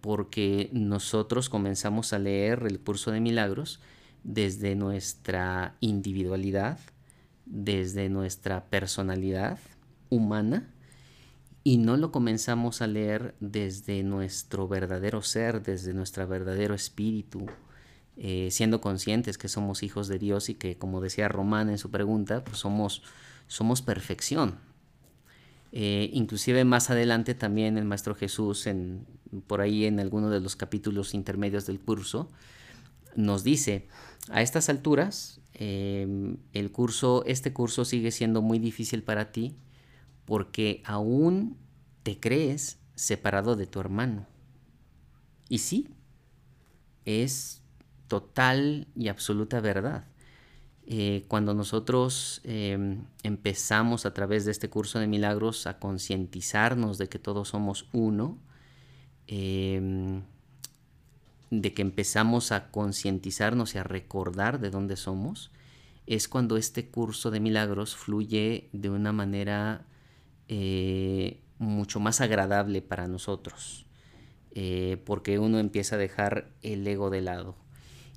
porque 0.00 0.70
nosotros 0.72 1.50
comenzamos 1.50 2.14
a 2.14 2.18
leer 2.18 2.64
el 2.66 2.80
curso 2.80 3.10
de 3.12 3.20
milagros 3.20 3.80
desde 4.24 4.74
nuestra 4.76 5.76
individualidad, 5.80 6.80
desde 7.44 8.08
nuestra 8.08 8.64
personalidad 8.64 9.58
humana, 10.08 10.72
y 11.66 11.78
no 11.78 11.96
lo 11.96 12.12
comenzamos 12.12 12.80
a 12.80 12.86
leer 12.86 13.34
desde 13.40 14.04
nuestro 14.04 14.68
verdadero 14.68 15.20
ser, 15.20 15.64
desde 15.64 15.94
nuestro 15.94 16.24
verdadero 16.28 16.76
espíritu, 16.76 17.46
eh, 18.16 18.50
siendo 18.52 18.80
conscientes 18.80 19.36
que 19.36 19.48
somos 19.48 19.82
hijos 19.82 20.06
de 20.06 20.20
Dios 20.20 20.48
y 20.48 20.54
que, 20.54 20.78
como 20.78 21.00
decía 21.00 21.26
Román 21.26 21.68
en 21.68 21.78
su 21.78 21.90
pregunta, 21.90 22.44
pues 22.44 22.58
somos, 22.58 23.02
somos 23.48 23.82
perfección. 23.82 24.60
Eh, 25.72 26.08
inclusive 26.12 26.64
más 26.64 26.88
adelante 26.88 27.34
también 27.34 27.78
el 27.78 27.84
Maestro 27.84 28.14
Jesús, 28.14 28.68
en, 28.68 29.04
por 29.48 29.60
ahí 29.60 29.86
en 29.86 29.98
alguno 29.98 30.30
de 30.30 30.38
los 30.38 30.54
capítulos 30.54 31.14
intermedios 31.14 31.66
del 31.66 31.80
curso, 31.80 32.30
nos 33.16 33.42
dice, 33.42 33.88
a 34.30 34.40
estas 34.40 34.68
alturas, 34.68 35.40
eh, 35.54 36.36
el 36.52 36.70
curso, 36.70 37.24
este 37.26 37.52
curso 37.52 37.84
sigue 37.84 38.12
siendo 38.12 38.40
muy 38.40 38.60
difícil 38.60 39.02
para 39.02 39.32
ti 39.32 39.56
porque 40.26 40.82
aún 40.84 41.56
te 42.02 42.20
crees 42.20 42.78
separado 42.94 43.56
de 43.56 43.66
tu 43.66 43.80
hermano. 43.80 44.26
Y 45.48 45.58
sí, 45.58 45.88
es 47.04 47.62
total 48.08 48.88
y 48.94 49.08
absoluta 49.08 49.60
verdad. 49.60 50.04
Eh, 50.88 51.24
cuando 51.26 51.52
nosotros 51.52 52.40
em, 52.44 53.04
empezamos 53.24 54.06
a 54.06 54.14
través 54.14 54.44
de 54.44 54.52
este 54.52 54.70
curso 54.70 55.00
de 55.00 55.08
milagros 55.08 55.66
a 55.66 55.78
concientizarnos 55.78 56.96
de 56.98 57.08
que 57.08 57.18
todos 57.18 57.48
somos 57.48 57.88
uno, 57.92 58.38
em, 59.26 60.22
de 61.50 61.74
que 61.74 61.82
empezamos 61.82 62.52
a 62.52 62.70
concientizarnos 62.70 63.74
y 63.74 63.78
a 63.78 63.84
recordar 63.84 64.60
de 64.60 64.70
dónde 64.70 64.96
somos, 64.96 65.50
es 66.06 66.28
cuando 66.28 66.56
este 66.56 66.88
curso 66.88 67.30
de 67.32 67.40
milagros 67.40 67.96
fluye 67.96 68.68
de 68.72 68.90
una 68.90 69.12
manera 69.12 69.86
eh, 70.48 71.40
mucho 71.58 71.98
más 71.98 72.20
agradable 72.20 72.82
para 72.82 73.08
nosotros, 73.08 73.86
eh, 74.52 75.02
porque 75.04 75.38
uno 75.38 75.58
empieza 75.58 75.96
a 75.96 75.98
dejar 75.98 76.50
el 76.62 76.86
ego 76.86 77.10
de 77.10 77.22
lado. 77.22 77.56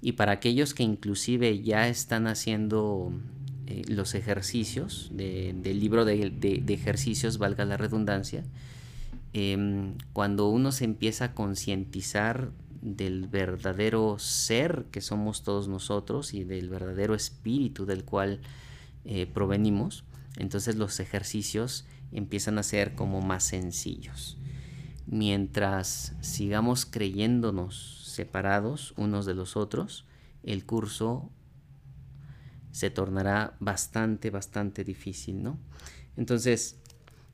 Y 0.01 0.11
para 0.13 0.33
aquellos 0.33 0.73
que 0.73 0.83
inclusive 0.83 1.61
ya 1.61 1.87
están 1.87 2.27
haciendo 2.27 3.11
eh, 3.65 3.81
los 3.87 4.13
ejercicios 4.13 5.09
del 5.11 5.79
libro 5.79 6.05
de, 6.05 6.63
ejercicios, 6.67 7.37
valga 7.39 7.65
la 7.65 7.77
redundancia, 7.77 8.43
em, 9.33 9.95
cuando 10.13 10.49
uno 10.49 10.71
se 10.71 10.85
empieza 10.85 11.25
a 11.25 11.33
concientizar 11.33 12.51
del 12.81 13.27
verdadero 13.27 14.19
ser 14.19 14.85
que 14.91 15.01
somos 15.01 15.43
todos 15.43 15.67
nosotros 15.67 16.33
y 16.33 16.43
del 16.43 16.69
verdadero 16.69 17.15
espíritu 17.15 17.85
del 17.85 18.05
cual 18.05 18.41
provenimos, 19.33 20.03
entonces 20.37 20.75
los 20.75 20.99
ejercicios 20.99 21.85
empiezan 22.11 22.57
a 22.57 22.63
ser 22.63 22.95
como 22.95 23.21
más 23.21 23.43
sencillos. 23.43 24.37
Mientras 25.05 26.15
sigamos 26.21 26.85
creyéndonos 26.85 28.03
separados 28.13 28.93
unos 28.97 29.25
de 29.25 29.33
los 29.33 29.57
otros, 29.57 30.05
el 30.43 30.65
curso 30.65 31.31
se 32.71 32.89
tornará 32.89 33.55
bastante, 33.59 34.29
bastante 34.29 34.83
difícil, 34.83 35.41
¿no? 35.41 35.59
Entonces, 36.15 36.79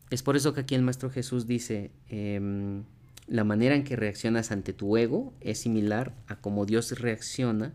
es 0.09 0.23
por 0.23 0.35
eso 0.35 0.53
que 0.53 0.61
aquí 0.61 0.75
el 0.75 0.83
Maestro 0.83 1.09
Jesús 1.09 1.47
dice, 1.47 1.91
em, 2.07 2.83
la 3.27 3.43
manera 3.43 3.75
en 3.75 3.83
que 3.83 3.95
reaccionas 3.95 4.51
ante 4.51 4.71
tu 4.71 4.97
ego 4.97 5.33
es 5.41 5.59
similar 5.59 6.15
a 6.27 6.35
como 6.35 6.65
Dios 6.65 6.99
reacciona 6.99 7.73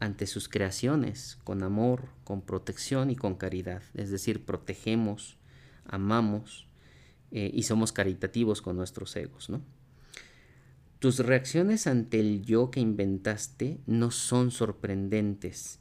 ante 0.00 0.26
sus 0.26 0.48
creaciones, 0.48 1.38
con 1.44 1.62
amor, 1.62 2.08
con 2.24 2.42
protección 2.42 3.10
y 3.10 3.16
con 3.16 3.34
caridad. 3.34 3.82
Es 3.94 4.10
decir, 4.10 4.44
protegemos, 4.44 5.38
amamos 5.88 6.68
eh, 7.30 7.50
y 7.52 7.64
somos 7.64 7.92
caritativos 7.92 8.62
con 8.62 8.76
nuestros 8.76 9.16
egos, 9.16 9.50
¿no? 9.50 9.62
Tus 10.98 11.18
reacciones 11.18 11.86
ante 11.86 12.20
el 12.20 12.42
yo 12.44 12.70
que 12.70 12.80
inventaste 12.80 13.80
no 13.86 14.10
son 14.10 14.50
sorprendentes. 14.50 15.78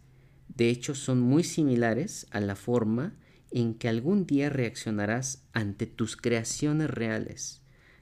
De 0.49 0.69
hecho, 0.69 0.93
son 0.93 1.21
muy 1.21 1.43
similares 1.43 2.27
a 2.31 2.41
la 2.41 2.55
forma 2.55 3.15
en 3.51 3.75
que 3.75 3.87
algún 3.87 4.25
día 4.25 4.49
reaccionarás 4.49 5.43
ante 5.53 5.85
tus 5.87 6.17
creaciones 6.17 6.89
reales, 6.89 7.61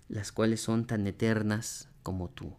las 0.09 0.31
cuales 0.31 0.61
son 0.61 0.87
tan 0.87 1.05
eternas 1.05 1.89
como 2.01 2.29
tú. 2.29 2.55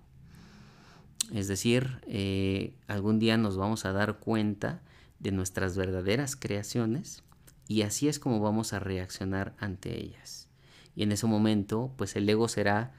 Es 1.32 1.48
decir, 1.48 1.98
eh, 2.06 2.76
algún 2.86 3.18
día 3.18 3.36
nos 3.36 3.56
vamos 3.56 3.84
a 3.84 3.92
dar 3.92 4.18
cuenta 4.20 4.82
de 5.18 5.32
nuestras 5.32 5.76
verdaderas 5.76 6.36
creaciones 6.36 7.24
y 7.68 7.82
así 7.82 8.08
es 8.08 8.18
como 8.18 8.40
vamos 8.40 8.72
a 8.72 8.78
reaccionar 8.78 9.54
ante 9.58 9.98
ellas. 9.98 10.48
Y 10.94 11.02
en 11.02 11.12
ese 11.12 11.26
momento, 11.26 11.92
pues 11.96 12.14
el 12.16 12.28
ego 12.28 12.48
será 12.48 12.92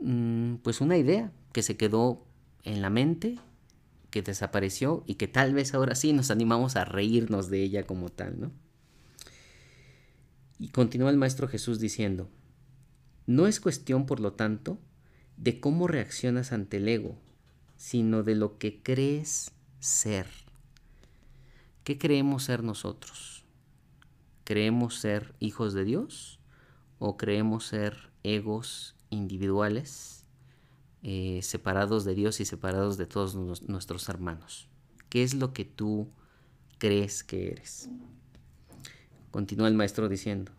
mm, 0.00 0.56
pues 0.56 0.80
una 0.80 0.96
idea 0.96 1.32
que 1.52 1.62
se 1.62 1.76
quedó 1.76 2.24
en 2.64 2.82
la 2.82 2.90
mente, 2.90 3.38
que 4.10 4.22
desapareció 4.22 5.04
y 5.06 5.14
que 5.14 5.28
tal 5.28 5.54
vez 5.54 5.74
ahora 5.74 5.94
sí 5.94 6.12
nos 6.12 6.30
animamos 6.30 6.76
a 6.76 6.84
reírnos 6.84 7.50
de 7.50 7.62
ella 7.62 7.84
como 7.84 8.08
tal, 8.08 8.40
¿no? 8.40 8.50
Y 10.58 10.68
continúa 10.68 11.10
el 11.10 11.18
Maestro 11.18 11.48
Jesús 11.48 11.80
diciendo, 11.80 12.30
no 13.26 13.46
es 13.46 13.60
cuestión, 13.60 14.06
por 14.06 14.20
lo 14.20 14.32
tanto, 14.32 14.78
de 15.36 15.60
cómo 15.60 15.86
reaccionas 15.86 16.52
ante 16.52 16.78
el 16.78 16.88
ego, 16.88 17.18
sino 17.76 18.22
de 18.22 18.36
lo 18.36 18.56
que 18.58 18.82
crees 18.82 19.52
ser. 19.80 20.26
¿Qué 21.84 21.98
creemos 21.98 22.44
ser 22.44 22.62
nosotros? 22.62 23.35
¿Creemos 24.46 25.00
ser 25.00 25.34
hijos 25.40 25.74
de 25.74 25.82
Dios 25.82 26.38
o 27.00 27.16
creemos 27.16 27.66
ser 27.66 28.12
egos 28.22 28.94
individuales, 29.10 30.22
eh, 31.02 31.40
separados 31.42 32.04
de 32.04 32.14
Dios 32.14 32.38
y 32.38 32.44
separados 32.44 32.96
de 32.96 33.06
todos 33.06 33.34
nuestros 33.34 34.08
hermanos? 34.08 34.68
¿Qué 35.08 35.24
es 35.24 35.34
lo 35.34 35.52
que 35.52 35.64
tú 35.64 36.08
crees 36.78 37.24
que 37.24 37.48
eres? 37.48 37.88
Continúa 39.32 39.66
el 39.66 39.74
maestro 39.74 40.08
diciendo, 40.08 40.52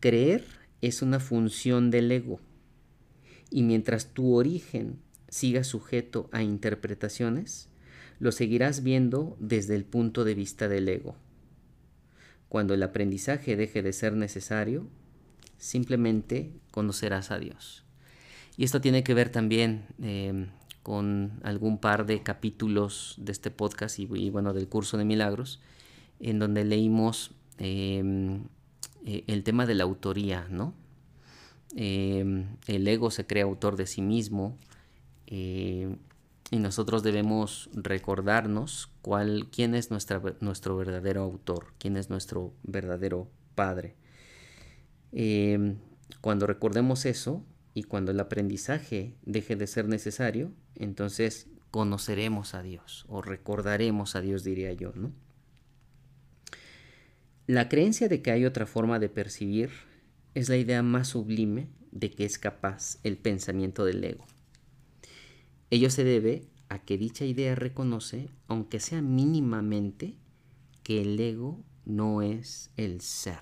creer 0.00 0.44
es 0.82 1.00
una 1.00 1.18
función 1.18 1.90
del 1.90 2.12
ego 2.12 2.40
y 3.48 3.62
mientras 3.62 4.12
tu 4.12 4.34
origen 4.34 5.00
siga 5.30 5.64
sujeto 5.64 6.28
a 6.30 6.42
interpretaciones, 6.42 7.70
lo 8.18 8.32
seguirás 8.32 8.82
viendo 8.82 9.34
desde 9.40 9.76
el 9.76 9.86
punto 9.86 10.24
de 10.24 10.34
vista 10.34 10.68
del 10.68 10.90
ego. 10.90 11.16
Cuando 12.48 12.74
el 12.74 12.82
aprendizaje 12.82 13.56
deje 13.56 13.82
de 13.82 13.92
ser 13.92 14.14
necesario, 14.14 14.88
simplemente 15.58 16.52
conocerás 16.70 17.30
a 17.30 17.38
Dios. 17.38 17.84
Y 18.56 18.64
esto 18.64 18.80
tiene 18.80 19.04
que 19.04 19.14
ver 19.14 19.30
también 19.30 19.86
em, 20.02 20.48
con 20.82 21.40
algún 21.42 21.78
par 21.78 22.06
de 22.06 22.22
capítulos 22.22 23.14
de 23.18 23.32
este 23.32 23.50
podcast 23.50 23.98
y, 23.98 24.30
bueno, 24.30 24.52
del 24.52 24.68
curso 24.68 24.96
de 24.96 25.04
milagros, 25.04 25.60
en 26.20 26.38
donde 26.38 26.64
leímos 26.64 27.32
em, 27.58 28.44
e, 29.04 29.24
el 29.26 29.44
tema 29.44 29.66
de 29.66 29.74
la 29.74 29.84
autoría, 29.84 30.46
¿no? 30.50 30.74
Em, 31.76 32.46
el 32.66 32.88
ego 32.88 33.10
se 33.10 33.26
cree 33.26 33.42
autor 33.42 33.76
de 33.76 33.86
sí 33.86 34.00
mismo 34.00 34.56
eh, 35.26 35.94
y 36.50 36.58
nosotros 36.58 37.02
debemos 37.02 37.68
recordarnos 37.74 38.90
cuál, 39.02 39.48
quién 39.50 39.74
es 39.74 39.90
nuestra, 39.90 40.22
nuestro 40.40 40.76
verdadero 40.76 41.22
autor, 41.22 41.74
quién 41.78 41.96
es 41.96 42.08
nuestro 42.08 42.54
verdadero 42.62 43.30
padre. 43.54 43.96
Em, 45.12 45.76
cuando 46.20 46.46
recordemos 46.46 47.04
eso 47.04 47.44
y 47.74 47.82
cuando 47.82 48.12
el 48.12 48.20
aprendizaje 48.20 49.14
deje 49.24 49.56
de 49.56 49.66
ser 49.66 49.88
necesario, 49.88 50.52
entonces 50.74 51.48
conoceremos 51.70 52.54
a 52.54 52.62
Dios 52.62 53.04
o 53.08 53.20
recordaremos 53.20 54.16
a 54.16 54.22
Dios, 54.22 54.42
diría 54.42 54.72
yo, 54.72 54.92
¿no? 54.94 55.12
La 57.46 57.68
creencia 57.68 58.08
de 58.08 58.20
que 58.20 58.30
hay 58.30 58.44
otra 58.44 58.66
forma 58.66 58.98
de 58.98 59.08
percibir 59.08 59.70
es 60.34 60.48
la 60.48 60.56
idea 60.56 60.82
más 60.82 61.08
sublime 61.08 61.68
de 61.92 62.10
que 62.10 62.24
es 62.24 62.38
capaz 62.38 62.98
el 63.04 63.16
pensamiento 63.16 63.84
del 63.84 64.04
ego. 64.04 64.26
Ello 65.70 65.90
se 65.90 66.04
debe 66.04 66.48
a 66.68 66.78
que 66.78 66.98
dicha 66.98 67.24
idea 67.24 67.54
reconoce, 67.54 68.28
aunque 68.46 68.80
sea 68.80 69.02
mínimamente, 69.02 70.14
que 70.82 71.02
el 71.02 71.18
ego 71.20 71.62
no 71.84 72.22
es 72.22 72.70
el 72.76 73.00
ser. 73.00 73.40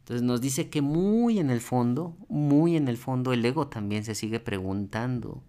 Entonces 0.00 0.22
nos 0.22 0.40
dice 0.40 0.70
que 0.70 0.80
muy 0.80 1.38
en 1.38 1.50
el 1.50 1.60
fondo, 1.60 2.16
muy 2.28 2.76
en 2.76 2.88
el 2.88 2.96
fondo, 2.96 3.32
el 3.32 3.44
ego 3.44 3.68
también 3.68 4.04
se 4.04 4.14
sigue 4.14 4.40
preguntando, 4.40 5.42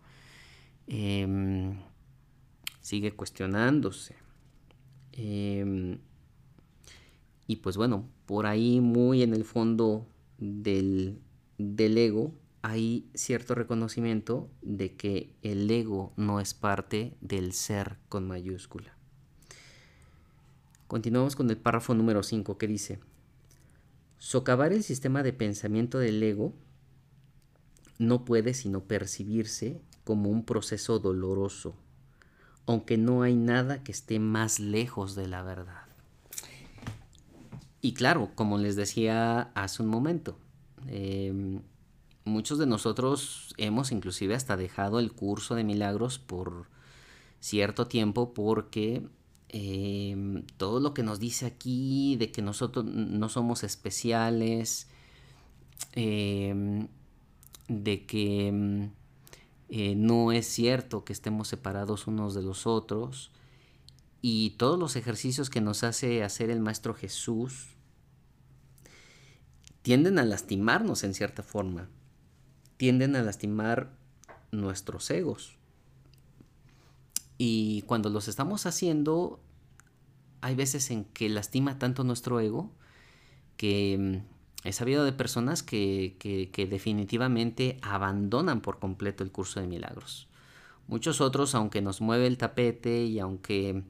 em, 0.88 1.78
sigue 2.82 3.14
cuestionándose. 3.14 4.16
Em, 5.14 6.00
y 7.48 7.58
pues 7.58 7.78
bueno, 7.78 8.06
por 8.26 8.46
ahí 8.46 8.82
muy 8.82 9.24
en 9.24 9.34
el 9.34 9.46
fondo 9.46 10.06
del, 10.38 11.20
del 11.58 11.98
ego 11.98 12.34
hay 12.62 13.10
cierto 13.14 13.56
reconocimiento 13.56 14.50
de 14.62 14.96
que 14.96 15.34
el 15.42 15.70
ego 15.70 16.14
no 16.18 16.40
es 16.40 16.54
parte 16.54 17.16
del 17.22 17.54
ser 17.54 17.98
con 18.10 18.28
mayúscula. 18.28 18.96
Continuamos 20.88 21.36
con 21.36 21.50
el 21.50 21.58
párrafo 21.58 21.94
número 21.94 22.24
5 22.24 22.58
que 22.58 22.68
dice, 22.68 23.00
socavar 24.18 24.74
el 24.74 24.84
sistema 24.84 25.24
de 25.24 25.34
pensamiento 25.34 26.00
del 26.00 26.22
ego 26.22 26.54
no 27.98 28.26
puede 28.26 28.54
sino 28.54 28.84
percibirse 28.84 29.82
como 30.04 30.30
un 30.30 30.44
proceso 30.44 31.00
doloroso, 31.00 31.76
aunque 32.66 32.98
no 32.98 33.22
hay 33.22 33.36
nada 33.36 33.84
que 33.84 33.92
esté 33.92 34.20
más 34.20 34.60
lejos 34.60 35.16
de 35.16 35.28
la 35.28 35.44
verdad. 35.44 35.84
Y 37.82 37.94
claro, 37.94 38.32
como 38.36 38.58
les 38.58 38.76
decía 38.76 39.52
hace 39.54 39.84
un 39.84 39.90
momento, 39.90 40.38
em, 40.88 41.62
muchos 42.26 42.58
de 42.58 42.66
nosotros 42.66 43.54
hemos 43.58 43.92
inclusive 43.92 44.36
hasta 44.36 44.58
dejado 44.58 45.00
el 45.00 45.12
curso 45.12 45.56
de 45.56 45.64
milagros 45.64 46.20
por 46.20 46.68
cierto 47.40 47.88
tiempo 47.88 48.34
porque 48.34 49.08
em, 49.50 50.44
todo 50.58 50.80
lo 50.80 50.94
que 50.94 51.04
nos 51.04 51.20
dice 51.20 51.46
aquí 51.46 52.16
de 52.18 52.32
que 52.32 52.42
nosotros 52.42 52.86
no 52.86 53.30
somos 53.30 53.64
especiales, 53.64 54.88
em, 55.94 56.88
de 57.68 58.06
que 58.06 58.90
eh, 59.70 59.96
no 59.96 60.32
es 60.32 60.48
cierto 60.48 61.06
que 61.06 61.14
estemos 61.14 61.48
separados 61.48 62.08
unos 62.08 62.34
de 62.34 62.42
los 62.42 62.68
otros, 62.68 63.32
y 64.22 64.52
todos 64.52 64.78
los 64.78 64.96
ejercicios 64.96 65.50
que 65.50 65.62
nos 65.62 65.84
hace 65.84 66.24
hacer 66.24 66.50
el 66.50 66.60
Maestro 66.60 66.94
Jesús 66.94 67.68
tienden 69.82 70.20
a 70.20 70.26
lastimarnos 70.26 71.04
en 71.04 71.14
cierta 71.14 71.42
forma, 71.42 71.88
tienden 72.80 73.18
a 73.18 73.22
lastimar 73.22 73.92
nuestros 74.54 75.12
egos. 75.12 75.58
Y 77.38 77.82
cuando 77.82 78.10
los 78.10 78.30
estamos 78.30 78.66
haciendo, 78.66 79.42
hay 80.40 80.56
veces 80.56 80.90
en 80.90 81.04
que 81.04 81.28
lastima 81.28 81.78
tanto 81.78 82.06
nuestro 82.06 82.40
ego 82.40 82.72
que 83.58 84.24
mm, 84.64 84.68
he 84.68 84.72
sabido 84.72 85.04
de 85.04 85.12
personas 85.12 85.62
que, 85.62 86.16
que 86.20 86.68
definitivamente 86.68 87.78
abandonan 87.82 88.62
por 88.62 88.80
completo 88.80 89.26
el 89.26 89.32
curso 89.34 89.60
de 89.60 89.68
milagros. 89.68 90.30
Muchos 90.88 91.20
otros, 91.20 91.56
aunque 91.56 91.82
nos 91.82 92.00
mueve 92.00 92.28
el 92.28 92.38
tapete 92.38 93.04
y 93.04 93.20
aunque 93.20 93.84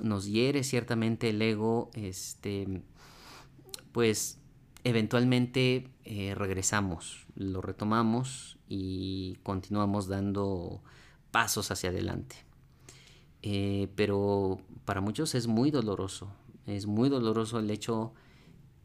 nos 0.00 0.26
hiere 0.26 0.62
ciertamente 0.62 1.30
el 1.30 1.42
ego, 1.42 1.90
este, 1.94 2.82
pues 3.90 4.37
eventualmente 4.84 5.90
eh, 6.04 6.34
regresamos, 6.34 7.26
lo 7.34 7.60
retomamos 7.60 8.58
y 8.68 9.36
continuamos 9.42 10.08
dando 10.08 10.82
pasos 11.30 11.70
hacia 11.70 11.90
adelante. 11.90 12.36
Eh, 13.42 13.88
pero 13.94 14.60
para 14.84 15.00
muchos 15.00 15.34
es 15.34 15.46
muy 15.46 15.70
doloroso, 15.70 16.32
es 16.66 16.86
muy 16.86 17.08
doloroso 17.08 17.58
el 17.58 17.70
hecho 17.70 18.12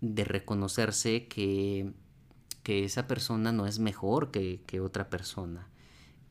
de 0.02 0.24
reconocerse 0.24 1.28
que, 1.28 1.94
que 2.62 2.84
esa 2.84 3.08
persona 3.08 3.52
no 3.52 3.66
es 3.66 3.80
mejor 3.80 4.32
que, 4.32 4.62
que 4.66 4.80
otra 4.80 5.10
persona 5.10 5.70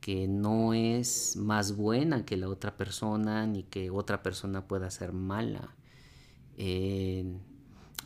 que 0.03 0.27
no 0.27 0.75
es 0.75 1.37
más 1.37 1.77
buena 1.77 2.27
que 2.27 2.37
la 2.37 2.49
otra 2.49 2.77
persona 2.77 3.47
ni 3.47 3.63
que 3.63 3.89
otra 3.91 4.21
persona 4.21 4.67
pueda 4.67 4.91
ser 4.91 5.13
mala. 5.13 5.77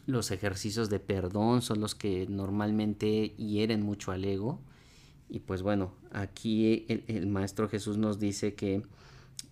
Los 0.07 0.31
ejercicios 0.31 0.89
de 0.89 1.01
perdón 1.01 1.63
son 1.63 1.81
los 1.81 1.95
que 1.95 2.27
normalmente 2.29 3.31
hieren 3.37 3.83
mucho 3.83 4.13
al 4.13 4.25
ego. 4.25 4.61
Y 5.29 5.41
pues 5.41 5.63
bueno, 5.63 5.93
aquí 6.13 6.87
el, 6.89 7.27
Maestro 7.27 7.69
Jesús 7.69 7.99
nos 7.99 8.21
dice 8.21 8.55
que 8.55 8.83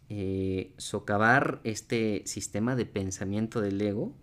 eh, 0.09 0.73
socavar 0.79 1.61
este 1.65 2.23
sistema 2.27 2.77
de 2.77 2.87
pensamiento 2.87 3.61
del 3.61 3.81
ego 3.81 4.15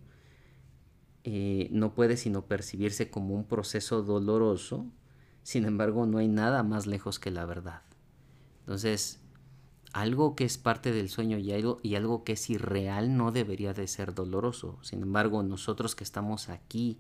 eh, 1.24 1.68
no 1.72 1.94
puede 1.94 2.18
sino 2.18 2.46
percibirse 2.46 3.10
como 3.10 3.36
un 3.36 3.44
proceso 3.44 4.02
doloroso, 4.02 4.86
sin 5.44 5.66
embargo 5.66 6.06
no 6.06 6.18
hay 6.18 6.28
nada 6.30 6.64
más 6.64 6.88
lejos 6.88 7.20
que 7.20 7.30
la 7.30 7.46
verdad. 7.46 7.82
Entonces, 8.62 9.21
algo 9.94 10.36
que 10.36 10.46
es 10.46 10.58
parte 10.58 10.92
del 10.92 11.10
sueño 11.10 11.38
y 11.38 11.52
algo, 11.52 11.80
y 11.84 11.96
algo 11.96 12.24
que 12.24 12.34
es 12.34 12.50
irreal 12.50 13.18
no 13.18 13.32
debería 13.32 13.74
de 13.74 13.88
ser 13.88 14.14
doloroso. 14.14 14.80
Sin 14.82 15.02
embargo, 15.02 15.44
nosotros 15.44 15.96
que 15.96 16.04
estamos 16.04 16.50
aquí 16.50 17.00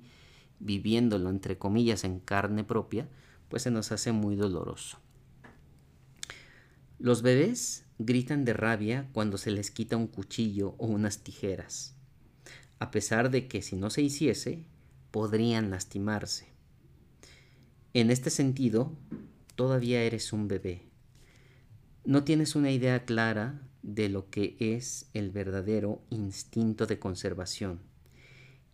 viviéndolo, 0.60 1.30
entre 1.30 1.58
comillas, 1.58 2.04
en 2.04 2.20
carne 2.20 2.64
propia, 2.64 3.10
pues 3.50 3.64
se 3.64 3.72
nos 3.72 3.92
hace 3.92 4.12
muy 4.12 4.36
doloroso. 4.36 5.00
Los 7.00 7.22
bebés 7.22 7.86
gritan 7.98 8.46
de 8.46 8.54
rabia 8.54 9.10
cuando 9.12 9.38
se 9.38 9.52
les 9.52 9.72
quita 9.72 9.98
un 9.98 10.08
cuchillo 10.08 10.76
o 10.78 10.86
unas 10.86 11.24
tijeras, 11.24 11.96
a 12.80 12.92
pesar 12.92 13.32
de 13.32 13.48
que 13.48 13.62
si 13.62 13.76
no 13.76 13.89
se 13.89 14.02
hiciese, 14.02 14.66
podrían 15.10 15.72
lastimarse. 15.72 16.50
En 17.94 18.12
este 18.12 18.30
sentido, 18.30 18.94
todavía 19.56 20.04
eres 20.04 20.32
un 20.32 20.48
bebé. 20.48 20.91
No 22.04 22.24
tienes 22.24 22.56
una 22.56 22.72
idea 22.72 23.06
clara 23.06 23.62
de 23.84 24.10
lo 24.10 24.30
que 24.30 24.56
es 24.60 25.10
el 25.14 25.30
verdadero 25.30 26.02
instinto 26.10 26.88
de 26.88 26.99
conservación 26.99 27.80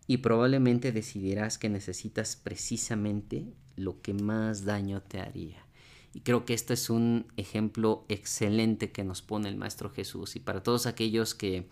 y 0.07 0.17
probablemente 0.17 0.93
decidirás 0.93 1.57
que 1.57 1.69
necesitas 1.69 2.37
precisamente 2.37 3.53
lo 3.75 4.01
que 4.01 4.13
más 4.13 4.63
daño 4.63 5.01
te 5.01 5.19
haría. 5.19 5.65
Y 6.13 6.21
creo 6.21 6.45
que 6.45 6.53
este 6.53 6.73
es 6.73 6.89
un 6.89 7.27
ejemplo 7.35 8.05
excelente 8.07 8.91
que 8.91 9.03
nos 9.03 9.21
pone 9.21 9.49
el 9.49 9.57
Maestro 9.57 9.89
Jesús. 9.89 10.35
Y 10.35 10.39
para 10.39 10.63
todos 10.63 10.85
aquellos 10.87 11.35
que, 11.35 11.67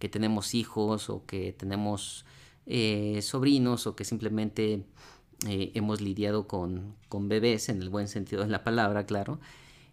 que 0.00 0.08
tenemos 0.08 0.54
hijos 0.54 1.08
o 1.08 1.24
que 1.24 1.52
tenemos 1.52 2.26
eh, 2.66 3.20
sobrinos 3.22 3.86
o 3.86 3.94
que 3.94 4.04
simplemente 4.04 4.84
eh, 5.48 5.70
hemos 5.74 6.00
lidiado 6.00 6.48
con, 6.48 6.96
con, 7.08 7.28
bebés, 7.28 7.68
en 7.68 7.80
el 7.80 7.88
buen 7.88 8.08
sentido 8.08 8.42
de 8.42 8.50
la 8.50 8.64
palabra, 8.64 9.06
claro, 9.06 9.40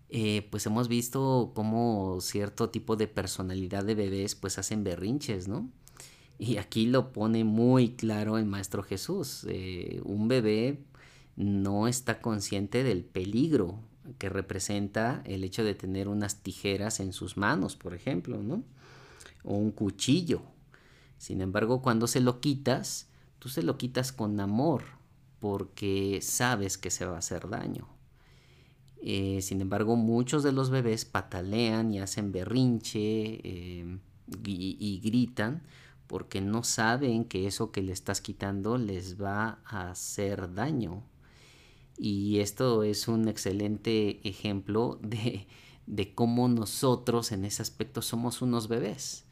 eh, 0.09 0.47
pues 0.51 0.65
hemos 0.65 0.87
visto 0.87 1.51
cómo 1.55 2.19
cierto 2.21 2.69
tipo 2.69 2.95
de 2.95 3.07
personalidad 3.07 3.83
de 3.83 3.95
bebés 3.95 4.35
pues 4.35 4.57
hacen 4.57 4.83
berrinches, 4.83 5.47
¿no? 5.47 5.69
Y 6.37 6.57
aquí 6.57 6.85
lo 6.87 7.11
pone 7.11 7.43
muy 7.43 7.95
claro 7.95 8.37
el 8.37 8.45
Maestro 8.45 8.81
Jesús. 8.83 9.45
un 10.03 10.27
bebé 10.27 10.79
no 11.35 11.87
está 11.87 12.21
consciente 12.21 12.83
del 12.83 13.03
peligro 13.03 13.79
que 14.17 14.29
representa 14.29 15.21
el 15.25 15.43
hecho 15.43 15.63
de 15.63 15.75
tener 15.75 16.07
unas 16.07 16.41
tijeras 16.41 16.99
en 16.99 17.13
sus 17.13 17.37
manos, 17.37 17.75
por 17.75 17.93
ejemplo, 17.93 18.41
¿no? 18.41 18.63
O 19.43 19.55
un 19.55 19.71
cuchillo. 19.71 20.41
Sin 21.17 21.41
embargo, 21.41 21.81
cuando 21.81 22.07
se 22.07 22.19
lo 22.19 22.41
quitas, 22.41 23.07
tú 23.39 23.49
se 23.49 23.63
lo 23.63 23.77
quitas 23.77 24.11
con 24.11 24.39
amor, 24.39 24.83
porque 25.39 26.19
sabes 26.21 26.77
que 26.77 26.89
se 26.89 27.05
va 27.05 27.15
a 27.15 27.19
hacer 27.19 27.49
daño. 27.49 27.87
Eh, 29.01 29.41
sin 29.41 29.61
embargo, 29.61 29.95
muchos 29.95 30.43
de 30.43 30.51
los 30.51 30.69
bebés 30.69 31.05
patalean 31.05 31.93
y 31.93 31.99
hacen 31.99 32.31
berrinche 32.31 33.39
eh, 33.43 33.99
y 34.45 35.01
gritan 35.03 35.63
porque 36.07 36.41
no 36.41 36.63
saben 36.63 37.25
que 37.25 37.47
eso 37.47 37.71
que 37.71 37.81
le 37.81 37.93
estás 37.93 38.19
quitando 38.21 38.77
les 38.77 39.21
va 39.21 39.59
a 39.65 39.91
hacer 39.91 40.53
daño 40.53 41.03
y 41.99 42.39
esto 42.39 42.83
es 42.83 43.09
un 43.09 43.27
excelente 43.27 44.27
ejemplo 44.27 44.99
de, 45.01 45.45
cómo 46.15 46.47
nosotros 46.47 47.33
en 47.33 47.43
ese 47.43 47.61
aspecto 47.61 48.01
somos 48.01 48.41
unos 48.41 48.69
bebés. 48.69 49.25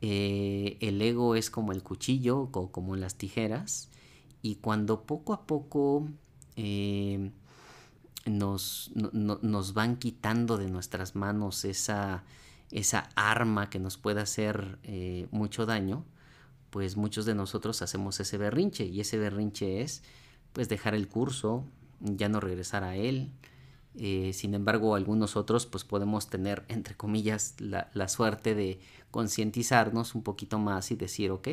Eh, 0.00 0.76
el 0.80 1.00
ego 1.00 1.36
es 1.36 1.50
como 1.50 1.70
el 1.70 1.84
cuchillo 1.84 2.50
o 2.52 2.72
como 2.72 2.96
las 2.96 3.16
tijeras 3.16 3.90
y 4.42 4.56
cuando 4.56 5.04
poco 5.04 5.34
a 5.34 5.46
poco 5.46 6.08
nos, 8.38 8.90
nos, 8.94 9.74
van 9.74 9.96
quitando 9.96 10.56
de 10.56 10.70
nuestras 10.70 11.14
manos 11.14 11.64
esa, 11.64 12.24
esa 12.70 13.08
arma 13.14 13.70
que 13.70 13.78
nos 13.78 13.96
puede 13.96 14.20
hacer 14.20 14.78
eh, 14.84 15.26
mucho 15.30 15.66
daño, 15.66 16.04
pues 16.70 16.96
muchos 16.96 17.24
de 17.24 17.34
nosotros 17.34 17.82
hacemos 17.82 18.20
ese 18.20 18.38
berrinche 18.38 18.84
y 18.86 19.00
ese 19.00 19.18
berrinche 19.18 19.82
es 19.82 20.02
pues 20.52 20.68
dejar 20.68 20.94
el 20.94 21.08
curso, 21.08 21.64
ya 22.00 22.28
no 22.28 22.40
regresar 22.40 22.84
a 22.84 22.96
él. 22.96 23.30
Eh, 23.96 24.32
sin 24.32 24.54
embargo, 24.54 24.94
algunos 24.94 25.36
otros 25.36 25.66
pues 25.66 25.84
podemos 25.84 26.28
tener, 26.28 26.64
entre 26.68 26.96
comillas, 26.96 27.56
la, 27.58 28.08
suerte 28.08 28.54
de 28.54 28.80
concientizarnos 29.10 30.14
un 30.14 30.22
poquito 30.22 30.58
más 30.58 30.92
y 30.92 30.96
decir, 30.96 31.32
ok, 31.32 31.48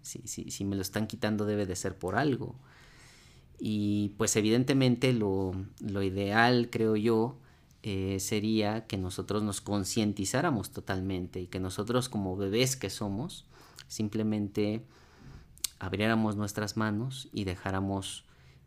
si, 0.00 0.26
si, 0.26 0.64
me 0.64 0.76
lo 0.76 0.82
están 0.82 1.06
quitando 1.06 1.44
debe 1.44 1.66
de 1.66 1.76
ser 1.76 1.96
por 1.96 2.16
algo. 2.16 2.56
Y 3.58 4.10
pues 4.16 4.36
evidentemente 4.36 5.12
lo, 5.12 5.54
ideal, 6.02 6.68
creo 6.70 6.96
yo, 6.96 7.38
eh, 7.82 8.18
sería 8.20 8.86
que 8.86 8.96
nosotros 8.96 9.42
nos 9.42 9.60
concientizáramos 9.60 10.70
totalmente 10.70 11.40
y 11.40 11.46
que 11.46 11.60
nosotros 11.60 12.08
como 12.08 12.36
bebés 12.36 12.76
que 12.76 12.90
somos, 12.90 13.46
simplemente 13.88 14.84
abriéramos 15.78 16.36
nuestras 16.36 16.76
manos 16.76 17.28
y 17.32 17.44
dejáramos 17.44 18.24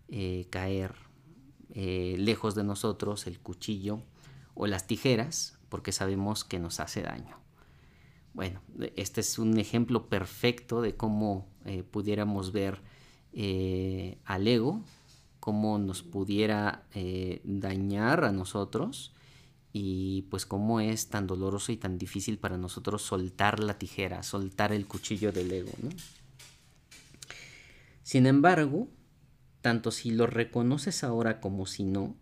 eh, 0.07 0.47
caer 0.49 0.95
eh, 1.73 2.15
lejos 2.17 2.55
de 2.55 2.63
nosotros 2.63 3.27
el 3.27 3.39
cuchillo 3.39 4.01
o 4.53 4.67
las 4.67 4.88
tijeras 4.88 5.57
porque 5.69 5.91
sabemos 5.91 6.43
que 6.43 6.59
nos 6.59 6.79
hace 6.79 7.01
daño. 7.01 7.38
Bueno, 8.33 8.61
este 8.95 9.21
es 9.21 9.39
un 9.39 9.57
ejemplo 9.57 10.09
perfecto 10.09 10.81
de 10.81 10.95
cómo 10.95 11.47
pudiéramos 11.91 12.51
ver 12.51 12.83
eh, 13.38 14.17
al 14.25 14.47
ego, 14.47 14.83
cómo 15.39 15.77
nos 15.79 16.03
pudiera 16.03 16.83
dañar 17.45 18.25
a 18.25 18.33
nosotros 18.33 19.13
y 19.71 20.23
pues 20.23 20.45
cómo 20.45 20.79
es 20.79 21.09
tan 21.09 21.27
doloroso 21.27 21.71
y 21.71 21.77
tan 21.77 21.97
difícil 21.97 22.39
para 22.39 22.57
nosotros 22.57 23.03
soltar 23.03 23.59
la 23.59 23.77
tijera, 23.77 24.23
soltar 24.23 24.73
el 24.73 24.88
cuchillo 24.88 25.31
del 25.31 25.51
ego. 25.51 25.71
Sin 28.03 28.25
embargo, 28.25 28.88
tanto 29.61 29.91
si 29.91 30.11
lo 30.11 30.27
reconoces 30.27 31.03
ahora 31.03 31.39
como 31.39 31.65
si 31.65 31.83
no, 31.83 32.15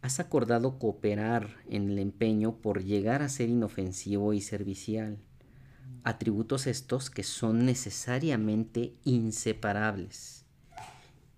has 0.00 0.18
acordado 0.18 0.78
cooperar 0.78 1.56
en 1.68 1.90
el 1.90 1.98
empeño 1.98 2.56
por 2.56 2.82
llegar 2.82 3.22
a 3.22 3.28
ser 3.28 3.48
inofensivo 3.48 4.32
y 4.32 4.40
servicial, 4.40 5.18
atributos 6.04 6.66
estos 6.66 7.10
que 7.10 7.22
son 7.22 7.64
necesariamente 7.66 8.94
inseparables. 9.04 10.44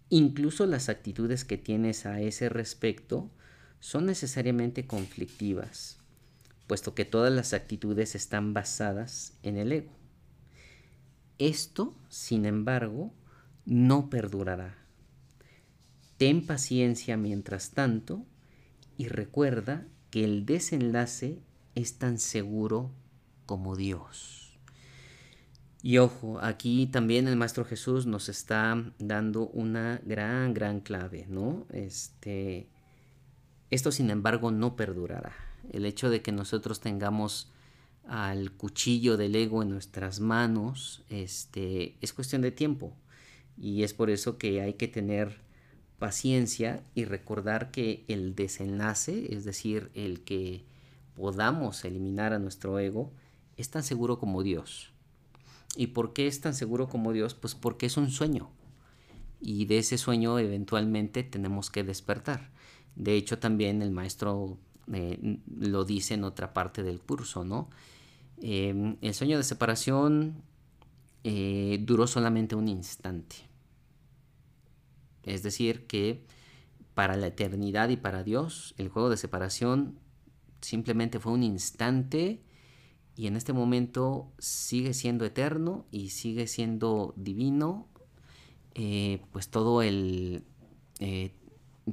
Incluso 0.08 0.66
las 0.66 0.88
actitudes 0.88 1.44
que 1.44 1.58
tienes 1.58 2.06
a 2.06 2.20
ese 2.20 2.48
respecto 2.48 3.30
son 3.80 4.06
necesariamente 4.06 4.86
conflictivas, 4.86 5.98
puesto 6.66 6.94
que 6.94 7.04
todas 7.04 7.32
las 7.32 7.52
actitudes 7.52 8.14
están 8.14 8.54
basadas 8.54 9.36
en 9.42 9.56
el 9.58 9.72
ego. 9.72 9.92
Esto, 11.38 11.94
sin 12.08 12.46
embargo, 12.46 13.12
no 13.66 14.08
perdurará 14.08 14.84
Ten 16.16 16.46
paciencia 16.46 17.16
mientras 17.16 17.72
tanto 17.72 18.24
y 18.96 19.08
recuerda 19.08 19.86
que 20.10 20.24
el 20.24 20.46
desenlace 20.46 21.40
es 21.74 21.98
tan 21.98 22.18
seguro 22.18 22.92
como 23.46 23.76
Dios. 23.76 24.58
Y 25.82 25.98
ojo, 25.98 26.38
aquí 26.40 26.86
también 26.86 27.28
el 27.28 27.36
Maestro 27.36 27.66
Jesús 27.66 28.06
nos 28.06 28.30
está 28.30 28.90
dando 28.98 29.48
una 29.48 30.00
gran, 30.04 30.54
gran 30.54 30.80
clave, 30.80 31.26
¿no? 31.28 31.66
Este, 31.70 32.70
esto, 33.70 33.92
sin 33.92 34.08
embargo, 34.08 34.50
no 34.50 34.76
perdurará. 34.76 35.34
El 35.70 35.84
hecho 35.84 36.08
de 36.08 36.22
que 36.22 36.32
nosotros 36.32 36.80
tengamos 36.80 37.52
al 38.06 38.52
cuchillo 38.52 39.16
del 39.16 39.34
ego 39.36 39.62
en 39.62 39.70
nuestras 39.70 40.20
manos, 40.20 41.04
este, 41.10 41.96
es 42.00 42.12
cuestión 42.14 42.40
de 42.40 42.50
tiempo. 42.50 42.96
Y 43.58 43.82
es 43.82 43.92
por 43.92 44.08
eso 44.08 44.38
que 44.38 44.62
hay 44.62 44.74
que 44.74 44.88
tener 44.88 45.42
paciencia 45.98 46.82
y 46.94 47.04
recordar 47.04 47.70
que 47.70 48.04
el 48.08 48.34
desenlace, 48.34 49.34
es 49.34 49.44
decir, 49.44 49.90
el 49.94 50.24
que 50.24 50.64
podamos 51.14 51.84
eliminar 51.84 52.32
a 52.32 52.38
nuestro 52.38 52.78
ego, 52.78 53.12
es 53.56 53.70
tan 53.70 53.82
seguro 53.82 54.18
como 54.18 54.42
Dios. 54.42 54.92
¿Y 55.76 55.88
por 55.88 56.12
qué 56.12 56.26
es 56.26 56.40
tan 56.40 56.54
seguro 56.54 56.88
como 56.88 57.12
Dios? 57.12 57.34
Pues 57.34 57.54
porque 57.54 57.86
es 57.86 57.96
un 57.96 58.10
sueño. 58.10 58.50
Y 59.40 59.66
de 59.66 59.78
ese 59.78 59.98
sueño 59.98 60.38
eventualmente 60.38 61.22
tenemos 61.22 61.70
que 61.70 61.84
despertar. 61.84 62.50
De 62.96 63.14
hecho, 63.14 63.38
también 63.38 63.82
el 63.82 63.90
maestro 63.90 64.58
eh, 64.92 65.38
lo 65.46 65.84
dice 65.84 66.14
en 66.14 66.24
otra 66.24 66.52
parte 66.52 66.82
del 66.82 67.00
curso, 67.00 67.44
¿no? 67.44 67.68
Em, 68.40 68.96
el 69.00 69.14
sueño 69.14 69.36
de 69.36 69.44
separación 69.44 70.42
eh, 71.24 71.78
duró 71.82 72.06
solamente 72.06 72.54
un 72.54 72.68
instante. 72.68 73.36
Es 75.22 75.42
decir, 75.42 75.86
que 75.86 76.24
para 76.94 77.16
la 77.16 77.28
eternidad 77.28 77.88
y 77.88 77.96
para 77.96 78.22
Dios, 78.22 78.74
el 78.78 78.88
juego 78.88 79.10
de 79.10 79.16
separación 79.16 79.98
simplemente 80.60 81.18
fue 81.18 81.32
un 81.32 81.42
instante 81.42 82.42
y 83.16 83.26
en 83.26 83.36
este 83.36 83.52
momento 83.52 84.32
sigue 84.38 84.92
siendo 84.94 85.24
eterno 85.24 85.86
y 85.90 86.10
sigue 86.10 86.46
siendo 86.46 87.14
divino, 87.16 87.88
eh, 88.74 89.20
pues 89.30 89.48
todo 89.48 89.82
el, 89.82 90.44
eh, 90.98 91.32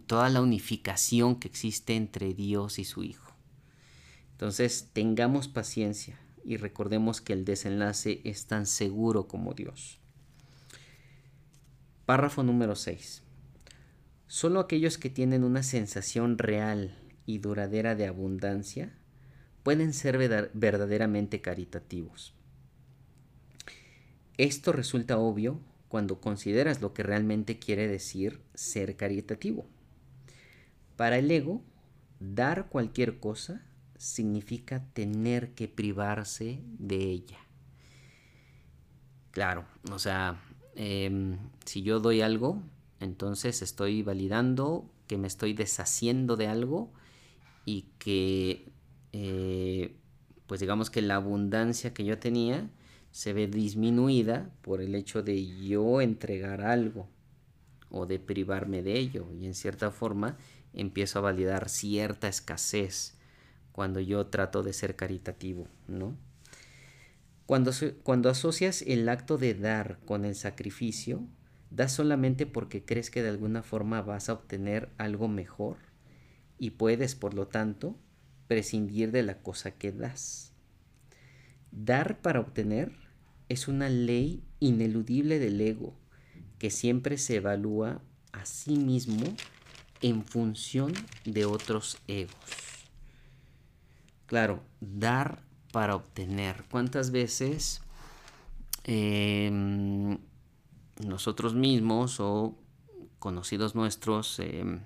toda 0.07 0.29
la 0.29 0.41
unificación 0.41 1.35
que 1.35 1.47
existe 1.47 1.95
entre 1.95 2.33
Dios 2.33 2.79
y 2.79 2.85
su 2.85 3.03
Hijo. 3.03 3.31
Entonces 4.31 4.89
tengamos 4.93 5.47
paciencia 5.47 6.19
y 6.43 6.57
recordemos 6.57 7.21
que 7.21 7.33
el 7.33 7.45
desenlace 7.45 8.21
es 8.23 8.47
tan 8.47 8.65
seguro 8.65 9.27
como 9.27 9.53
Dios. 9.53 9.99
Párrafo 12.07 12.41
número 12.41 12.75
6. 12.75 13.21
Solo 14.25 14.59
aquellos 14.59 14.97
que 14.97 15.11
tienen 15.11 15.43
una 15.43 15.61
sensación 15.61 16.39
real 16.39 16.97
y 17.27 17.37
duradera 17.37 17.93
de 17.95 18.07
abundancia 18.07 18.97
pueden 19.63 19.93
ser 19.93 20.17
verdaderamente 20.53 21.41
caritativos. 21.41 22.33
Esto 24.37 24.71
resulta 24.71 25.17
obvio 25.17 25.59
cuando 25.87 26.21
consideras 26.21 26.81
lo 26.81 26.93
que 26.93 27.03
realmente 27.03 27.59
quiere 27.59 27.87
decir 27.87 28.41
ser 28.53 28.95
caritativo. 28.95 29.67
Para 30.95 31.17
el 31.17 31.29
ego, 31.29 31.61
dar 32.19 32.69
cualquier 32.69 33.19
cosa 33.19 33.65
significa 33.97 34.83
tener 34.93 35.53
que 35.53 35.67
privarse 35.67 36.59
de 36.79 36.97
ella. 37.03 37.37
Claro, 39.31 39.65
o 39.91 39.99
sea, 39.99 40.41
em, 40.75 41.37
si 41.65 41.83
yo 41.83 41.99
doy 41.99 42.21
algo, 42.21 42.63
entonces 42.99 43.61
estoy 43.61 44.01
validando 44.01 44.89
que 45.07 45.17
me 45.17 45.27
estoy 45.27 45.53
deshaciendo 45.53 46.37
de 46.37 46.47
algo 46.47 46.91
y 47.65 47.87
que, 47.99 48.70
eh, 49.13 49.95
pues 50.47 50.59
digamos 50.59 50.89
que 50.89 51.01
la 51.01 51.15
abundancia 51.15 51.93
que 51.93 52.03
yo 52.03 52.17
tenía 52.19 52.69
se 53.11 53.33
ve 53.33 53.47
disminuida 53.47 54.49
por 54.61 54.81
el 54.81 54.95
hecho 54.95 55.21
de 55.21 55.45
yo 55.65 56.01
entregar 56.01 56.61
algo 56.61 57.07
o 57.89 58.05
de 58.05 58.19
privarme 58.19 58.81
de 58.81 58.97
ello 58.97 59.27
y 59.33 59.45
en 59.45 59.53
cierta 59.53 59.91
forma 59.91 60.37
empiezo 60.73 61.19
a 61.19 61.23
validar 61.23 61.69
cierta 61.69 62.27
escasez 62.27 63.17
cuando 63.71 63.99
yo 63.99 64.27
trato 64.27 64.63
de 64.63 64.73
ser 64.73 64.95
caritativo, 64.95 65.67
¿no? 65.87 66.15
Cuando, 67.45 67.71
cuando 68.03 68.29
asocias 68.29 68.81
el 68.83 69.09
acto 69.09 69.37
de 69.37 69.53
dar 69.53 69.99
con 70.05 70.23
el 70.23 70.35
sacrificio, 70.35 71.21
das 71.69 71.91
solamente 71.91 72.45
porque 72.45 72.85
crees 72.85 73.09
que 73.09 73.21
de 73.21 73.29
alguna 73.29 73.63
forma 73.63 74.01
vas 74.01 74.29
a 74.29 74.33
obtener 74.33 74.89
algo 74.97 75.27
mejor 75.27 75.77
y 76.57 76.71
puedes, 76.71 77.15
por 77.15 77.33
lo 77.33 77.47
tanto, 77.47 77.97
prescindir 78.51 79.13
de 79.13 79.23
la 79.23 79.37
cosa 79.37 79.71
que 79.71 79.93
das. 79.93 80.51
Dar 81.71 82.19
para 82.19 82.41
obtener 82.41 82.91
es 83.47 83.69
una 83.69 83.87
ley 83.87 84.43
ineludible 84.59 85.39
del 85.39 85.61
ego 85.61 85.93
que 86.59 86.69
siempre 86.69 87.17
se 87.17 87.37
evalúa 87.37 88.01
a 88.33 88.45
sí 88.45 88.75
mismo 88.75 89.23
en 90.01 90.25
función 90.25 90.91
de 91.23 91.45
otros 91.45 91.97
egos. 92.07 92.35
Claro, 94.25 94.61
dar 94.81 95.41
para 95.71 95.95
obtener. 95.95 96.65
¿Cuántas 96.69 97.11
veces 97.11 97.81
em, 98.83 100.17
nosotros 101.07 101.55
mismos 101.55 102.19
o 102.19 102.57
conocidos 103.17 103.75
nuestros 103.75 104.39
em, 104.39 104.81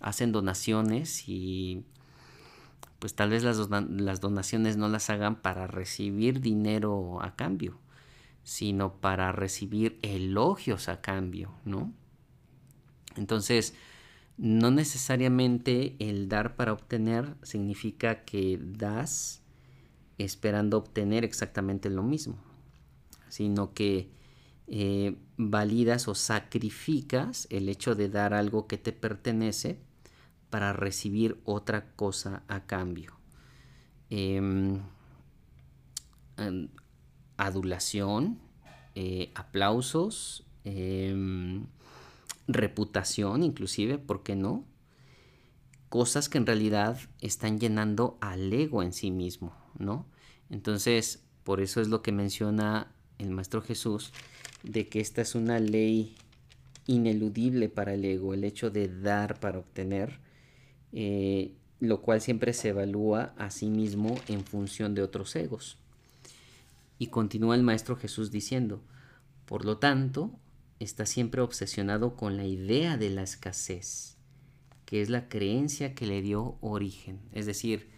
hacen 0.00 0.32
donaciones 0.32 1.28
y 1.28 1.84
pues 3.00 3.14
tal 3.14 3.30
vez 3.30 3.42
las, 3.42 4.20
donaciones 4.20 4.76
no 4.76 4.88
las 4.88 5.08
hagan 5.08 5.40
para 5.40 5.66
recibir 5.66 6.40
dinero 6.40 7.22
a 7.22 7.34
cambio, 7.34 7.80
sino 8.44 9.00
para 9.00 9.32
recibir 9.32 9.98
elogios 10.02 10.88
a 10.90 11.00
cambio, 11.00 11.50
¿no? 11.64 11.92
Entonces, 13.16 13.74
no 14.36 14.70
necesariamente 14.70 15.96
el 15.98 16.28
dar 16.28 16.56
para 16.56 16.74
obtener 16.74 17.36
significa 17.42 18.24
que 18.24 18.60
das 18.60 19.42
esperando 20.18 20.76
obtener 20.76 21.24
exactamente 21.24 21.88
lo 21.88 22.02
mismo, 22.02 22.36
sino 23.28 23.72
que 23.72 24.10
eh, 24.66 25.16
validas 25.38 26.06
o 26.06 26.14
sacrificas 26.14 27.48
el 27.50 27.70
hecho 27.70 27.94
de 27.94 28.10
dar 28.10 28.34
algo 28.34 28.66
que 28.66 28.76
te 28.76 28.92
pertenece 28.92 29.80
para 30.50 30.72
recibir 30.72 31.40
otra 31.44 31.92
cosa 31.94 32.42
a 32.48 32.66
cambio. 32.66 33.18
Em, 34.10 34.80
adulación, 37.36 38.38
eh, 38.94 39.30
aplausos, 39.34 40.46
em, 40.64 41.66
reputación 42.48 43.42
inclusive, 43.42 43.98
¿por 43.98 44.22
qué 44.22 44.36
no? 44.36 44.64
Cosas 45.88 46.28
que 46.28 46.38
en 46.38 46.46
realidad 46.46 46.98
están 47.20 47.58
llenando 47.58 48.18
al 48.20 48.52
ego 48.52 48.82
en 48.82 48.92
sí 48.92 49.10
mismo, 49.10 49.54
¿no? 49.78 50.06
Entonces, 50.50 51.24
por 51.44 51.60
eso 51.60 51.80
es 51.80 51.88
lo 51.88 52.02
que 52.02 52.12
menciona 52.12 52.92
el 53.18 53.30
Maestro 53.30 53.62
Jesús, 53.62 54.12
de 54.62 54.88
que 54.88 55.00
esta 55.00 55.22
es 55.22 55.34
una 55.34 55.58
ley 55.58 56.16
ineludible 56.86 57.68
para 57.68 57.94
el 57.94 58.04
ego, 58.04 58.34
el 58.34 58.44
hecho 58.44 58.70
de 58.70 58.88
dar 58.88 59.38
para 59.40 59.58
obtener, 59.58 60.18
eh, 60.92 61.52
lo 61.80 62.02
cual 62.02 62.20
siempre 62.20 62.52
se 62.52 62.68
evalúa 62.68 63.32
a 63.38 63.50
sí 63.50 63.70
mismo 63.70 64.18
en 64.28 64.44
función 64.44 64.94
de 64.94 65.02
otros 65.02 65.34
egos. 65.36 65.78
Y 66.98 67.06
continúa 67.06 67.54
el 67.54 67.62
Maestro 67.62 67.96
Jesús 67.96 68.30
diciendo, 68.30 68.82
por 69.46 69.64
lo 69.64 69.78
tanto, 69.78 70.30
está 70.78 71.06
siempre 71.06 71.40
obsesionado 71.40 72.16
con 72.16 72.36
la 72.36 72.44
idea 72.44 72.96
de 72.96 73.10
la 73.10 73.22
escasez, 73.22 74.16
que 74.84 75.00
es 75.00 75.08
la 75.08 75.28
creencia 75.28 75.94
que 75.94 76.06
le 76.06 76.20
dio 76.20 76.58
origen. 76.60 77.20
Es 77.32 77.46
decir, 77.46 77.88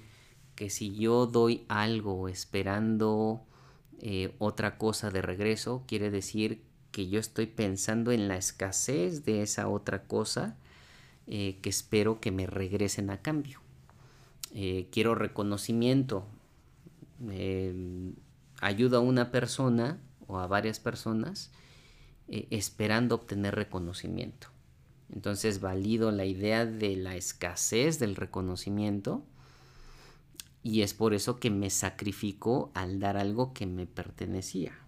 que 0.55 0.71
si 0.71 0.95
yo 0.95 1.27
doy 1.27 1.65
algo 1.69 2.29
esperando 2.29 3.45
eh, 4.01 4.35
otra 4.39 4.79
cosa 4.79 5.11
de 5.11 5.23
regreso, 5.23 5.85
quiere 5.87 6.11
decir 6.11 6.63
que 6.91 7.09
yo 7.09 7.19
estoy 7.19 7.47
pensando 7.47 8.13
en 8.13 8.29
la 8.29 8.37
escasez 8.37 9.25
de 9.25 9.43
esa 9.43 9.69
otra 9.69 10.05
cosa 10.05 10.57
eh, 11.27 11.59
que 11.63 11.71
espero 11.71 12.21
que 12.21 12.31
me 12.31 12.47
regresen 12.47 13.11
a 13.11 13.23
cambio. 13.23 13.61
Eh, 14.55 14.89
quiero 14.91 15.15
reconocimiento. 15.15 16.27
ayuda 18.61 18.99
a 18.99 19.01
una 19.01 19.31
persona 19.31 20.01
o 20.27 20.39
a 20.39 20.47
varias 20.47 20.81
personas 20.81 21.53
eh, 22.29 22.47
esperando 22.51 23.17
obtener 23.17 23.55
reconocimiento. 23.55 24.49
Entonces 25.13 25.61
valido 25.61 26.11
la 26.11 26.25
idea 26.25 26.65
de 26.65 26.97
la 26.97 27.17
escasez 27.17 27.99
del 27.99 28.17
reconocimiento 28.17 29.23
y 30.63 30.83
es 30.83 30.95
por 30.95 31.13
eso 31.13 31.39
que 31.39 31.51
me 31.51 31.69
sacrifico 31.69 32.71
al 32.75 33.01
dar 33.01 33.17
algo 33.17 33.53
que 33.53 33.67
me 33.67 33.87
pertenecía. 33.87 34.79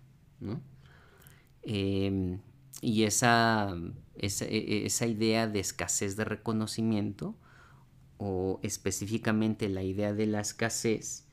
Em, 1.63 2.41
y 2.81 3.03
esa, 3.03 3.77
esa, 4.17 4.45
e, 4.47 4.87
esa, 4.87 5.07
idea 5.07 5.47
de 5.47 5.61
escasez 5.61 6.17
de 6.17 6.25
reconocimiento 6.25 7.37
o 8.19 8.61
específicamente 8.63 9.69
la 9.69 9.83
idea 9.83 10.13
de 10.13 10.27
la 10.27 10.41
escasez 10.41 11.27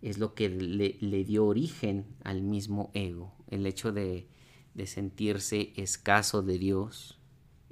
es 0.00 0.18
lo 0.18 0.34
que 0.34 0.48
le, 0.48 0.96
le 1.00 1.24
dio 1.24 1.46
origen 1.46 2.06
al 2.24 2.42
mismo 2.42 2.90
ego, 2.94 3.34
el 3.48 3.66
hecho 3.66 3.92
de 3.92 4.28
de 4.74 4.86
sentirse 4.86 5.72
escaso 5.76 6.42
de 6.42 6.58
Dios, 6.58 7.18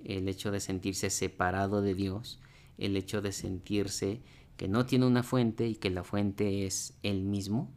el 0.04 0.28
hecho 0.28 0.50
de 0.50 0.60
sentirse 0.60 1.10
separado 1.10 1.82
de 1.82 1.94
Dios, 1.94 2.40
el 2.78 2.96
hecho 2.96 3.22
de 3.22 3.32
sentirse 3.32 4.20
que 4.56 4.68
no 4.68 4.86
tiene 4.86 5.06
una 5.06 5.22
fuente 5.22 5.66
y 5.68 5.76
que 5.76 5.90
la 5.90 6.04
fuente 6.04 6.66
es 6.66 6.98
Él 7.02 7.22
mismo, 7.22 7.72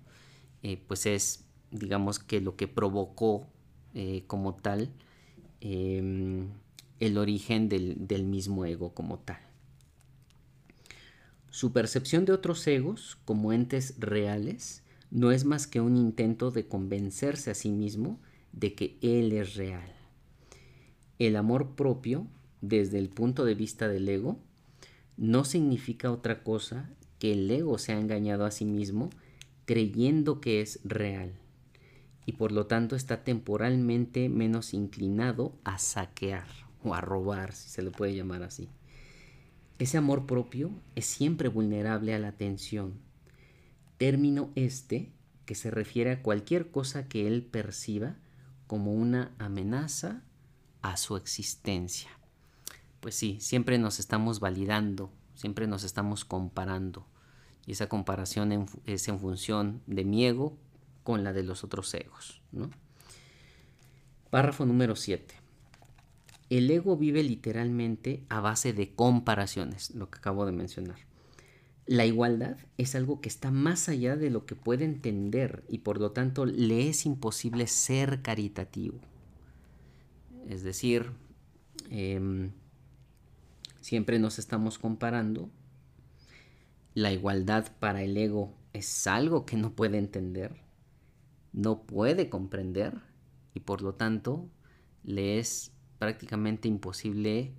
eh, 0.61 0.81
pues 0.88 1.05
es, 1.05 1.45
digamos 1.71 2.19
que 2.19 2.41
lo 2.41 2.55
que 2.55 2.67
provocó 2.67 3.47
eh, 3.93 4.23
como 4.27 4.55
tal 4.55 4.93
em, 5.61 6.49
el 7.06 7.18
origen 7.18 7.68
del, 7.68 8.08
del 8.08 8.24
mismo 8.24 8.66
ego 8.66 8.93
como 8.93 9.20
tal. 9.20 9.39
Su 11.49 11.74
percepción 11.74 12.26
de 12.26 12.32
otros 12.32 12.66
egos 12.66 13.18
como 13.26 13.51
entes 13.51 13.95
reales 13.99 14.84
no 15.12 15.32
es 15.32 15.43
más 15.45 15.68
que 15.68 15.82
un 15.82 15.97
intento 15.97 16.49
de 16.49 16.68
convencerse 16.68 17.51
a 17.51 17.56
sí 17.56 17.72
mismo 17.72 18.20
de 18.54 18.74
que 18.74 18.97
Él 19.01 19.34
es 19.34 19.56
real. 19.56 19.93
El 21.20 21.36
amor 21.36 21.76
propio, 21.76 22.26
desde 22.62 22.99
el 22.99 23.10
punto 23.10 23.43
de 23.45 23.54
vista 23.54 23.88
del 23.88 24.08
ego, 24.08 24.39
no 25.18 25.43
significa 25.43 26.12
otra 26.12 26.41
cosa 26.41 26.89
que 27.20 27.34
el 27.34 27.51
ego 27.51 27.78
se 27.78 27.91
ha 27.91 27.99
engañado 27.99 28.45
a 28.45 28.51
sí 28.51 28.66
mismo 28.66 29.10
creyendo 29.66 30.41
que 30.41 30.62
es 30.62 30.80
real 30.84 31.34
y 32.26 32.34
por 32.34 32.51
lo 32.51 32.66
tanto 32.66 32.95
está 32.95 33.24
temporalmente 33.24 34.30
menos 34.30 34.74
inclinado 34.74 35.54
a 35.64 35.78
saquear 35.78 36.62
o 36.84 36.93
a 36.93 37.01
robar, 37.01 37.53
si 37.53 37.69
se 37.69 37.81
le 37.81 37.91
puede 37.91 38.15
llamar 38.15 38.43
así. 38.43 38.69
Ese 39.79 39.97
amor 39.97 40.25
propio 40.25 40.71
es 40.95 41.05
siempre 41.05 41.49
vulnerable 41.49 42.13
a 42.13 42.19
la 42.19 42.34
tensión, 42.34 42.99
término 43.97 44.51
este 44.55 45.11
que 45.45 45.55
se 45.55 45.71
refiere 45.71 46.11
a 46.11 46.21
cualquier 46.21 46.71
cosa 46.71 47.07
que 47.07 47.27
él 47.27 47.43
perciba 47.43 48.15
como 48.67 48.93
una 48.93 49.31
amenaza 49.39 50.23
a 50.81 50.97
su 50.97 51.15
existencia. 51.17 52.09
Pues 52.99 53.15
sí, 53.15 53.38
siempre 53.41 53.77
nos 53.77 53.99
estamos 53.99 54.39
validando, 54.39 55.11
siempre 55.36 55.67
nos 55.67 55.84
estamos 55.84 56.23
comparando. 56.23 57.05
Y 57.65 57.73
esa 57.73 57.88
comparación 57.88 58.67
es 58.86 59.07
en 59.07 59.19
función 59.19 59.81
de 59.88 60.05
mi 60.05 60.25
ego 60.25 60.57
con 61.03 61.23
la 61.23 61.34
de 61.34 61.43
los 61.43 61.63
otros 61.63 61.93
egos. 61.93 62.41
Párrafo 64.29 64.65
número 64.65 64.95
7. 64.95 65.42
El 66.54 66.70
ego 66.70 66.95
vive 66.95 67.24
literalmente 67.24 68.24
a 68.30 68.39
base 68.39 68.74
de 68.74 68.93
comparaciones, 68.93 69.89
lo 69.95 70.12
que 70.12 70.20
acabo 70.20 70.45
de 70.45 70.51
mencionar. 70.51 70.99
La 71.88 72.06
igualdad 72.06 72.58
es 72.78 72.93
algo 72.93 73.22
que 73.22 73.28
está 73.28 73.49
más 73.49 73.89
allá 73.89 74.16
de 74.18 74.30
lo 74.30 74.45
que 74.45 74.56
puede 74.56 74.86
entender 74.86 75.64
y 75.68 75.80
por 75.80 75.99
lo 75.99 76.12
tanto 76.12 76.45
le 76.45 76.89
es 76.89 77.08
imposible 77.08 77.66
ser 77.66 78.22
caritativo. 78.22 78.99
Es 80.47 80.62
decir, 80.62 81.10
em, 81.89 82.51
siempre 83.82 84.20
nos 84.20 84.38
estamos 84.38 84.78
comparando. 84.78 85.49
La 86.93 87.12
igualdad 87.12 87.72
para 87.80 88.04
el 88.04 88.16
ego 88.16 88.54
es 88.74 89.08
algo 89.08 89.47
que 89.47 89.58
no 89.58 89.72
puede 89.72 89.97
entender, 89.97 90.62
no 91.51 91.82
puede 91.82 92.30
comprender 92.30 93.01
y 93.56 93.62
por 93.62 93.82
lo 93.82 93.95
tanto 93.95 94.47
le 95.04 95.39
es 95.39 95.72
prácticamente 96.04 96.68
imposible 96.68 97.54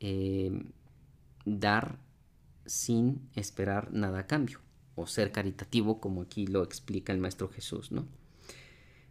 eh, 0.00 0.50
dar 1.44 1.98
sin 2.64 3.28
esperar 3.34 3.92
nada 3.92 4.20
a 4.20 4.26
cambio 4.26 4.60
o 4.94 5.06
ser 5.06 5.32
caritativo 5.32 6.00
como 6.00 6.22
aquí 6.22 6.46
lo 6.46 6.62
explica 6.62 7.12
el 7.12 7.18
Maestro 7.18 7.50
Jesús, 7.50 7.92
¿no? 7.92 8.06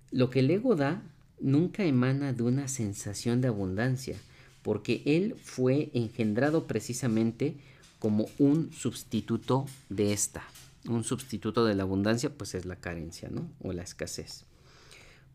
Lo 0.10 0.32
que 0.32 0.40
el 0.40 0.50
ego 0.50 0.76
da 0.76 1.04
nunca 1.40 1.84
emana 1.84 2.34
de 2.34 2.42
una 2.42 2.68
sensación 2.68 3.42
de 3.42 3.50
abundancia, 3.50 4.18
porque 4.64 5.04
él 5.06 5.36
fue 5.36 5.92
engendrado 5.94 6.66
precisamente 6.66 7.58
como 8.00 8.26
un 8.40 8.72
sustituto 8.74 9.68
de 9.90 10.14
esta. 10.14 10.44
Un 10.90 11.04
sustituto 11.04 11.64
de 11.64 11.76
la 11.76 11.84
abundancia 11.84 12.36
pues 12.36 12.56
es 12.56 12.66
la 12.66 12.78
carencia, 12.78 13.30
¿no? 13.30 13.48
O 13.62 13.72
la 13.72 13.84
escasez. 13.84 14.46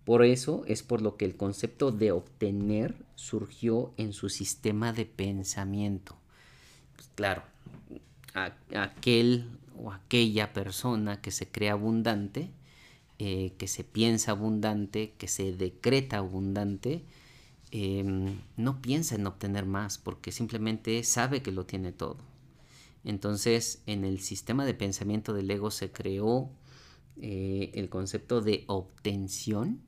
Por 0.08 0.24
eso 0.24 0.64
es 0.66 0.82
por 0.82 1.02
lo 1.02 1.18
que 1.18 1.26
el 1.26 1.36
concepto 1.36 1.92
de 1.92 2.12
obtener 2.12 2.94
surgió 3.14 3.92
en 3.98 4.14
su 4.14 4.30
sistema 4.30 4.94
de 4.94 5.04
pensamiento. 5.04 6.16
Pues 6.96 7.10
claro, 7.14 7.42
aquel 8.74 9.50
o 9.76 9.92
aquella 9.92 10.54
persona 10.54 11.20
que 11.20 11.30
se 11.30 11.50
cree 11.50 11.68
abundante, 11.68 12.48
eh, 13.18 13.52
que 13.58 13.68
se 13.68 13.84
piensa 13.84 14.30
abundante, 14.30 15.12
que 15.18 15.28
se 15.28 15.52
decreta 15.52 16.16
abundante, 16.16 17.04
em, 17.70 18.40
no 18.56 18.80
piensa 18.80 19.14
en 19.14 19.26
obtener 19.26 19.66
más 19.66 19.98
porque 19.98 20.32
simplemente 20.32 21.04
sabe 21.04 21.42
que 21.42 21.52
lo 21.52 21.66
tiene 21.66 21.92
todo. 21.92 22.16
Entonces, 23.04 23.82
en 23.84 24.06
el 24.06 24.20
sistema 24.20 24.64
de 24.64 24.72
pensamiento 24.72 25.34
del 25.34 25.50
ego 25.50 25.70
se 25.70 25.92
creó 25.92 26.48
eh, 27.20 27.72
el 27.74 27.90
concepto 27.90 28.40
de 28.40 28.64
obtención 28.68 29.86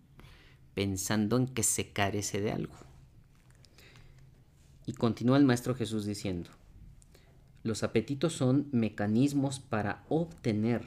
pensando 0.74 1.36
en 1.36 1.46
que 1.46 1.62
se 1.62 1.92
carece 1.92 2.40
de 2.40 2.52
algo. 2.52 2.74
Y 4.86 4.92
continúa 4.92 5.36
el 5.36 5.44
Maestro 5.44 5.74
Jesús 5.74 6.04
diciendo, 6.04 6.50
los 7.62 7.82
apetitos 7.82 8.32
son 8.32 8.68
mecanismos 8.72 9.60
para 9.60 10.04
obtener 10.08 10.82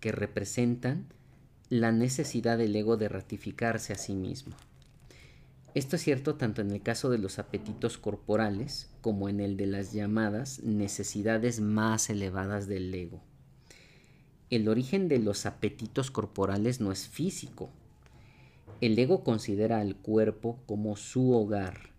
que 0.00 0.10
representan 0.12 1.06
la 1.68 1.92
necesidad 1.92 2.58
del 2.58 2.74
ego 2.74 2.96
de 2.96 3.08
ratificarse 3.08 3.92
a 3.92 3.96
sí 3.96 4.14
mismo. 4.14 4.54
Esto 5.74 5.96
es 5.96 6.02
cierto 6.02 6.34
tanto 6.34 6.60
en 6.60 6.70
el 6.70 6.82
caso 6.82 7.08
de 7.08 7.16
los 7.16 7.38
apetitos 7.38 7.96
corporales 7.96 8.90
como 9.00 9.30
en 9.30 9.40
el 9.40 9.56
de 9.56 9.66
las 9.66 9.92
llamadas 9.92 10.62
necesidades 10.62 11.60
más 11.60 12.10
elevadas 12.10 12.66
del 12.66 12.92
ego. 12.92 13.22
El 14.50 14.68
origen 14.68 15.08
de 15.08 15.18
los 15.18 15.46
apetitos 15.46 16.10
corporales 16.10 16.82
no 16.82 16.92
es 16.92 17.08
físico. 17.08 17.70
El 18.82 18.98
ego 18.98 19.22
considera 19.22 19.78
al 19.78 19.94
cuerpo 19.94 20.58
como 20.66 20.96
su 20.96 21.30
hogar 21.30 21.92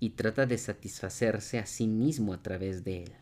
y 0.00 0.10
trata 0.10 0.46
de 0.46 0.58
satisfacerse 0.58 1.60
a 1.60 1.66
sí 1.66 1.86
mismo 1.86 2.32
a 2.32 2.42
través 2.42 2.82
de 2.82 3.04
él. 3.04 3.12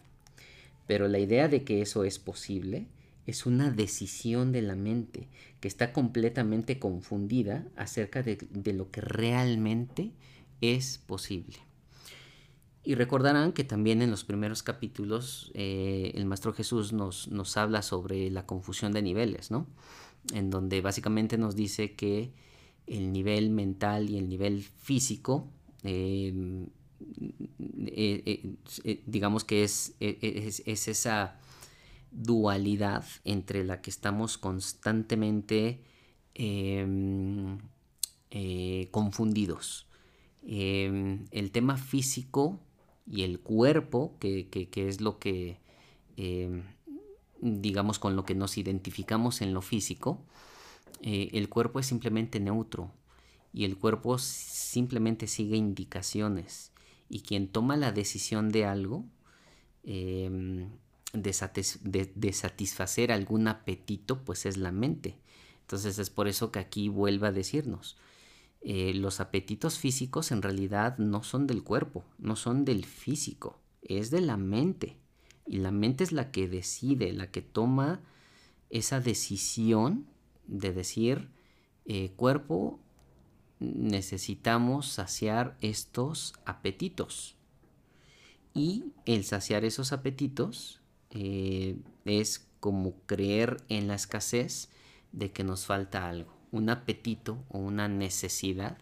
Pero 0.86 1.08
la 1.08 1.18
idea 1.18 1.46
de 1.46 1.62
que 1.62 1.82
eso 1.82 2.04
es 2.04 2.18
posible 2.18 2.86
es 3.26 3.44
una 3.44 3.70
decisión 3.70 4.50
de 4.50 4.62
la 4.62 4.76
mente 4.76 5.28
que 5.60 5.68
está 5.68 5.92
completamente 5.92 6.78
confundida 6.78 7.66
acerca 7.76 8.22
de, 8.22 8.38
lo 8.72 8.90
que 8.90 9.02
realmente 9.02 10.12
es 10.62 10.96
posible. 10.96 11.58
Y 12.82 12.94
recordarán 12.94 13.52
que 13.52 13.62
también 13.62 14.00
en 14.00 14.10
los 14.10 14.24
primeros 14.24 14.62
capítulos 14.62 15.52
eh, 15.52 16.12
el 16.14 16.24
Maestro 16.24 16.54
Jesús 16.54 16.94
nos, 16.94 17.28
nos, 17.28 17.58
habla 17.58 17.82
sobre 17.82 18.30
la 18.30 18.46
confusión 18.46 18.92
de 18.92 19.02
niveles, 19.02 19.50
¿no? 19.50 19.66
En 20.32 20.48
donde 20.48 20.80
básicamente 20.80 21.36
nos 21.36 21.54
dice 21.54 21.92
que 21.92 22.32
el 22.87 23.12
nivel 23.12 23.51
mental 23.51 24.11
y 24.11 24.18
el 24.18 24.28
nivel 24.28 24.62
físico 24.62 25.49
eh, 25.83 26.66
eh, 27.87 28.22
eh, 28.26 28.55
eh, 28.85 29.03
digamos 29.07 29.45
que 29.45 29.64
es, 29.64 29.95
es, 30.01 30.89
esa 30.89 31.39
dualidad 32.11 33.05
entre 33.24 33.64
la 33.64 33.80
que 33.80 33.91
estamos 33.91 34.39
constantemente 34.39 35.80
em, 36.35 37.59
confundidos. 38.91 39.87
Em, 40.45 41.26
el 41.30 41.51
tema 41.51 41.76
físico 41.76 42.61
y 43.07 43.22
el 43.22 43.41
cuerpo, 43.41 44.16
que, 44.20 44.49
que 44.49 44.89
es 44.89 45.01
lo 45.01 45.18
que, 45.18 45.59
em, 46.16 46.62
digamos, 47.41 47.99
con 47.99 48.16
lo 48.16 48.24
que 48.24 48.35
nos 48.35 48.59
identificamos 48.59 49.43
en 49.43 49.55
lo 49.55 49.62
físico, 49.62 50.24
el 51.03 51.48
cuerpo 51.48 51.80
es 51.80 51.86
simplemente 51.86 52.38
neutro 52.40 52.92
y 53.53 53.64
el 53.64 53.76
cuerpo 53.76 54.18
simplemente 54.18 55.26
sigue 55.26 55.57
indicaciones 55.57 56.72
y 57.12 57.20
quien 57.20 57.48
toma 57.48 57.76
la 57.76 57.92
decisión 57.92 58.50
de 58.50 58.64
algo, 58.64 59.05
em, 59.82 60.70
de, 61.12 62.32
satisfacer 62.32 63.12
algún 63.12 63.48
apetito, 63.48 64.24
pues 64.24 64.46
es 64.46 64.57
la 64.57 64.72
mente. 64.72 65.18
Entonces 65.61 65.98
es 65.98 66.09
por 66.09 66.26
eso 66.26 66.50
que 66.50 66.59
aquí 66.59 66.88
vuelve 66.88 67.28
a 67.28 67.32
decirnos, 67.32 67.98
eh, 68.62 68.94
los 68.94 69.20
apetitos 69.20 69.78
físicos 69.78 70.32
en 70.32 70.40
realidad 70.40 70.96
no 70.96 71.22
son 71.22 71.46
del 71.46 71.62
cuerpo, 71.62 72.05
no 72.18 72.34
son 72.34 72.64
del 72.64 72.86
físico, 72.86 73.61
es 73.82 74.11
de 74.11 74.22
la 74.22 74.38
mente. 74.38 74.96
Y 75.46 75.59
la 75.59 75.70
mente 75.70 76.05
es 76.05 76.12
la 76.12 76.30
que 76.30 76.48
decide, 76.48 77.12
la 77.12 77.30
que 77.30 77.42
toma 77.42 78.00
esa 78.70 79.00
decisión 79.00 80.07
de 80.47 80.72
decir, 80.72 81.28
eh, 81.84 82.12
cuerpo, 82.16 82.78
necesitamos 83.59 84.88
saciar 84.88 85.57
estos 85.61 86.34
apetitos. 86.45 87.36
Y 88.55 88.84
el 89.07 89.24
saciar 89.24 89.64
esos 89.64 89.93
apetitos 89.93 90.80
eh, 91.11 91.76
es 92.05 92.47
como 92.61 92.95
creer 93.07 93.59
en 93.68 93.88
la 93.88 93.95
escasez 93.95 94.68
de 95.12 95.30
que 95.32 95.45
nos 95.45 95.66
falta 95.66 96.09
algo. 96.09 96.34
Un 96.51 96.68
apetito 96.68 97.43
o 97.49 97.59
una 97.59 97.88
necesidad 97.88 98.78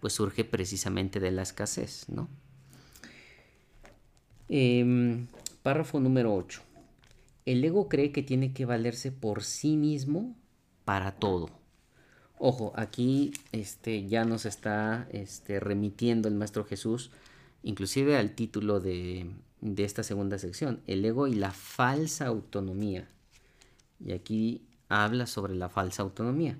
pues 0.00 0.12
surge 0.12 0.44
precisamente 0.44 1.18
de 1.20 1.32
la 1.32 1.42
escasez, 1.42 2.08
¿no? 2.08 2.28
Em, 4.48 5.26
párrafo 5.62 6.00
número 6.00 6.34
8. 6.34 6.62
El 7.44 7.64
ego 7.64 7.88
cree 7.88 8.12
que 8.12 8.22
tiene 8.22 8.52
que 8.52 8.64
valerse 8.64 9.10
por 9.10 9.42
sí 9.42 9.76
mismo 9.76 10.36
para 10.88 11.12
todo. 11.12 11.50
Ojo, 12.38 12.72
aquí 12.74 13.34
este, 13.52 14.08
ya 14.08 14.24
nos 14.24 14.46
está 14.46 15.06
este, 15.12 15.60
remitiendo 15.60 16.28
el 16.28 16.34
Maestro 16.34 16.64
Jesús, 16.64 17.10
inclusive 17.62 18.16
al 18.16 18.34
título 18.34 18.80
de, 18.80 19.30
de 19.60 19.84
esta 19.84 20.02
segunda 20.02 20.38
sección, 20.38 20.80
el 20.86 21.04
ego 21.04 21.26
y 21.26 21.34
la 21.34 21.50
falsa 21.50 22.26
autonomía. 22.26 23.06
Y 24.02 24.12
aquí 24.12 24.62
habla 24.88 25.26
sobre 25.26 25.54
la 25.56 25.68
falsa 25.68 26.02
autonomía. 26.02 26.58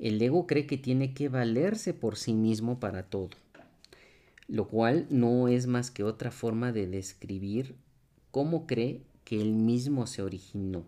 El 0.00 0.20
ego 0.20 0.48
cree 0.48 0.66
que 0.66 0.76
tiene 0.76 1.14
que 1.14 1.28
valerse 1.28 1.94
por 1.94 2.16
sí 2.16 2.32
mismo 2.32 2.80
para 2.80 3.04
todo, 3.04 3.30
lo 4.48 4.66
cual 4.66 5.06
no 5.10 5.46
es 5.46 5.68
más 5.68 5.92
que 5.92 6.02
otra 6.02 6.32
forma 6.32 6.72
de 6.72 6.88
describir 6.88 7.76
cómo 8.32 8.66
cree 8.66 9.04
que 9.22 9.40
él 9.40 9.52
mismo 9.52 10.08
se 10.08 10.22
originó. 10.22 10.82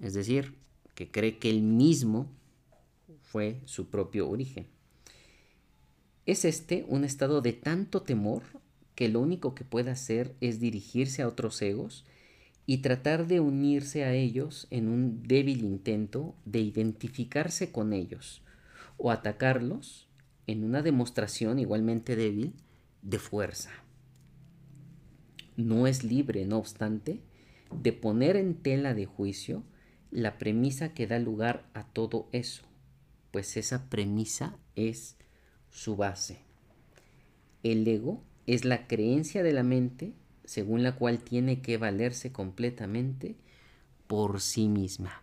Es 0.00 0.14
decir, 0.14 0.58
que 0.98 1.08
cree 1.08 1.38
que 1.38 1.48
él 1.48 1.62
mismo 1.62 2.26
fue 3.22 3.60
su 3.66 3.88
propio 3.88 4.28
origen. 4.28 4.66
Es 6.26 6.44
este 6.44 6.84
un 6.88 7.04
estado 7.04 7.40
de 7.40 7.52
tanto 7.52 8.02
temor 8.02 8.42
que 8.96 9.08
lo 9.08 9.20
único 9.20 9.54
que 9.54 9.62
puede 9.62 9.92
hacer 9.92 10.34
es 10.40 10.58
dirigirse 10.58 11.22
a 11.22 11.28
otros 11.28 11.62
egos 11.62 12.04
y 12.66 12.78
tratar 12.78 13.28
de 13.28 13.38
unirse 13.38 14.02
a 14.02 14.12
ellos 14.12 14.66
en 14.70 14.88
un 14.88 15.22
débil 15.22 15.62
intento 15.62 16.34
de 16.44 16.62
identificarse 16.62 17.70
con 17.70 17.92
ellos 17.92 18.42
o 18.96 19.12
atacarlos 19.12 20.08
en 20.48 20.64
una 20.64 20.82
demostración 20.82 21.60
igualmente 21.60 22.16
débil 22.16 22.54
de 23.02 23.20
fuerza. 23.20 23.70
No 25.56 25.86
es 25.86 26.02
libre, 26.02 26.44
no 26.44 26.58
obstante, 26.58 27.20
de 27.70 27.92
poner 27.92 28.34
en 28.34 28.56
tela 28.56 28.94
de 28.94 29.06
juicio 29.06 29.62
la 30.10 30.38
premisa 30.38 30.94
que 30.94 31.06
da 31.06 31.18
lugar 31.18 31.68
a 31.74 31.84
todo 31.84 32.28
eso, 32.32 32.62
pues 33.30 33.56
esa 33.56 33.88
premisa 33.88 34.56
es 34.74 35.16
su 35.70 35.96
base. 35.96 36.40
El 37.62 37.86
ego 37.86 38.22
es 38.46 38.64
la 38.64 38.86
creencia 38.86 39.42
de 39.42 39.52
la 39.52 39.62
mente 39.62 40.14
según 40.44 40.82
la 40.82 40.96
cual 40.96 41.18
tiene 41.18 41.60
que 41.60 41.76
valerse 41.76 42.32
completamente 42.32 43.36
por 44.06 44.40
sí 44.40 44.68
misma. 44.68 45.22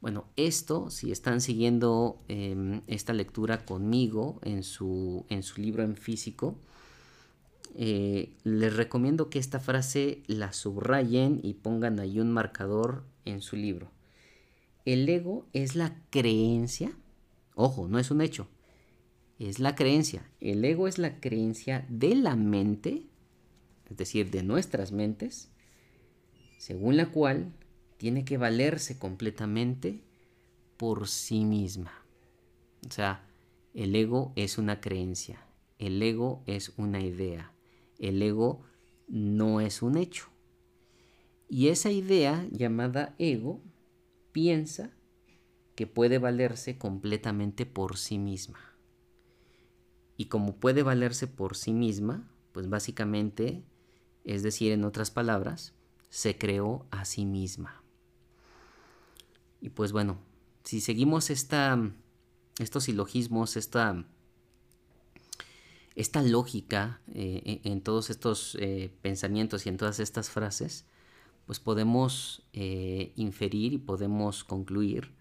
Bueno, 0.00 0.24
esto, 0.36 0.88
si 0.88 1.12
están 1.12 1.40
siguiendo 1.40 2.18
em, 2.28 2.80
esta 2.86 3.12
lectura 3.12 3.66
conmigo 3.66 4.40
en 4.42 4.62
su, 4.62 5.26
en 5.28 5.42
su 5.42 5.60
libro 5.60 5.82
en 5.82 5.96
físico, 5.96 6.56
eh, 7.74 8.32
les 8.44 8.74
recomiendo 8.74 9.28
que 9.28 9.38
esta 9.38 9.60
frase 9.60 10.22
la 10.26 10.54
subrayen 10.54 11.40
y 11.42 11.54
pongan 11.54 12.00
ahí 12.00 12.20
un 12.20 12.32
marcador 12.32 13.04
en 13.26 13.42
su 13.42 13.56
libro. 13.56 13.90
El 14.86 15.08
ego 15.08 15.48
es 15.52 15.74
la 15.74 16.00
creencia, 16.10 16.96
ojo, 17.56 17.88
no 17.88 17.98
es 17.98 18.12
un 18.12 18.20
hecho, 18.20 18.46
es 19.40 19.58
la 19.58 19.74
creencia. 19.74 20.30
El 20.40 20.64
ego 20.64 20.86
es 20.86 20.98
la 20.98 21.18
creencia 21.18 21.84
de 21.88 22.14
la 22.14 22.36
mente, 22.36 23.02
es 23.90 23.96
decir, 23.96 24.30
de 24.30 24.44
nuestras 24.44 24.92
mentes, 24.92 25.50
según 26.56 26.96
la 26.96 27.10
cual 27.10 27.52
tiene 27.96 28.24
que 28.24 28.38
valerse 28.38 28.96
completamente 28.96 30.04
por 30.76 31.08
sí 31.08 31.44
misma. 31.44 31.92
O 32.88 32.92
sea, 32.92 33.28
el 33.74 33.92
ego 33.96 34.32
es 34.36 34.56
una 34.56 34.80
creencia, 34.80 35.44
el 35.80 36.00
ego 36.00 36.44
es 36.46 36.72
una 36.76 37.00
idea, 37.00 37.52
el 37.98 38.22
ego 38.22 38.62
no 39.08 39.60
es 39.60 39.82
un 39.82 39.96
hecho. 39.96 40.28
Y 41.48 41.68
esa 41.68 41.90
idea 41.90 42.46
llamada 42.52 43.16
ego 43.18 43.60
piensa 44.36 44.90
que 45.76 45.86
puede 45.86 46.18
valerse 46.18 46.76
completamente 46.76 47.64
por 47.64 47.96
sí 47.96 48.18
misma. 48.18 48.76
Y 50.18 50.26
como 50.26 50.56
puede 50.56 50.82
valerse 50.82 51.26
por 51.26 51.56
sí 51.56 51.72
misma, 51.72 52.30
pues 52.52 52.68
básicamente, 52.68 53.64
es 54.24 54.42
decir, 54.42 54.72
en 54.72 54.84
otras 54.84 55.10
palabras, 55.10 55.72
se 56.10 56.36
creó 56.36 56.84
a 56.90 57.06
sí 57.06 57.24
misma. 57.24 57.82
Y 59.62 59.70
pues 59.70 59.92
bueno, 59.92 60.18
si 60.64 60.82
seguimos 60.82 61.30
esta, 61.30 61.90
estos 62.58 62.84
silogismos, 62.84 63.56
esta, 63.56 64.04
esta 65.94 66.20
lógica 66.20 67.00
eh, 67.14 67.62
en 67.64 67.80
todos 67.80 68.10
estos 68.10 68.54
eh, 68.60 68.92
pensamientos 69.00 69.64
y 69.64 69.70
en 69.70 69.78
todas 69.78 69.98
estas 69.98 70.28
frases, 70.28 70.84
pues 71.46 71.60
podemos 71.60 72.42
eh, 72.52 73.12
inferir 73.16 73.72
y 73.72 73.78
podemos 73.78 74.44
concluir 74.44 75.12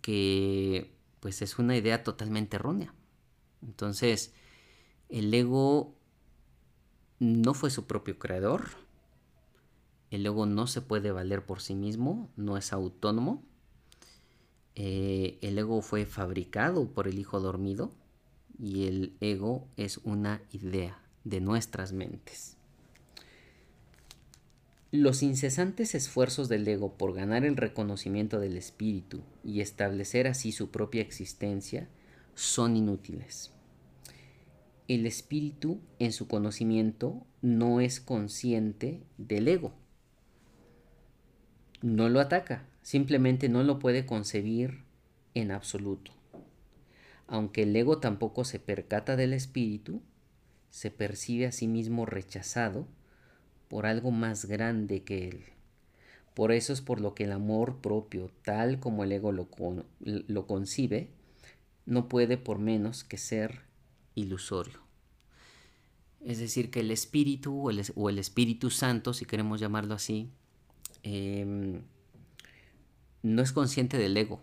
que 0.00 0.92
pues 1.20 1.42
es 1.42 1.58
una 1.58 1.76
idea 1.76 2.02
totalmente 2.02 2.56
errónea. 2.56 2.94
Entonces, 3.62 4.32
el 5.08 5.32
ego 5.32 5.94
no 7.18 7.54
fue 7.54 7.70
su 7.70 7.86
propio 7.86 8.18
creador, 8.18 8.68
el 10.10 10.24
ego 10.24 10.46
no 10.46 10.66
se 10.66 10.80
puede 10.82 11.10
valer 11.10 11.44
por 11.44 11.60
sí 11.60 11.74
mismo, 11.74 12.30
no 12.36 12.56
es 12.56 12.72
autónomo. 12.72 13.42
Eh, 14.74 15.38
el 15.42 15.58
ego 15.58 15.82
fue 15.82 16.06
fabricado 16.06 16.88
por 16.92 17.08
el 17.08 17.18
hijo 17.18 17.40
dormido 17.40 17.90
y 18.58 18.86
el 18.86 19.16
ego 19.20 19.66
es 19.76 19.98
una 19.98 20.42
idea 20.52 21.02
de 21.24 21.40
nuestras 21.40 21.92
mentes. 21.92 22.55
Los 24.92 25.22
incesantes 25.22 25.94
esfuerzos 25.94 26.48
del 26.48 26.66
ego 26.68 26.96
por 26.96 27.12
ganar 27.14 27.44
el 27.44 27.56
reconocimiento 27.56 28.40
del 28.40 28.56
espíritu 28.56 29.22
y 29.44 29.60
establecer 29.60 30.26
así 30.26 30.52
su 30.52 30.70
propia 30.70 31.02
existencia 31.02 31.88
son 32.34 32.76
inútiles. 32.76 33.52
El 34.88 35.06
espíritu 35.06 35.80
en 35.98 36.12
su 36.12 36.28
conocimiento 36.28 37.26
no 37.42 37.80
es 37.80 38.00
consciente 38.00 39.02
del 39.18 39.48
ego 39.48 39.74
no 41.82 42.08
lo 42.08 42.20
ataca, 42.20 42.66
simplemente 42.82 43.48
no 43.48 43.62
lo 43.62 43.78
puede 43.78 44.06
concebir 44.06 44.82
en 45.34 45.50
absoluto. 45.50 46.12
Aunque 47.26 47.62
el 47.62 47.76
ego 47.76 47.98
tampoco 47.98 48.44
se 48.44 48.58
percata 48.58 49.16
del 49.16 49.32
espíritu, 49.32 50.02
se 50.70 50.90
percibe 50.90 51.46
a 51.46 51.52
sí 51.52 51.68
mismo 51.68 52.06
rechazado 52.06 52.88
por 53.68 53.86
algo 53.86 54.10
más 54.10 54.46
grande 54.46 55.02
que 55.02 55.28
él. 55.28 55.44
Por 56.34 56.52
eso 56.52 56.72
es 56.72 56.80
por 56.80 57.00
lo 57.00 57.14
que 57.14 57.24
el 57.24 57.32
amor 57.32 57.80
propio, 57.80 58.30
tal 58.42 58.78
como 58.78 59.04
el 59.04 59.12
ego 59.12 59.32
lo, 59.32 59.48
lo 60.00 60.46
concibe, 60.46 61.10
no 61.86 62.08
puede 62.08 62.36
por 62.36 62.58
menos 62.58 63.04
que 63.04 63.16
ser 63.16 63.60
ilusorio. 64.14 64.80
Es 66.24 66.38
decir, 66.38 66.70
que 66.70 66.80
el 66.80 66.90
espíritu 66.90 67.66
o 67.66 67.70
el, 67.70 67.82
o 67.94 68.10
el 68.10 68.18
Espíritu 68.18 68.70
Santo, 68.70 69.14
si 69.14 69.24
queremos 69.24 69.60
llamarlo 69.60 69.94
así, 69.94 70.30
Em, 71.08 71.82
no 73.22 73.40
es 73.40 73.52
consciente 73.52 73.96
del 73.96 74.16
ego. 74.16 74.40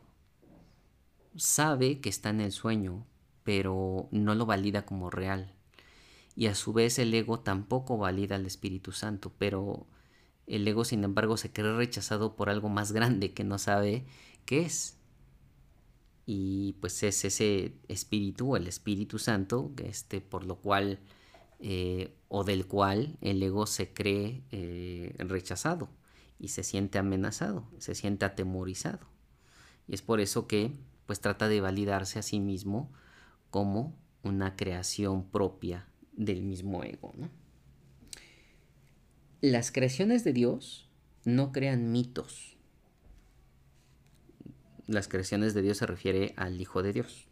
Sabe 1.35 1.99
que 1.99 2.07
está 2.07 2.29
en 2.29 2.39
el 2.39 2.53
sueño, 2.53 3.05
pero 3.43 4.07
no 4.11 4.33
lo 4.33 4.45
valida 4.45 4.85
como 4.85 5.09
real. 5.09 5.52
Y 6.35 6.47
a 6.47 6.55
su 6.55 6.73
vez 6.73 6.99
el 6.99 7.13
ego 7.13 7.39
tampoco 7.39 7.97
valida 7.97 8.35
al 8.35 8.45
Espíritu 8.45 8.91
Santo, 8.91 9.31
pero 9.37 9.85
el 10.47 10.67
ego 10.67 10.83
sin 10.83 11.03
embargo 11.03 11.37
se 11.37 11.51
cree 11.51 11.73
rechazado 11.73 12.35
por 12.35 12.49
algo 12.49 12.69
más 12.69 12.91
grande 12.91 13.33
que 13.33 13.43
no 13.43 13.59
sabe 13.59 14.05
qué 14.45 14.61
es. 14.61 14.97
Y 16.25 16.73
pues 16.79 17.03
es 17.03 17.25
ese 17.25 17.75
espíritu, 17.87 18.55
el 18.55 18.67
Espíritu 18.67 19.19
Santo, 19.19 19.71
este, 19.83 20.21
por 20.21 20.45
lo 20.45 20.55
cual 20.55 20.99
eh, 21.59 22.15
o 22.29 22.43
del 22.43 22.65
cual 22.65 23.17
el 23.21 23.43
ego 23.43 23.67
se 23.67 23.93
cree 23.93 24.43
eh, 24.51 25.15
rechazado 25.19 25.89
y 26.39 26.49
se 26.49 26.63
siente 26.63 26.97
amenazado, 26.97 27.69
se 27.77 27.93
siente 27.93 28.25
atemorizado. 28.25 29.07
Y 29.87 29.93
es 29.93 30.01
por 30.01 30.19
eso 30.19 30.47
que 30.47 30.71
pues 31.05 31.19
trata 31.19 31.47
de 31.47 31.61
validarse 31.61 32.19
a 32.19 32.21
sí 32.21 32.39
mismo 32.39 32.91
como 33.49 33.95
una 34.23 34.55
creación 34.55 35.29
propia 35.29 35.87
del 36.15 36.43
mismo 36.43 36.83
ego. 36.83 37.13
Las 39.41 39.71
creaciones 39.71 40.23
de 40.23 40.33
Dios 40.33 40.89
no 41.25 41.51
crean 41.51 41.91
mitos. 41.91 42.57
Las 44.87 45.07
creaciones 45.07 45.53
de 45.53 45.61
Dios 45.61 45.77
se 45.77 45.85
refiere 45.85 46.33
al 46.37 46.59
Hijo 46.59 46.83
de 46.83 46.93
Dios. 46.93 47.27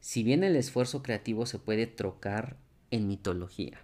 Si 0.00 0.22
bien 0.22 0.44
el 0.44 0.56
esfuerzo 0.56 1.02
creativo 1.02 1.46
se 1.46 1.58
puede 1.58 1.86
trocar 1.86 2.56
en 2.90 3.08
mitología. 3.08 3.80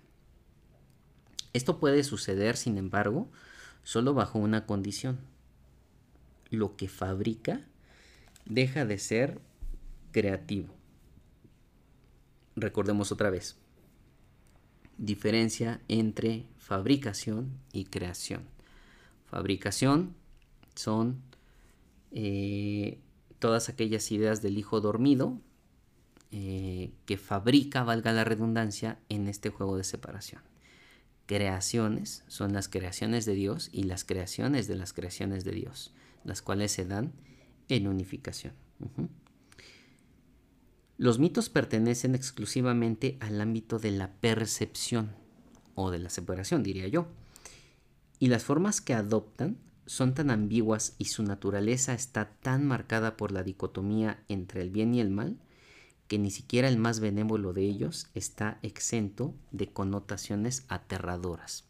Esto 1.53 1.79
puede 1.81 2.05
suceder, 2.05 2.57
sin 2.57 2.79
embargo, 2.79 3.31
solo 3.83 4.15
bajo 4.15 4.39
una 4.39 4.67
condición. 4.67 5.19
Lo 6.51 6.77
que 6.77 6.89
fabrica 6.89 7.67
deja 8.47 8.85
de 8.85 8.99
ser 8.99 9.41
creativo. 10.13 10.75
Recordemos 12.57 13.13
otra 13.13 13.31
vez. 13.31 13.62
Diferencia 14.99 15.81
entre 15.89 16.47
fabricación 16.57 17.59
y 17.73 17.85
creación. 17.85 18.43
Fabricación 19.25 20.15
son 20.75 21.23
eh, 22.13 22.99
todas 23.39 23.69
aquellas 23.69 24.11
ideas 24.13 24.43
del 24.43 24.59
hijo 24.59 24.81
dormido 24.81 25.39
eh, 26.31 26.93
que 27.07 27.17
fabrica, 27.17 27.83
valga 27.83 28.13
la 28.13 28.25
redundancia, 28.25 28.99
en 29.09 29.29
este 29.29 29.51
juego 29.51 29.77
de 29.77 29.85
separación 29.85 30.43
creaciones 31.33 32.25
son 32.29 32.53
las 32.53 32.69
creaciones 32.69 33.25
de 33.25 33.35
Dios 33.35 33.71
y 33.73 33.85
las 33.85 34.05
creaciones 34.05 34.69
de 34.69 34.77
las 34.77 34.93
creaciones 34.93 35.45
de 35.45 35.53
Dios, 35.53 35.95
las 36.25 36.43
cuales 36.43 36.73
se 36.73 36.85
dan 36.85 37.13
en 37.69 37.89
unificación. 37.89 38.53
Los 41.03 41.19
mitos 41.19 41.49
pertenecen 41.49 42.15
exclusivamente 42.15 43.17
al 43.19 43.41
ámbito 43.41 43.81
de 43.81 43.91
la 43.91 44.13
percepción 44.21 45.11
o 45.75 45.91
de 45.91 45.99
la 45.99 46.09
separación, 46.11 46.63
diría 46.63 46.87
yo. 46.87 47.09
Y 48.21 48.29
las 48.29 48.45
formas 48.45 48.81
que 48.81 48.95
adoptan 48.95 49.59
son 49.85 50.15
tan 50.15 50.31
ambiguas 50.31 50.95
y 50.99 51.07
su 51.07 51.25
naturaleza 51.25 51.93
está 51.93 52.37
tan 52.41 52.65
marcada 52.65 53.17
por 53.17 53.33
la 53.33 53.43
dicotomía 53.43 54.23
entre 54.29 54.63
el 54.63 54.71
bien 54.71 54.95
y 54.95 55.01
el 55.01 55.11
mal 55.11 55.41
que 56.07 56.21
ni 56.21 56.31
siquiera 56.31 56.69
el 56.69 56.79
más 56.79 57.01
benévolo 57.01 57.53
de 57.53 57.63
ellos 57.65 58.07
está 58.15 58.61
exento 58.63 59.35
de 59.51 59.73
connotaciones 59.73 60.65
aterradoras. 60.69 61.65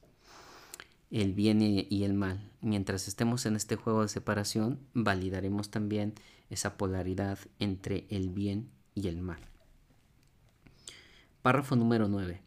El 1.11 1.33
bien 1.33 1.63
y 1.63 2.05
el 2.05 2.13
mal. 2.13 2.53
Mientras 2.61 3.09
estemos 3.09 3.47
en 3.47 3.57
este 3.57 3.77
juego 3.77 4.03
de 4.03 4.09
separación, 4.09 4.81
validaremos 4.93 5.71
también 5.71 6.17
esa 6.51 6.77
polaridad 6.77 7.39
entre 7.59 8.07
el 8.11 8.29
bien 8.29 8.69
y 8.95 9.09
el 9.09 9.21
mal. 9.21 9.41
Párrafo 11.43 11.77
número 11.77 12.09
9. 12.09 12.41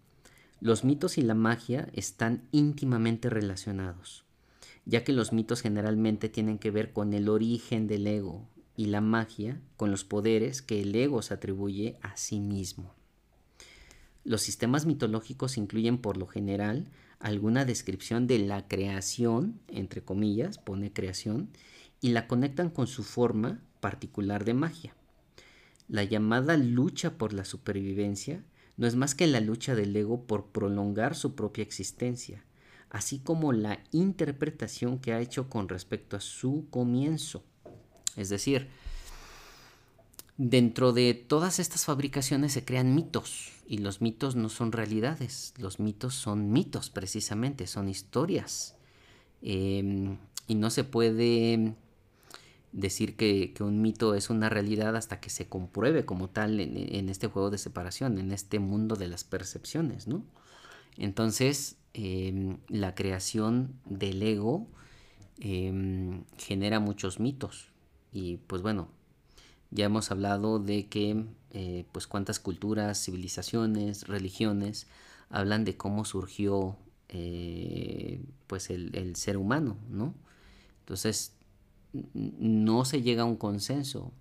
Los 0.62 0.84
mitos 0.84 1.18
y 1.18 1.22
la 1.22 1.36
magia 1.36 1.90
están 1.94 2.48
íntimamente 2.52 3.30
relacionados, 3.30 4.24
ya 4.86 5.04
que 5.04 5.14
los 5.14 5.34
mitos 5.34 5.62
generalmente 5.62 6.30
tienen 6.30 6.58
que 6.58 6.72
ver 6.72 6.94
con 6.94 7.14
el 7.14 7.30
origen 7.30 7.88
del 7.88 8.08
ego, 8.08 8.48
y 8.78 8.86
la 8.88 9.02
magia 9.02 9.62
con 9.78 9.92
los 9.92 10.04
poderes 10.04 10.62
que 10.62 10.82
el 10.82 10.96
ego 10.96 11.22
se 11.22 11.34
atribuye 11.34 11.98
a 12.02 12.18
sí 12.18 12.40
mismo. 12.40 12.94
Los 14.24 14.42
sistemas 14.42 14.86
mitológicos 14.86 15.58
incluyen 15.58 15.98
por 16.00 16.18
lo 16.18 16.28
general 16.28 16.88
alguna 17.20 17.64
descripción 17.64 18.28
de 18.28 18.40
la 18.40 18.68
creación, 18.68 19.60
entre 19.68 20.04
comillas, 20.04 20.58
pone 20.58 20.92
creación, 20.92 21.50
y 22.02 22.10
la 22.10 22.28
conectan 22.28 22.70
con 22.70 22.88
su 22.88 23.04
forma 23.04 23.62
particular 23.80 24.46
de 24.46 24.54
magia. 24.54 24.96
La 25.88 26.04
llamada 26.04 26.58
lucha 26.58 27.18
por 27.18 27.34
la 27.34 27.46
supervivencia 27.46 28.44
no 28.78 28.88
es 28.88 28.96
más 28.96 29.16
que 29.16 29.28
la 29.28 29.40
lucha 29.40 29.76
del 29.76 29.96
ego 29.96 30.26
por 30.26 30.48
prolongar 30.48 31.16
su 31.16 31.36
propia 31.36 31.64
existencia, 31.64 32.44
así 32.90 33.20
como 33.20 33.54
la 33.54 33.80
interpretación 33.92 35.00
que 35.00 35.14
ha 35.14 35.22
hecho 35.22 35.50
con 35.50 35.70
respecto 35.70 36.18
a 36.18 36.22
su 36.22 36.68
comienzo. 36.70 37.44
Es 38.16 38.30
decir, 38.30 38.70
dentro 40.38 40.92
de 40.92 41.14
todas 41.14 41.60
estas 41.60 41.86
fabricaciones 41.86 42.54
se 42.54 42.66
crean 42.66 42.96
mitos, 42.96 43.52
y 43.68 43.80
los 43.80 44.02
mitos 44.02 44.36
no 44.36 44.50
son 44.50 44.72
realidades, 44.72 45.54
los 45.58 45.80
mitos 45.80 46.14
son 46.14 46.52
mitos 46.52 46.90
precisamente, 46.90 47.68
son 47.68 47.90
historias. 47.90 48.76
Em, 49.42 50.18
y 50.48 50.56
no 50.56 50.70
se 50.70 50.84
puede 50.84 51.76
decir 52.76 53.16
que, 53.16 53.54
un 53.62 53.82
mito 53.82 54.16
es 54.16 54.30
una 54.30 54.50
realidad 54.50 54.96
hasta 54.96 55.20
que 55.20 55.30
se 55.30 55.48
compruebe 55.48 56.06
como 56.06 56.30
tal 56.30 56.60
en, 56.60 57.10
este 57.10 57.28
juego 57.28 57.50
de 57.50 57.58
separación, 57.58 58.20
en 58.20 58.32
este 58.32 58.60
mundo 58.60 58.96
de 58.96 59.08
las 59.08 59.24
percepciones, 59.24 60.08
¿no? 60.08 60.24
Entonces, 60.98 61.78
em, 61.94 62.58
la 62.68 62.94
creación 62.94 63.74
del 63.86 64.22
ego 64.22 64.68
em, 65.40 66.24
genera 66.38 66.80
muchos 66.80 67.20
mitos. 67.20 67.70
Y 68.12 68.38
pues 68.48 68.62
bueno, 68.62 68.90
ya 69.72 69.86
hemos 69.86 70.12
hablado 70.12 70.60
de 70.60 70.88
que 70.88 71.26
eh, 71.52 71.86
pues 71.92 72.08
cuántas 72.08 72.40
culturas, 72.40 73.04
civilizaciones, 73.04 74.08
religiones 74.08 74.88
hablan 75.30 75.66
de 75.66 75.78
cómo 75.78 76.06
surgió 76.06 76.78
eh, 77.10 78.22
pues 78.48 78.70
el, 78.70 78.96
el, 78.96 79.16
ser 79.16 79.38
humano, 79.38 79.78
¿no? 79.90 80.14
Entonces, 80.82 81.35
no 82.14 82.86
se 82.86 83.02
llega 83.02 83.24
a 83.24 83.26
un 83.26 83.38
consenso. 83.38 84.12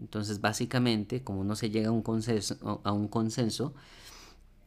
Entonces, 0.00 0.40
básicamente, 0.40 1.22
como 1.22 1.44
no 1.44 1.54
se 1.54 1.70
llega 1.70 1.88
a 1.88 1.92
un 1.92 2.02
consenso, 2.02 2.80
a 2.82 2.92
un 2.92 3.08
consenso 3.08 3.74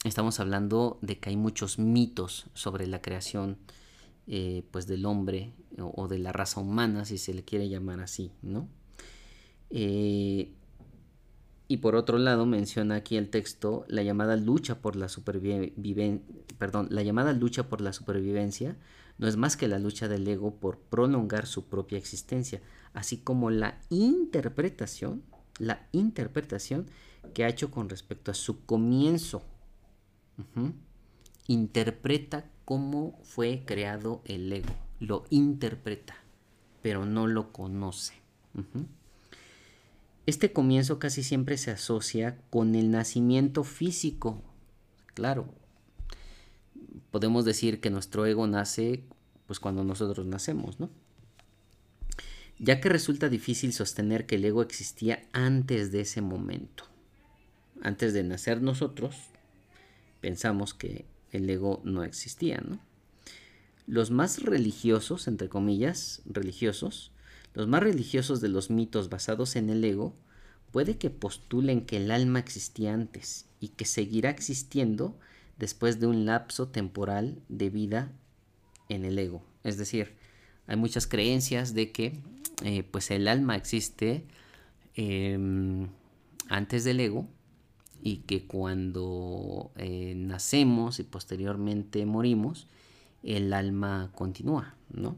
estamos 0.06 0.40
hablando 0.40 1.00
de 1.02 1.18
que 1.18 1.30
hay 1.30 1.38
muchos 1.38 1.80
mitos 1.80 2.46
sobre 2.54 2.88
la 2.88 3.02
creación 3.02 3.58
eh, 4.28 4.64
pues 4.72 4.88
del 4.88 5.06
hombre 5.06 5.54
o, 5.78 6.08
de 6.08 6.20
la 6.20 6.32
raza 6.32 6.60
humana, 6.60 7.06
si 7.06 7.18
se 7.18 7.34
le 7.34 7.44
quiere 7.44 7.70
llamar 7.70 8.00
así, 8.00 8.32
¿no? 8.42 8.68
Eh, 9.70 10.52
y 11.68 11.78
por 11.78 11.96
otro 11.96 12.20
lado 12.20 12.46
menciona 12.46 12.96
aquí 12.96 13.18
el 13.18 13.30
texto 13.30 13.86
la 13.88 14.04
llamada 14.04 14.36
lucha 14.36 14.80
por 14.80 14.96
la 14.96 15.10
supervivencia, 15.10 16.22
perdón, 16.60 16.88
la 16.92 17.02
llamada 17.02 17.34
lucha 17.34 17.68
por 17.68 17.82
la 17.82 17.92
supervivencia 17.92 18.78
no 19.18 19.28
es 19.28 19.38
más 19.38 19.56
que 19.58 19.68
la 19.68 19.80
lucha 19.80 20.08
del 20.08 20.28
ego 20.28 20.56
por 20.56 20.80
prolongar 20.80 21.48
su 21.48 21.66
propia 21.66 21.98
existencia, 21.98 22.62
así 22.94 23.18
como 23.18 23.50
la 23.50 23.80
interpretación, 23.90 25.24
la 25.58 25.88
interpretación 25.92 26.88
que 27.34 27.44
ha 27.44 27.50
hecho 27.50 27.72
con 27.72 27.90
respecto 27.90 28.32
a 28.32 28.36
su 28.36 28.66
comienzo. 28.66 29.44
Interpreta 31.48 32.50
cómo 32.66 33.20
fue 33.24 33.64
creado 33.66 34.22
el 34.26 34.52
ego, 34.52 34.74
lo 35.00 35.24
interpreta, 35.30 36.16
pero 36.82 37.06
no 37.06 37.28
lo 37.28 37.54
conoce. 37.54 38.16
Este 40.26 40.52
comienzo 40.52 41.00
casi 41.00 41.24
siempre 41.24 41.58
se 41.58 41.72
asocia 41.72 42.42
con 42.50 42.76
el 42.76 42.92
nacimiento 42.92 43.64
físico. 43.64 44.42
Claro, 45.14 45.54
podemos 47.12 47.46
decir 47.46 47.80
que 47.80 47.90
nuestro 47.90 48.26
ego 48.26 48.48
nace 48.48 49.04
pues 49.48 49.60
cuando 49.60 49.84
nosotros 49.84 50.26
nacemos, 50.26 50.80
¿no? 50.80 50.90
Ya 52.58 52.80
que 52.80 52.90
resulta 52.90 53.30
difícil 53.30 53.74
sostener 53.74 54.26
que 54.26 54.36
el 54.36 54.46
ego 54.46 54.62
existía 54.62 55.28
antes 55.34 55.92
de 55.92 56.02
ese 56.02 56.22
momento. 56.22 56.86
Antes 57.82 58.14
de 58.14 58.24
nacer 58.24 58.62
nosotros, 58.62 59.16
pensamos 60.22 60.74
que 60.74 61.06
el 61.32 61.50
ego 61.50 61.82
no 61.84 62.04
existía, 62.04 62.64
¿no? 62.66 62.80
Los 63.88 64.10
más 64.10 64.42
religiosos, 64.42 65.28
entre 65.28 65.50
comillas, 65.50 66.22
religiosos, 66.26 67.12
los 67.54 67.68
más 67.68 67.84
religiosos 67.84 68.42
de 68.42 68.50
los 68.50 68.70
mitos 68.70 69.10
basados 69.10 69.56
en 69.56 69.70
el 69.70 69.84
ego, 69.84 70.16
puede 70.72 70.98
que 70.98 71.10
postulen 71.10 71.86
que 71.86 71.98
el 71.98 72.10
alma 72.10 72.40
existía 72.40 72.94
antes 72.94 73.46
y 73.60 73.70
que 73.70 73.86
seguirá 73.86 74.30
existiendo 74.30 75.20
después 75.58 76.00
de 76.00 76.08
un 76.08 76.26
lapso 76.26 76.68
temporal 76.68 77.42
de 77.50 77.70
vida 77.70 78.12
en 78.90 79.06
el 79.06 79.18
ego. 79.20 79.44
Es 79.64 79.78
decir, 79.78 80.16
hay 80.68 80.78
muchas 80.78 81.08
creencias 81.08 81.74
de 81.74 81.92
que 81.92 82.20
eh, 82.64 82.84
pues 82.84 83.12
el 83.12 83.28
alma 83.28 83.56
existe 83.56 84.26
em, 84.96 85.88
antes 86.50 86.84
del 86.84 87.00
ego 87.00 87.28
y 88.02 88.18
que 88.18 88.46
cuando 88.46 89.72
eh, 89.78 90.14
nacemos 90.16 91.00
y 91.00 91.04
posteriormente 91.04 92.06
morimos, 92.06 92.68
el 93.24 93.52
alma 93.54 94.12
continúa, 94.14 94.76
¿no? 94.90 95.18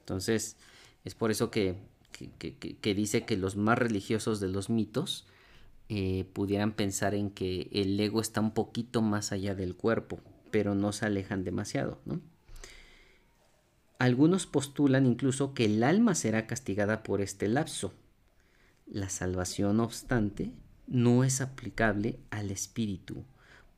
Entonces, 0.00 0.56
es 1.04 1.14
por 1.14 1.30
eso 1.30 1.50
que, 1.50 1.76
que, 2.10 2.94
dice 2.94 3.24
que 3.24 3.36
los 3.36 3.56
más 3.56 3.78
religiosos 3.78 4.40
de 4.40 4.48
los 4.48 4.70
mitos 4.70 5.26
eh, 5.88 6.28
pudieran 6.32 6.72
pensar 6.72 7.14
en 7.14 7.30
que 7.30 7.68
el 7.72 7.98
ego 7.98 8.20
está 8.20 8.40
un 8.40 8.52
poquito 8.52 9.02
más 9.02 9.32
allá 9.32 9.54
del 9.54 9.76
cuerpo, 9.76 10.20
pero 10.50 10.74
no 10.74 10.92
se 10.92 11.06
alejan 11.06 11.44
demasiado, 11.44 12.00
¿no? 12.04 12.20
Algunos 13.98 14.46
postulan 14.46 15.06
incluso 15.06 15.54
que 15.54 15.64
el 15.64 15.82
alma 15.82 16.14
será 16.14 16.46
castigada 16.46 17.02
por 17.02 17.22
este 17.22 17.48
lapso. 17.48 17.94
La 18.86 19.08
salvación, 19.08 19.78
no 19.78 19.84
obstante, 19.84 20.52
no 20.86 21.24
es 21.24 21.40
aplicable 21.40 22.18
al 22.30 22.50
espíritu, 22.50 23.24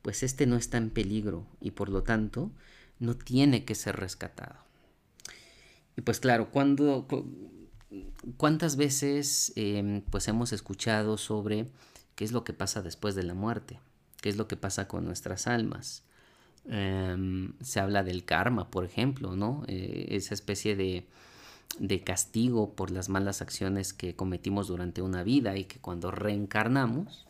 pues 0.01 0.23
éste 0.23 0.45
no 0.45 0.55
está 0.55 0.77
en 0.77 0.89
peligro 0.89 1.47
y 1.61 1.71
por 1.71 1.89
lo 1.89 2.03
tanto 2.03 2.51
no 2.99 3.15
tiene 3.15 3.65
que 3.65 3.75
ser 3.75 3.95
rescatado. 3.95 4.55
Y 5.95 6.01
pues 6.01 6.19
claro, 6.19 6.51
cuando, 6.51 7.07
¿cuántas 8.37 8.75
veces 8.75 9.53
em, 9.55 10.01
pues 10.01 10.27
hemos 10.27 10.53
escuchado 10.53 11.17
sobre 11.17 11.67
qué 12.19 12.25
es 12.25 12.33
lo 12.33 12.43
que 12.43 12.51
pasa 12.51 12.81
después 12.81 13.15
de 13.15 13.23
la 13.23 13.33
muerte? 13.33 13.79
¿Qué 14.19 14.27
es 14.27 14.35
lo 14.35 14.49
que 14.49 14.57
pasa 14.57 14.89
con 14.89 15.05
nuestras 15.05 15.47
almas? 15.47 16.03
Em, 16.65 17.53
se 17.61 17.79
habla 17.79 18.03
del 18.03 18.25
karma, 18.25 18.69
por 18.69 18.83
ejemplo, 18.83 19.37
¿no? 19.37 19.63
Eh, 19.67 20.07
esa 20.09 20.33
especie 20.33 20.75
de, 20.75 21.07
castigo 22.03 22.75
por 22.75 22.91
las 22.91 23.07
malas 23.07 23.41
acciones 23.41 23.93
que 23.93 24.17
cometimos 24.17 24.67
durante 24.67 25.01
una 25.01 25.23
vida 25.23 25.55
y 25.55 25.63
que 25.63 25.79
cuando 25.79 26.11
reencarnamos, 26.11 27.25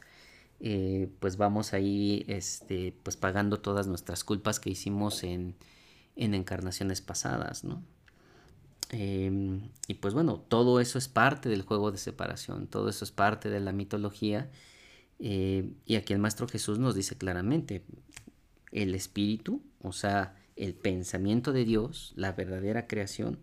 eh, 0.60 1.08
pues 1.20 1.38
vamos 1.38 1.74
ahí 1.74 2.26
este, 2.28 2.96
pues 3.04 3.16
pagando 3.16 3.60
todas 3.60 3.86
nuestras 3.86 4.24
culpas 4.24 4.60
que 4.60 4.72
hicimos 4.72 5.24
en, 5.24 5.56
encarnaciones 6.16 7.02
pasadas, 7.02 7.64
¿no? 7.64 7.84
Em, 8.90 9.70
y 9.88 9.94
pues 9.96 10.16
bueno, 10.16 10.44
todo 10.48 10.80
eso 10.80 10.98
es 10.98 11.08
parte 11.08 11.48
del 11.48 11.62
juego 11.62 11.92
de 11.92 12.00
separación, 12.00 12.66
todo 12.66 12.90
eso 12.90 13.06
es 13.06 13.12
parte 13.12 13.52
de 13.52 13.60
la 13.60 13.72
mitología. 13.72 14.50
Eh, 15.20 15.74
y 15.86 15.96
aquí 15.96 16.14
el 16.14 16.20
Maestro 16.20 16.48
Jesús 16.48 16.80
nos 16.80 16.96
dice 16.96 17.18
claramente, 17.18 17.84
el 18.72 18.96
espíritu, 18.96 19.62
o 19.82 19.92
sea, 19.92 20.36
el 20.56 20.74
pensamiento 20.74 21.52
de 21.54 21.66
Dios, 21.66 22.14
la 22.16 22.32
verdadera 22.32 22.88
creación, 22.88 23.40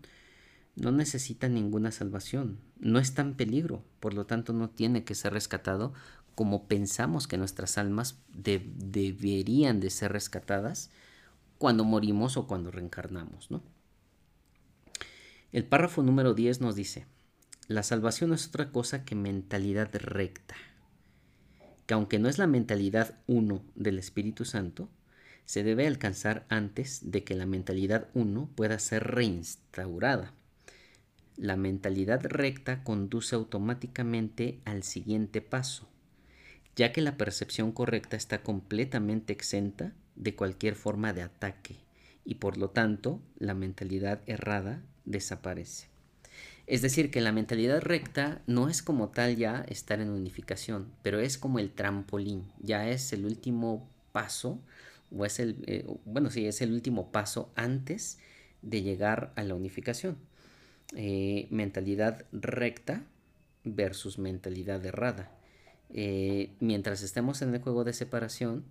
no 0.75 0.91
necesita 0.91 1.49
ninguna 1.49 1.91
salvación, 1.91 2.59
no 2.79 2.99
está 2.99 3.23
en 3.23 3.33
peligro, 3.33 3.83
por 3.99 4.13
lo 4.13 4.25
tanto 4.25 4.53
no 4.53 4.69
tiene 4.69 5.03
que 5.03 5.15
ser 5.15 5.33
rescatado 5.33 5.93
como 6.35 6.67
pensamos 6.67 7.27
que 7.27 7.37
nuestras 7.37 7.79
almas 7.79 8.19
deberían 8.29 9.79
de 9.79 9.89
ser 9.89 10.11
rescatadas 10.11 10.91
cuando 11.57 11.83
morimos 11.83 12.37
o 12.37 12.45
cuando 12.45 12.69
reencarnamos, 12.69 13.49
¿no? 13.49 13.63
El 15.51 15.65
párrafo 15.65 16.03
número 16.03 16.35
10 16.35 16.61
nos 16.61 16.75
dice, 16.75 17.07
la 17.67 17.81
salvación 17.81 18.33
es 18.33 18.47
otra 18.47 18.71
cosa 18.71 19.03
que 19.03 19.15
mentalidad 19.15 19.89
recta, 19.95 20.55
que 21.87 21.93
aunque 21.93 22.19
no 22.19 22.29
es 22.29 22.37
la 22.37 22.47
mentalidad 22.47 23.17
uno 23.25 23.63
del 23.75 23.97
Espíritu 23.97 24.45
Santo, 24.45 24.89
se 25.45 25.63
debe 25.63 25.87
alcanzar 25.87 26.45
antes 26.49 26.99
de 27.09 27.23
que 27.23 27.33
la 27.33 27.45
mentalidad 27.45 28.09
1 28.13 28.49
pueda 28.53 28.77
ser 28.77 29.05
reinstaurada. 29.07 30.33
La 31.37 31.55
mentalidad 31.55 32.21
recta 32.25 32.83
conduce 32.83 33.35
automáticamente 33.35 34.59
al 34.65 34.83
siguiente 34.83 35.41
paso, 35.41 35.87
ya 36.75 36.91
que 36.91 37.01
la 37.01 37.15
percepción 37.15 37.71
correcta 37.71 38.17
está 38.17 38.43
completamente 38.43 39.31
exenta 39.31 39.93
de 40.15 40.35
cualquier 40.35 40.75
forma 40.75 41.13
de 41.13 41.21
ataque 41.21 41.77
y 42.25 42.35
por 42.35 42.57
lo 42.57 42.71
tanto 42.71 43.21
la 43.37 43.53
mentalidad 43.53 44.21
errada 44.25 44.81
desaparece. 45.05 45.96
Es 46.67 46.81
decir, 46.81 47.11
que 47.11 47.21
la 47.21 47.31
mentalidad 47.31 47.81
recta 47.81 48.41
no 48.45 48.67
es 48.67 48.83
como 48.83 49.07
tal 49.09 49.37
ya 49.37 49.63
estar 49.69 50.01
en 50.01 50.09
unificación, 50.09 50.91
pero 51.01 51.19
es 51.21 51.37
como 51.37 51.59
el 51.59 51.71
trampolín, 51.71 52.43
ya 52.59 52.89
es 52.89 53.13
el 53.13 53.25
último 53.25 53.89
paso 54.11 54.59
o 55.15 55.25
es 55.25 55.39
el, 55.39 55.63
eh, 55.65 55.85
bueno, 56.03 56.29
sí, 56.29 56.45
es 56.45 56.61
el 56.61 56.73
último 56.73 57.09
paso 57.11 57.51
antes 57.55 58.19
de 58.61 58.81
llegar 58.81 59.31
a 59.37 59.43
la 59.43 59.55
unificación. 59.55 60.17
Eh, 60.95 61.47
mentalidad 61.51 62.25
recta 62.33 63.03
versus 63.63 64.19
mentalidad 64.19 64.85
errada. 64.85 65.31
Eh, 65.89 66.51
mientras 66.59 67.01
estemos 67.01 67.41
en 67.41 67.53
el 67.53 67.61
juego 67.61 67.85
de 67.85 67.93
separación, 67.93 68.65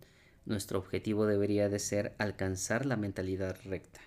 nuestro 0.44 0.78
objetivo 0.78 1.26
debería 1.26 1.70
de 1.70 1.78
ser 1.78 2.14
alcanzar 2.18 2.84
la 2.84 2.96
mentalidad 2.96 3.56
recta. 3.64 4.00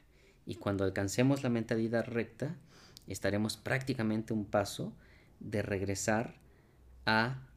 Y 0.45 0.55
cuando 0.55 0.83
alcancemos 0.83 1.41
la 1.43 1.49
mentalidad 1.49 2.05
recta, 2.05 2.55
estaremos 3.13 3.57
prácticamente 3.57 4.33
un 4.33 4.45
paso 4.45 4.93
de 5.39 5.61
regresar 5.61 6.35
a 7.05 7.47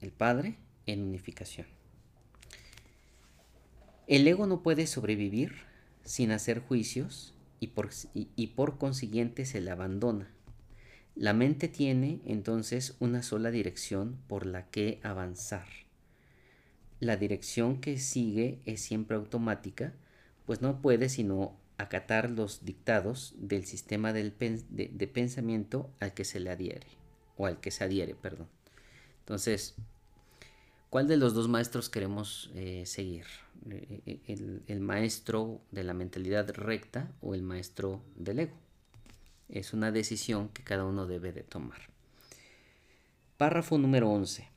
el 0.00 0.12
Padre 0.12 0.56
en 0.86 1.02
unificación. 1.02 1.66
El 4.06 4.26
ego 4.28 4.46
no 4.46 4.62
puede 4.62 4.86
sobrevivir 4.86 5.54
sin 6.04 6.30
hacer 6.30 6.60
juicios 6.60 7.34
y 7.60 7.68
por, 7.68 7.90
y 8.14 8.46
por 8.48 8.76
consiguiente 8.76 9.46
se 9.46 9.60
le 9.60 9.70
abandona. 9.70 10.30
La 11.14 11.32
mente 11.32 11.68
tiene 11.68 12.20
entonces 12.26 12.96
una 12.98 13.22
sola 13.22 13.50
dirección 13.50 14.18
por 14.26 14.46
la 14.46 14.68
que 14.70 15.00
avanzar. 15.02 15.66
La 17.00 17.16
dirección 17.16 17.80
que 17.80 17.98
sigue 17.98 18.60
es 18.66 18.80
siempre 18.80 19.16
automática, 19.16 19.94
pues 20.44 20.60
no 20.60 20.82
puede 20.82 21.08
sino 21.08 21.56
acatar 21.78 22.30
los 22.30 22.64
dictados 22.64 23.34
del 23.36 23.66
sistema 23.66 24.12
de, 24.12 24.30
pensamiento 25.12 25.90
al 26.00 26.14
que 26.14 26.24
se 26.24 26.40
le 26.40 26.50
adhiere, 26.50 26.86
o 27.36 27.46
al 27.46 27.60
que 27.60 27.70
se 27.70 27.84
adhiere, 27.84 28.14
perdón. 28.14 28.48
Entonces, 29.20 29.74
¿cuál 30.90 31.08
de 31.08 31.16
los 31.16 31.34
dos 31.34 31.48
maestros 31.48 31.88
queremos 31.88 32.50
eh, 32.54 32.84
seguir? 32.86 33.26
Eh, 33.70 34.20
el, 34.26 34.62
el 34.66 34.80
maestro 34.80 35.60
de 35.70 35.84
la 35.84 35.94
mentalidad 35.94 36.50
recta 36.50 37.10
o 37.20 37.34
el 37.34 37.42
maestro 37.42 38.02
del 38.16 38.40
ego? 38.40 38.56
Es 39.48 39.72
una 39.72 39.90
decisión 39.90 40.48
que 40.48 40.62
cada 40.62 40.84
uno 40.84 41.06
debe 41.06 41.32
de 41.32 41.42
tomar. 41.42 41.80
Párrafo 43.36 43.78
número 43.78 44.10
11. 44.10 44.48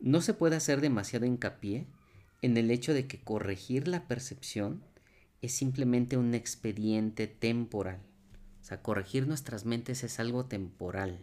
No 0.00 0.20
se 0.20 0.34
puede 0.34 0.56
hacer 0.56 0.80
demasiado 0.80 1.26
hincapié 1.26 1.86
en 2.42 2.56
el 2.56 2.70
hecho 2.70 2.94
de 2.94 3.06
que 3.06 3.20
corregir 3.20 3.88
la 3.88 4.06
percepción 4.06 4.82
es 5.40 5.52
simplemente 5.52 6.16
un 6.16 6.34
expediente 6.34 7.26
temporal. 7.26 8.00
O 8.60 8.64
sea, 8.64 8.82
corregir 8.82 9.26
nuestras 9.26 9.64
mentes 9.64 10.04
es 10.04 10.20
algo 10.20 10.46
temporal. 10.46 11.18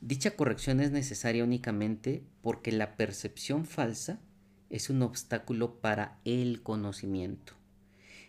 Dicha 0.00 0.32
corrección 0.32 0.80
es 0.80 0.90
necesaria 0.90 1.44
únicamente 1.44 2.22
porque 2.42 2.72
la 2.72 2.96
percepción 2.96 3.64
falsa 3.64 4.20
es 4.68 4.90
un 4.90 5.02
obstáculo 5.02 5.80
para 5.80 6.18
el 6.24 6.62
conocimiento, 6.62 7.54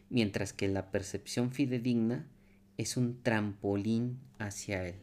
mientras 0.09 0.53
que 0.53 0.67
la 0.67 0.91
percepción 0.91 1.51
fidedigna 1.51 2.27
es 2.77 2.95
un 2.95 3.21
trampolín 3.23 4.19
hacia 4.37 4.87
él. 4.87 4.95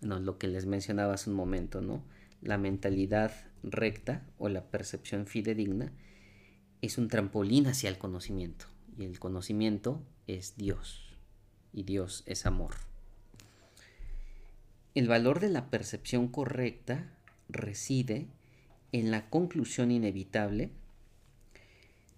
Bueno, 0.00 0.18
lo 0.20 0.38
que 0.38 0.48
les 0.48 0.66
mencionaba 0.66 1.14
hace 1.14 1.30
un 1.30 1.36
momento, 1.36 1.80
¿no? 1.80 2.02
La 2.42 2.58
mentalidad 2.58 3.32
recta 3.62 4.26
o 4.38 4.48
la 4.48 4.70
percepción 4.70 5.26
fidedigna 5.26 5.92
es 6.82 6.98
un 6.98 7.08
trampolín 7.08 7.66
hacia 7.66 7.90
el 7.90 7.98
conocimiento. 7.98 8.66
Y 8.98 9.04
el 9.04 9.18
conocimiento 9.18 10.02
es 10.26 10.56
Dios. 10.56 11.14
Y 11.72 11.84
Dios 11.84 12.22
es 12.26 12.46
amor. 12.46 12.74
El 14.94 15.08
valor 15.08 15.40
de 15.40 15.50
la 15.50 15.70
percepción 15.70 16.28
correcta 16.28 17.12
reside 17.48 18.26
en 18.92 19.10
la 19.10 19.30
conclusión 19.30 19.90
inevitable 19.90 20.70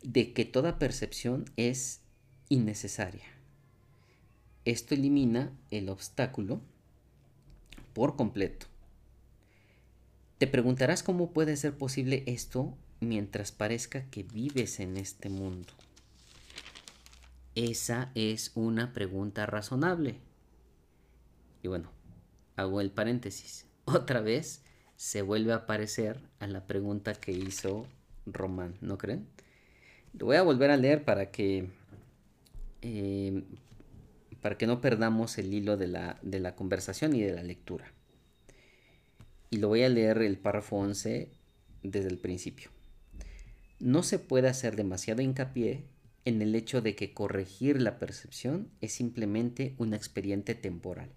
de 0.03 0.33
que 0.33 0.45
toda 0.45 0.79
percepción 0.79 1.45
es 1.57 2.01
innecesaria 2.49 3.41
esto 4.65 4.95
elimina 4.95 5.53
el 5.71 5.89
obstáculo 5.89 6.61
por 7.93 8.17
completo. 8.17 8.67
Te 10.39 10.47
preguntarás 10.47 11.03
cómo 11.03 11.33
puede 11.33 11.57
ser 11.57 11.77
posible 11.77 12.23
esto 12.27 12.77
mientras 13.01 13.53
parezca 13.53 14.05
que 14.11 14.23
vives 14.23 14.81
en 14.81 14.97
este 14.97 15.29
mundo. 15.29 15.73
Esa 17.55 18.11
es 18.15 18.53
una 18.55 18.93
pregunta 18.93 19.47
razonable. 19.47 20.17
Y 21.63 21.69
bueno, 21.69 21.91
hago 22.57 22.81
el 22.81 22.91
paréntesis. 22.91 23.67
Otra 23.85 24.21
vez 24.21 24.63
se 24.97 25.23
vuelve 25.23 25.53
a 25.53 25.57
aparecer 25.57 26.21
a 26.39 26.47
la 26.47 26.67
pregunta 26.67 27.15
que 27.15 27.33
hizo 27.33 27.87
Román, 28.27 28.75
¿no 28.81 28.99
creen? 28.99 29.27
Lo 30.19 30.27
voy 30.27 30.37
a 30.37 30.43
volver 30.43 30.71
a 30.71 30.77
leer 30.77 31.05
para 31.05 31.31
que 31.31 31.69
eh, 32.83 33.43
para 34.41 34.57
que 34.57 34.67
no 34.67 34.81
perdamos 34.81 35.39
el 35.39 35.53
hilo 35.53 35.77
de 35.77 35.89
la, 35.89 36.19
de 36.23 36.41
la 36.41 36.55
conversación 36.55 37.15
y 37.15 37.21
de 37.21 37.35
la 37.35 37.43
lectura. 37.43 37.93
Y 39.51 39.59
lo 39.59 39.69
voy 39.69 39.83
a 39.83 39.89
leer 39.89 40.19
el 40.23 40.39
párrafo 40.39 40.77
11 40.77 41.29
desde 41.83 42.09
el 42.09 42.19
principio. 42.19 42.71
No 43.81 44.03
se 44.03 44.19
puede 44.19 44.47
hacer 44.47 44.77
demasiado 44.77 45.23
hincapié 45.23 45.85
en 46.27 46.43
el 46.43 46.55
hecho 46.55 46.83
de 46.83 46.95
que 46.95 47.15
corregir 47.15 47.81
la 47.81 47.99
percepción 47.99 48.69
es 48.83 48.93
simplemente 48.93 49.75
un 49.79 49.95
expediente 49.95 50.55
temporal. 50.55 51.11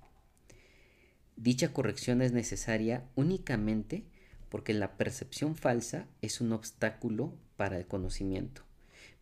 Dicha 1.35 1.73
corrección 1.73 2.21
es 2.21 2.31
necesaria 2.31 3.03
únicamente 3.15 4.05
porque 4.47 4.73
la 4.73 4.95
percepción 4.95 5.57
falsa 5.57 6.07
es 6.21 6.39
un 6.39 6.53
obstáculo 6.53 7.33
para 7.57 7.77
el 7.77 7.85
conocimiento, 7.85 8.61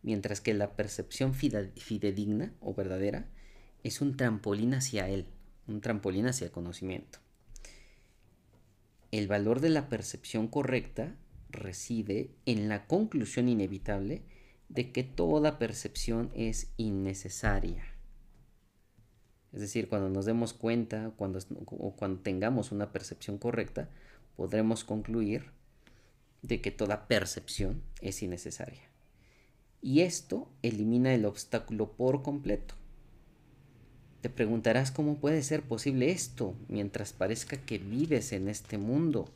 mientras 0.02 0.40
que 0.40 0.54
la 0.54 0.76
percepción 0.76 1.34
fidedigna 1.34 2.52
o 2.60 2.74
verdadera 2.74 3.26
es 3.82 4.00
un 4.00 4.16
trampolín 4.16 4.74
hacia 4.74 5.08
él, 5.08 5.26
un 5.66 5.80
trampolín 5.80 6.26
hacia 6.26 6.44
el 6.44 6.52
conocimiento. 6.52 7.18
El 9.10 9.26
valor 9.26 9.58
de 9.58 9.70
la 9.70 9.88
percepción 9.88 10.46
correcta 10.46 11.16
reside 11.52 12.30
en 12.46 12.68
la 12.68 12.86
conclusión 12.86 13.48
inevitable 13.48 14.22
de 14.68 14.90
que 14.90 15.04
toda 15.04 15.58
percepción 15.58 16.30
es 16.34 16.72
innecesaria. 16.76 17.84
Es 19.52 19.60
decir, 19.60 19.88
cuando 19.88 20.08
nos 20.08 20.24
demos 20.24 20.54
cuenta 20.54 21.12
cuando, 21.16 21.38
o 21.66 21.94
cuando 21.94 22.22
tengamos 22.22 22.72
una 22.72 22.90
percepción 22.90 23.38
correcta, 23.38 23.90
podremos 24.36 24.82
concluir 24.82 25.50
de 26.40 26.60
que 26.60 26.70
toda 26.70 27.06
percepción 27.06 27.82
es 28.00 28.22
innecesaria. 28.22 28.90
Y 29.82 30.00
esto 30.00 30.48
elimina 30.62 31.12
el 31.12 31.24
obstáculo 31.24 31.92
por 31.92 32.22
completo. 32.22 32.74
Te 34.20 34.30
preguntarás 34.30 34.92
cómo 34.92 35.18
puede 35.18 35.42
ser 35.42 35.62
posible 35.62 36.10
esto 36.10 36.54
mientras 36.68 37.12
parezca 37.12 37.56
que 37.56 37.78
vives 37.78 38.32
en 38.32 38.48
este 38.48 38.78
mundo. 38.78 39.28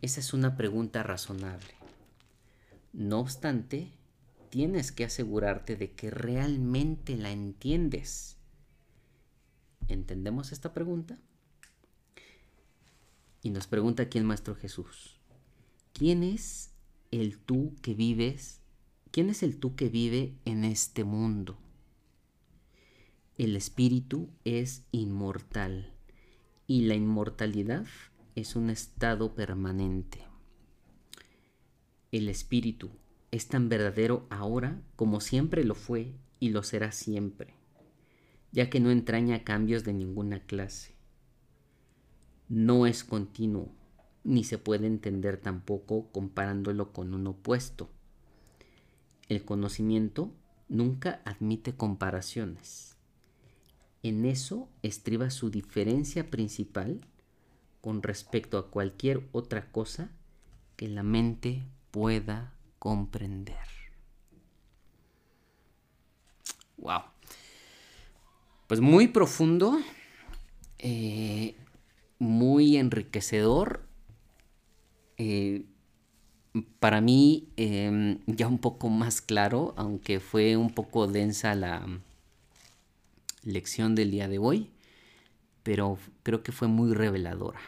Esa 0.00 0.20
es 0.20 0.32
una 0.32 0.56
pregunta 0.56 1.02
razonable. 1.02 1.74
No 2.92 3.18
obstante, 3.18 3.90
tienes 4.48 4.92
que 4.92 5.04
asegurarte 5.04 5.74
de 5.74 5.90
que 5.90 6.10
realmente 6.10 7.16
la 7.16 7.32
entiendes. 7.32 8.36
¿Entendemos 9.88 10.52
esta 10.52 10.72
pregunta? 10.72 11.18
Y 13.42 13.50
nos 13.50 13.66
pregunta 13.66 14.04
aquí 14.04 14.18
el 14.18 14.24
Maestro 14.24 14.54
Jesús, 14.54 15.18
¿quién 15.92 16.22
es 16.22 16.70
el 17.10 17.38
tú 17.38 17.74
que 17.82 17.94
vives? 17.94 18.60
¿Quién 19.10 19.30
es 19.30 19.42
el 19.42 19.58
tú 19.58 19.74
que 19.74 19.88
vive 19.88 20.34
en 20.44 20.64
este 20.64 21.02
mundo? 21.02 21.58
El 23.36 23.56
espíritu 23.56 24.28
es 24.44 24.84
inmortal 24.92 25.92
y 26.66 26.82
la 26.82 26.94
inmortalidad 26.94 27.86
es 28.38 28.54
un 28.54 28.70
estado 28.70 29.34
permanente. 29.34 30.20
El 32.12 32.28
espíritu 32.28 32.88
es 33.32 33.48
tan 33.48 33.68
verdadero 33.68 34.28
ahora 34.30 34.80
como 34.94 35.20
siempre 35.20 35.64
lo 35.64 35.74
fue 35.74 36.14
y 36.38 36.50
lo 36.50 36.62
será 36.62 36.92
siempre, 36.92 37.54
ya 38.52 38.70
que 38.70 38.78
no 38.78 38.92
entraña 38.92 39.42
cambios 39.42 39.82
de 39.82 39.92
ninguna 39.92 40.46
clase. 40.46 40.94
No 42.48 42.86
es 42.86 43.02
continuo, 43.02 43.74
ni 44.22 44.44
se 44.44 44.56
puede 44.56 44.86
entender 44.86 45.38
tampoco 45.38 46.12
comparándolo 46.12 46.92
con 46.92 47.14
un 47.14 47.26
opuesto. 47.26 47.90
El 49.28 49.44
conocimiento 49.44 50.32
nunca 50.68 51.22
admite 51.24 51.74
comparaciones. 51.74 52.96
En 54.04 54.24
eso 54.24 54.68
estriba 54.82 55.30
su 55.30 55.50
diferencia 55.50 56.30
principal 56.30 57.00
con 57.80 58.02
respecto 58.02 58.58
a 58.58 58.70
cualquier 58.70 59.28
otra 59.32 59.70
cosa 59.70 60.10
que 60.76 60.88
la 60.88 61.02
mente 61.02 61.62
pueda 61.90 62.54
comprender. 62.78 63.56
Wow. 66.76 67.02
Pues 68.66 68.80
muy 68.80 69.08
profundo, 69.08 69.78
eh, 70.78 71.56
muy 72.18 72.76
enriquecedor. 72.76 73.86
Eh, 75.16 75.64
para 76.80 77.00
mí 77.00 77.48
em, 77.56 78.20
ya 78.26 78.46
un 78.46 78.58
poco 78.58 78.88
más 78.88 79.20
claro, 79.20 79.74
aunque 79.76 80.20
fue 80.20 80.56
un 80.56 80.70
poco 80.70 81.06
densa 81.06 81.54
la, 81.54 81.84
lección 83.48 83.94
del 83.94 84.10
día 84.10 84.28
de 84.28 84.38
hoy, 84.38 84.70
pero 85.62 85.98
creo 86.22 86.42
que 86.42 86.52
fue 86.52 86.68
muy 86.68 86.94
reveladora. 86.94 87.60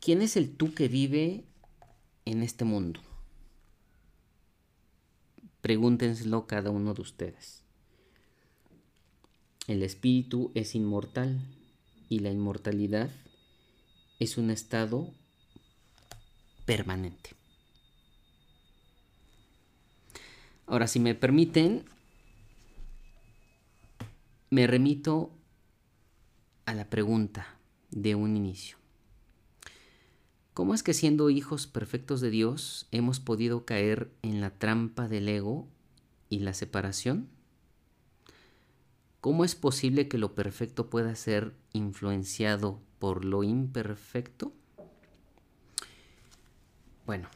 ¿quién 0.00 0.22
es 0.22 0.36
el 0.36 0.56
tú 0.56 0.74
que 0.74 0.88
vive 0.88 1.44
en 2.24 2.42
este 2.42 2.64
mundo? 2.64 3.00
Pregúntenselo 5.60 6.46
cada 6.46 6.70
uno 6.70 6.94
de 6.94 7.02
ustedes. 7.02 7.62
El 9.66 9.82
espíritu 9.82 10.50
es 10.54 10.74
inmortal 10.74 11.40
y 12.08 12.20
la 12.20 12.30
inmortalidad 12.30 13.10
es 14.18 14.36
un 14.36 14.50
estado 14.50 15.12
permanente. 16.64 17.30
Ahora, 20.66 20.86
si 20.86 20.98
me 20.98 21.14
permiten, 21.14 21.84
me 24.50 24.66
remito 24.66 25.30
a 26.66 26.74
la 26.74 26.90
pregunta 26.90 27.56
de 27.90 28.16
un 28.16 28.36
inicio. 28.36 28.78
¿Cómo 30.54 30.74
es 30.74 30.82
que 30.82 30.92
siendo 30.92 31.30
hijos 31.30 31.68
perfectos 31.68 32.20
de 32.20 32.30
Dios 32.30 32.88
hemos 32.90 33.20
podido 33.20 33.64
caer 33.64 34.10
en 34.22 34.40
la 34.40 34.50
trampa 34.50 35.06
del 35.06 35.28
ego 35.28 35.68
y 36.28 36.40
la 36.40 36.52
separación? 36.52 37.28
¿Cómo 39.20 39.44
es 39.44 39.54
posible 39.54 40.08
que 40.08 40.18
lo 40.18 40.34
perfecto 40.34 40.90
pueda 40.90 41.14
ser 41.14 41.54
influenciado 41.72 42.80
por 42.98 43.24
lo 43.24 43.44
imperfecto? 43.44 44.52
Bueno, 47.06 47.28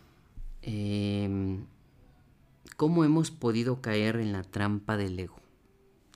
em, 0.62 1.66
¿cómo 2.76 3.04
hemos 3.04 3.30
podido 3.30 3.80
caer 3.80 4.16
en 4.16 4.32
la 4.32 4.42
trampa 4.42 4.96
del 4.96 5.18
ego? 5.20 5.36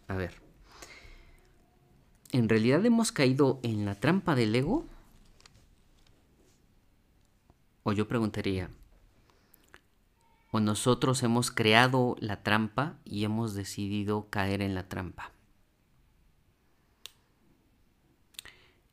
A 0.08 0.16
ver, 0.16 0.47
¿en 2.32 2.48
realidad 2.48 2.84
hemos 2.84 3.12
caído 3.12 3.60
en 3.62 3.84
la 3.84 3.94
trampa 3.94 4.34
del 4.34 4.54
ego? 4.54 4.86
O 7.82 7.92
yo 7.92 8.06
preguntaría, 8.06 8.68
¿o 10.50 10.60
nosotros 10.60 11.22
hemos 11.22 11.50
creado 11.50 12.16
la 12.20 12.42
trampa 12.42 12.98
y 13.04 13.24
hemos 13.24 13.54
decidido 13.54 14.28
caer 14.30 14.60
en 14.62 14.74
la 14.74 14.88
trampa? 14.88 15.32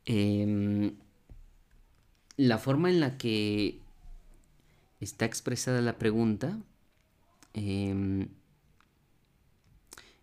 Em, 0.06 0.96
la 2.36 2.58
forma 2.58 2.90
en 2.90 3.00
la 3.00 3.18
que 3.18 3.80
está 5.00 5.24
expresada 5.24 5.80
la 5.80 5.98
pregunta 5.98 6.58
em, 7.54 8.28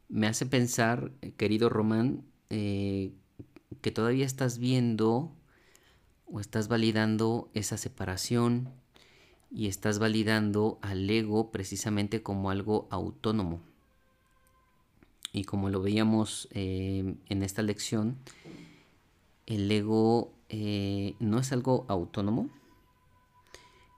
me 0.07 0.27
hace 0.27 0.45
pensar, 0.45 1.11
querido 1.37 1.69
Román, 1.69 2.23
eh, 2.55 3.11
que 3.81 3.89
todavía 3.89 4.27
estás 4.27 4.59
viendo 4.59 5.31
o 6.27 6.39
estás 6.39 6.67
validando 6.67 7.49
esa 7.55 7.77
separación 7.77 8.69
y 9.49 9.65
estás 9.65 9.97
validando 9.97 10.77
al 10.83 11.09
ego 11.09 11.49
precisamente 11.49 12.21
como 12.21 12.51
algo 12.51 12.87
autónomo. 12.91 13.59
Y 15.31 15.45
como 15.45 15.71
lo 15.71 15.81
veíamos 15.81 16.47
em, 16.51 17.15
en 17.27 17.41
esta 17.41 17.63
lección, 17.63 18.17
el 19.47 19.71
ego 19.71 20.31
eh, 20.49 21.15
no 21.19 21.39
es 21.39 21.51
algo 21.51 21.85
autónomo, 21.87 22.51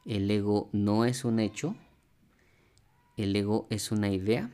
el 0.06 0.32
ego 0.32 0.70
no 0.72 1.03
es 1.03 1.26
un 1.26 1.41
hecho, 1.41 1.76
el 3.18 3.36
ego 3.36 3.68
es 3.70 3.91
una 3.91 4.10
idea 4.10 4.49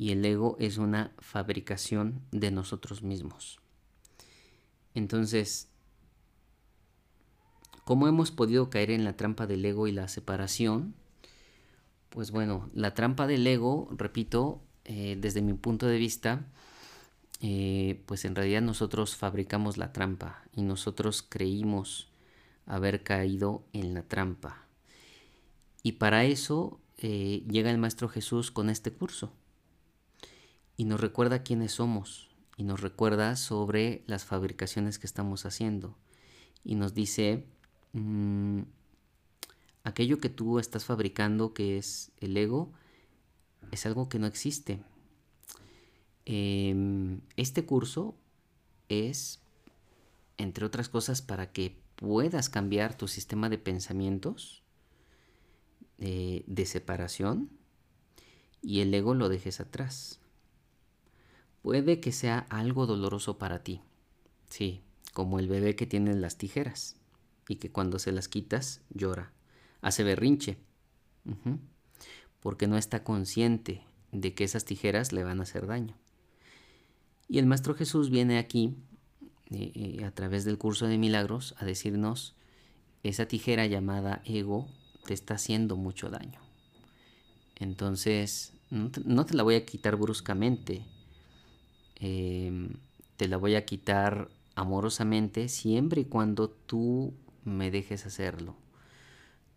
y 0.00 0.12
el 0.12 0.24
ego 0.24 0.56
es 0.58 0.78
una 0.78 1.12
fabricación 1.18 2.22
de 2.32 2.50
nosotros 2.50 3.02
mismos. 3.02 3.60
Entonces, 4.94 5.68
¿cómo 7.84 8.08
hemos 8.08 8.30
podido 8.30 8.70
caer 8.70 8.92
en 8.92 9.04
la 9.04 9.18
trampa 9.18 9.46
del 9.46 9.62
ego 9.62 9.88
y 9.88 9.92
la 9.92 10.08
separación? 10.08 10.94
Pues 12.08 12.30
bueno, 12.30 12.70
la 12.72 12.94
trampa 12.94 13.26
del 13.26 13.46
ego, 13.46 13.90
repito, 13.94 14.62
eh, 14.86 15.18
desde 15.20 15.42
mi 15.42 15.52
punto 15.52 15.86
de 15.86 15.98
vista, 15.98 16.46
eh, 17.42 18.02
pues 18.06 18.24
en 18.24 18.34
realidad 18.34 18.62
nosotros 18.62 19.16
fabricamos 19.16 19.76
la 19.76 19.92
trampa 19.92 20.44
y 20.56 20.62
nosotros 20.62 21.20
creímos 21.20 22.08
haber 22.64 23.02
caído 23.02 23.64
en 23.74 23.92
la 23.92 24.02
trampa. 24.04 24.64
Y 25.82 25.92
para 25.92 26.24
eso 26.24 26.80
eh, 26.96 27.44
llega 27.46 27.70
el 27.70 27.76
Maestro 27.76 28.08
Jesús 28.08 28.50
con 28.50 28.70
este 28.70 28.92
curso 28.92 29.34
y 30.80 30.84
nos 30.84 31.00
recuerda 31.00 31.42
quiénes 31.42 31.72
somos 31.72 32.30
y 32.56 32.62
nos 32.64 32.80
recuerda 32.80 33.36
sobre 33.36 34.02
las 34.06 34.24
fabricaciones 34.24 34.98
que 34.98 35.06
estamos 35.06 35.44
haciendo 35.44 35.96
y 36.64 36.74
nos 36.74 36.94
dice 36.94 37.46
mm, 37.92 38.60
aquello 39.84 40.18
que 40.18 40.28
tú 40.28 40.58
estás 40.58 40.84
fabricando 40.84 41.52
que 41.52 41.78
es 41.78 42.12
el 42.18 42.36
ego 42.36 42.72
es 43.72 43.84
algo 43.84 44.08
que 44.08 44.18
no 44.18 44.26
existe 44.26 44.80
Em, 46.32 47.22
este 47.36 47.66
curso 47.66 48.14
es, 48.88 49.40
entre 50.38 50.64
otras 50.64 50.88
cosas, 50.88 51.22
para 51.22 51.50
que 51.50 51.76
puedas 51.96 52.48
cambiar 52.48 52.96
tu 52.96 53.08
sistema 53.08 53.48
de 53.48 53.58
pensamientos 53.58 54.62
eh, 55.98 56.44
de 56.46 56.66
separación 56.66 57.50
y 58.62 58.78
el 58.78 58.94
ego 58.94 59.14
lo 59.14 59.28
dejes 59.28 59.58
atrás. 59.58 60.19
Puede 61.62 62.00
que 62.00 62.12
sea 62.12 62.46
algo 62.48 62.86
doloroso 62.86 63.38
para 63.38 63.62
ti, 63.62 63.80
sí, 64.48 64.82
como 65.12 65.38
el 65.38 65.48
bebé 65.48 65.76
que 65.76 65.86
tiene 65.86 66.14
las 66.14 66.38
tijeras 66.38 66.96
y 67.48 67.56
que 67.56 67.70
cuando 67.70 67.98
se 67.98 68.12
las 68.12 68.28
quitas 68.28 68.82
llora, 68.90 69.32
hace 69.82 70.04
berrinche, 70.04 70.58
porque 72.40 72.66
no 72.66 72.76
está 72.76 73.04
consciente 73.04 73.82
de 74.12 74.34
que 74.34 74.44
esas 74.44 74.64
tijeras 74.64 75.12
le 75.12 75.24
van 75.24 75.40
a 75.40 75.42
hacer 75.42 75.66
daño. 75.66 75.96
Y 77.28 77.38
el 77.38 77.46
Maestro 77.46 77.74
Jesús 77.74 78.10
viene 78.10 78.38
aquí, 78.38 78.74
eh, 79.50 79.72
eh, 79.74 80.04
a 80.04 80.10
través 80.10 80.44
del 80.44 80.58
curso 80.58 80.86
de 80.86 80.98
milagros, 80.98 81.54
a 81.58 81.64
decirnos, 81.64 82.34
esa 83.02 83.26
tijera 83.26 83.66
llamada 83.66 84.22
ego 84.24 84.68
te 85.06 85.14
está 85.14 85.34
haciendo 85.34 85.76
mucho 85.76 86.10
daño. 86.10 86.40
Entonces, 87.56 88.52
no 88.70 88.90
te, 89.26 89.34
la 89.34 89.42
voy 89.42 89.54
a 89.54 89.66
quitar 89.66 89.96
bruscamente, 89.96 90.84
em, 92.00 92.74
te 93.16 93.28
la 93.28 93.36
voy 93.36 93.54
a 93.54 93.64
quitar 93.64 94.30
amorosamente 94.54 95.48
siempre 95.48 96.02
y 96.02 96.04
cuando 96.04 96.50
tú 96.50 97.14
me 97.44 97.70
dejes 97.70 98.06
hacerlo. 98.06 98.56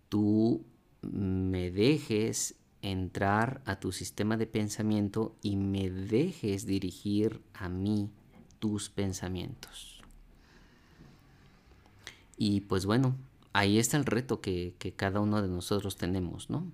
Tú 0.09 0.65
me 1.01 1.71
dejes 1.71 2.55
entrar 2.81 3.61
a 3.65 3.79
tu 3.79 3.91
sistema 3.91 4.37
de 4.37 4.45
pensamiento 4.45 5.35
y 5.41 5.55
me 5.55 5.89
dejes 5.89 6.65
dirigir 6.65 7.41
a 7.53 7.69
mí 7.69 8.09
tus 8.59 8.89
pensamientos. 8.89 10.01
Y 12.37 12.61
pues 12.61 12.85
bueno, 12.85 13.15
ahí 13.53 13.77
está 13.79 13.97
el 13.97 14.05
reto 14.05 14.41
que, 14.41 14.75
cada 14.95 15.21
uno 15.21 15.41
de 15.41 15.47
nosotros 15.47 15.95
tenemos, 15.95 16.49
¿no? 16.49 16.71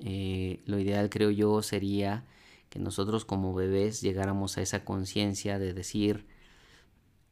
Eh, 0.00 0.60
lo 0.64 0.78
ideal 0.78 1.10
creo 1.10 1.30
yo 1.30 1.62
sería 1.62 2.24
que 2.70 2.78
nosotros 2.78 3.24
como 3.24 3.52
bebés 3.52 4.00
llegáramos 4.00 4.56
a 4.56 4.62
esa 4.62 4.84
conciencia 4.84 5.58
de 5.58 5.74
decir, 5.74 6.26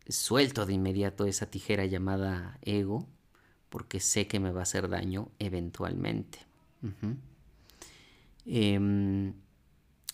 suelto 0.09 0.67
de 0.67 0.75
inmediato 0.75 1.25
esa 1.27 1.47
tijera 1.47 1.87
llamada 1.87 2.59
ego, 2.63 3.07
porque 3.71 4.01
sé 4.01 4.27
que 4.27 4.41
me 4.41 4.51
va 4.51 4.61
a 4.61 4.63
hacer 4.65 4.89
daño 4.89 5.31
eventualmente. 5.39 6.41
Em, 8.47 9.35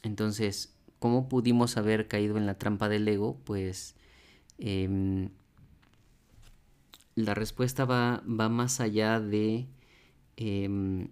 entonces, 0.03 0.77
¿cómo 0.99 1.29
pudimos 1.29 1.77
haber 1.79 2.07
caído 2.07 2.37
en 2.37 2.47
la 2.47 2.59
trampa 2.59 2.89
del 2.89 3.09
ego? 3.09 3.41
Pues 3.45 3.95
em, 4.59 5.31
la 7.15 7.33
respuesta 7.35 7.87
va, 7.87 8.23
va, 8.29 8.49
más 8.51 8.81
allá 8.81 9.21
de 9.21 9.69
em, 10.37 11.09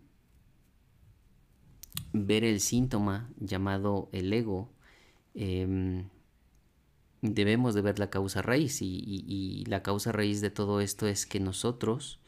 ver 2.12 2.44
el 2.44 2.60
síntoma 2.60 3.30
llamado 3.38 4.08
el 4.12 4.32
ego. 4.32 4.70
debemos 7.22 7.74
de 7.74 7.82
ver 7.82 7.98
la 7.98 8.10
causa 8.10 8.42
raíz 8.42 8.80
y, 8.82 9.64
la 9.66 9.82
causa 9.82 10.12
raíz 10.12 10.40
de 10.40 10.50
todo 10.50 10.80
esto 10.80 11.06
es 11.06 11.26
que 11.26 11.40
nosotros, 11.40 12.20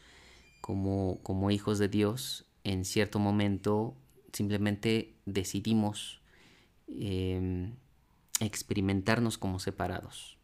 como, 0.61 1.19
como 1.23 1.51
hijos 1.51 1.79
de 1.79 1.89
Dios, 1.89 2.45
en 2.63 2.85
cierto 2.85 3.19
momento 3.19 3.95
simplemente 4.35 5.15
decidimos 5.25 6.21
em, 6.87 7.73
experimentarnos 8.39 9.37
como 9.37 9.59
separados. 9.59 10.37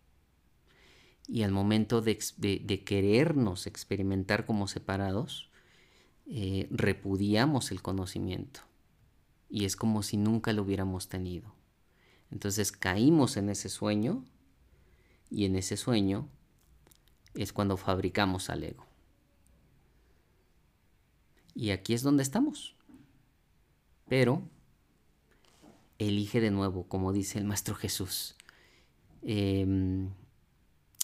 Y 1.27 1.43
al 1.43 1.51
momento 1.51 2.01
de, 2.01 2.17
querernos 2.85 3.67
experimentar 3.67 4.45
como 4.45 4.67
separados, 4.67 5.49
eh, 6.25 6.67
repudiamos 6.71 7.71
el 7.71 7.81
conocimiento. 7.81 8.61
Y 9.51 9.65
es 9.65 9.75
como 9.75 10.01
si 10.01 10.15
nunca 10.17 10.53
lo 10.53 10.63
hubiéramos 10.63 11.09
tenido. 11.09 11.53
Entonces 12.31 12.71
caímos 12.71 13.35
en 13.35 13.49
ese 13.49 13.67
sueño 13.67 14.23
y 15.29 15.45
en 15.45 15.57
ese 15.57 15.75
sueño 15.75 16.29
es 17.35 17.51
cuando 17.51 17.75
fabricamos 17.75 18.49
al 18.49 18.63
ego. 18.63 18.85
Y 21.53 21.71
aquí 21.71 21.93
es 21.93 22.01
donde 22.01 22.23
estamos. 22.23 22.75
Pero 24.07 24.41
elige 25.97 26.39
de 26.39 26.51
nuevo, 26.51 26.87
como 26.87 27.11
dice 27.11 27.37
el 27.37 27.45
Maestro 27.45 27.75
Jesús. 27.75 28.35
Em, 29.21 30.09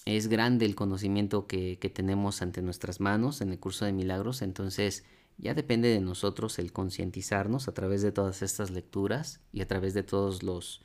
es 0.06 0.28
grande 0.28 0.64
el 0.64 0.74
conocimiento 0.74 1.46
que, 1.46 1.78
que, 1.78 1.90
tenemos 1.90 2.40
ante 2.40 2.62
nuestras 2.62 2.98
manos 2.98 3.42
en 3.42 3.50
el 3.50 3.60
curso 3.60 3.84
de 3.84 3.92
milagros, 3.92 4.42
entonces 4.42 5.04
ya 5.38 5.54
depende 5.54 5.88
de 5.88 6.00
nosotros 6.00 6.58
el 6.58 6.72
concientizarnos 6.72 7.68
a 7.68 7.72
través 7.72 8.02
de 8.02 8.12
todas 8.12 8.42
estas 8.42 8.70
lecturas 8.70 9.40
y 9.52 9.60
a 9.60 9.68
través 9.68 9.94
de 9.94 10.02
todos 10.02 10.42
los 10.42 10.82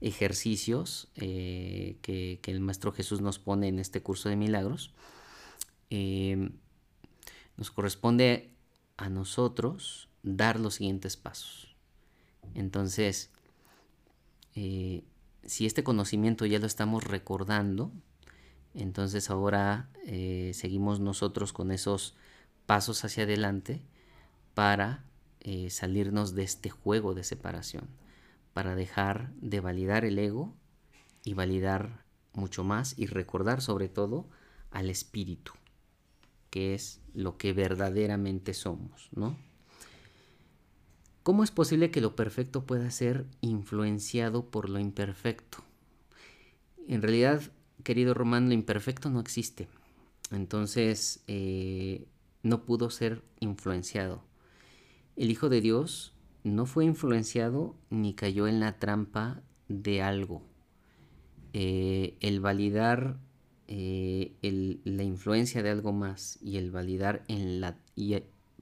ejercicios 0.00 1.08
eh, 1.16 1.98
que, 2.00 2.40
el 2.44 2.60
Maestro 2.60 2.92
Jesús 2.92 3.20
nos 3.20 3.38
pone 3.38 3.68
en 3.68 3.80
este 3.80 4.00
curso 4.00 4.28
de 4.28 4.36
milagros. 4.36 4.94
Em, 5.90 6.52
nos 7.56 7.70
corresponde 7.72 8.54
a 8.96 9.10
nosotros 9.10 10.08
dar 10.22 10.60
los 10.60 10.74
siguientes 10.74 11.16
pasos. 11.16 11.74
Entonces, 12.54 13.30
eh, 14.54 15.02
si 15.42 15.66
este 15.66 15.82
conocimiento 15.82 16.46
ya 16.46 16.60
lo 16.60 16.66
estamos 16.66 17.04
recordando, 17.04 17.90
entonces 18.74 19.30
ahora 19.30 19.90
eh, 20.06 20.52
seguimos 20.54 21.00
nosotros 21.00 21.52
con 21.52 21.72
esos 21.72 22.14
pasos 22.70 23.04
hacia 23.04 23.24
adelante 23.24 23.82
para 24.54 25.02
eh, 25.40 25.70
salirnos 25.70 26.36
de 26.36 26.44
este 26.44 26.70
juego 26.70 27.14
de 27.14 27.24
separación, 27.24 27.88
para 28.52 28.76
dejar 28.76 29.32
de 29.40 29.58
validar 29.58 30.04
el 30.04 30.16
ego 30.20 30.54
y 31.24 31.34
validar 31.34 32.04
mucho 32.32 32.62
más 32.62 32.96
y 32.96 33.06
recordar 33.06 33.60
sobre 33.60 33.88
todo 33.88 34.28
al 34.70 34.88
espíritu, 34.88 35.50
que 36.50 36.74
es 36.74 37.00
lo 37.12 37.38
que 37.38 37.52
verdaderamente 37.52 38.54
somos, 38.54 39.08
¿no? 39.16 39.36
¿Cómo 41.24 41.42
es 41.42 41.50
posible 41.50 41.90
que 41.90 42.00
lo 42.00 42.14
perfecto 42.14 42.66
pueda 42.66 42.88
ser 42.92 43.26
influenciado 43.40 44.48
por 44.48 44.70
lo 44.70 44.78
imperfecto? 44.78 45.58
En 46.86 47.02
realidad, 47.02 47.42
querido 47.82 48.14
Román, 48.14 48.46
lo 48.46 48.54
imperfecto 48.54 49.10
no 49.10 49.18
existe. 49.18 49.66
Entonces, 50.30 51.24
eh, 51.26 52.06
no 52.42 52.64
pudo 52.64 52.90
ser 52.90 53.22
influenciado. 53.40 54.22
El 55.16 55.30
Hijo 55.30 55.48
de 55.48 55.60
Dios 55.60 56.14
no 56.44 56.66
fue 56.66 56.84
influenciado 56.84 57.76
ni 57.90 58.14
cayó 58.14 58.48
en 58.48 58.60
la 58.60 58.78
trampa 58.78 59.42
de 59.68 60.02
algo. 60.02 60.42
Eh, 61.52 62.16
el 62.20 62.40
validar 62.40 63.18
eh, 63.72 64.32
la 64.84 65.04
influencia 65.04 65.62
de 65.62 65.70
algo 65.70 65.92
más 65.92 66.38
y 66.42 66.56
el 66.56 66.72
validar 66.72 67.24
en 67.28 67.60
la 67.60 67.76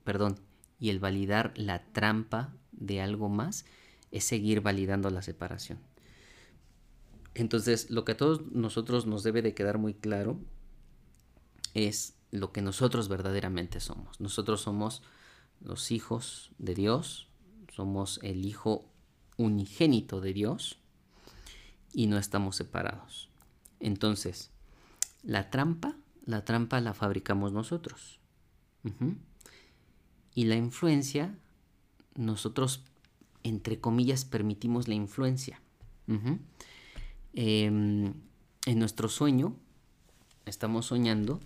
perdón 0.05 0.39
y 0.79 0.91
el 0.91 0.99
validar 0.99 1.55
la 1.57 1.83
trampa 1.93 2.55
de 2.73 3.01
algo 3.01 3.31
más 3.31 3.65
es 4.11 4.25
seguir 4.25 4.61
validando 4.61 5.09
la 5.09 5.23
separación. 5.23 5.79
Entonces, 7.35 7.91
lo 7.91 8.05
que 8.05 8.13
a 8.13 8.17
todos 8.17 8.51
nosotros 8.53 9.07
nos 9.07 9.23
debe 9.23 9.41
de 9.41 9.55
quedar 9.55 9.79
muy 9.79 9.95
claro 9.95 10.39
es 11.73 12.18
lo 12.31 12.53
que 12.53 12.63
nosotros 12.63 13.09
verdaderamente 13.09 13.81
somos. 13.81 14.21
Nosotros 14.21 14.61
somos 14.61 15.03
los 15.61 15.91
hijos 15.91 16.51
de 16.59 16.75
Dios, 16.75 17.29
somos 17.75 18.21
el 18.23 18.45
hijo 18.45 18.89
unigénito 19.37 20.21
de 20.21 20.33
Dios 20.33 20.79
y 21.93 22.07
no 22.07 22.19
estamos 22.19 22.57
separados. 22.57 23.29
Entonces, 23.81 24.51
la 25.23 25.51
trampa, 25.51 25.97
la 26.25 26.45
trampa 26.45 26.81
la 26.81 26.95
fabricamos 26.95 27.53
nosotros. 27.53 28.21
Y 30.35 30.45
la 30.45 30.57
influencia, 30.57 31.37
nosotros, 32.15 32.83
entre 33.43 33.81
comillas, 33.81 34.25
permitimos 34.25 34.89
la 34.89 34.95
influencia. 34.95 35.61
Em, 37.35 38.15
en 38.65 38.79
nuestro 38.79 39.09
sueño, 39.09 39.57
estamos 40.47 40.87
soñando 40.87 41.41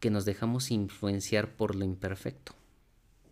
que 0.00 0.10
nos 0.10 0.24
dejamos 0.24 0.70
influenciar 0.70 1.56
por 1.56 1.74
lo 1.74 1.84
imperfecto. 1.84 2.52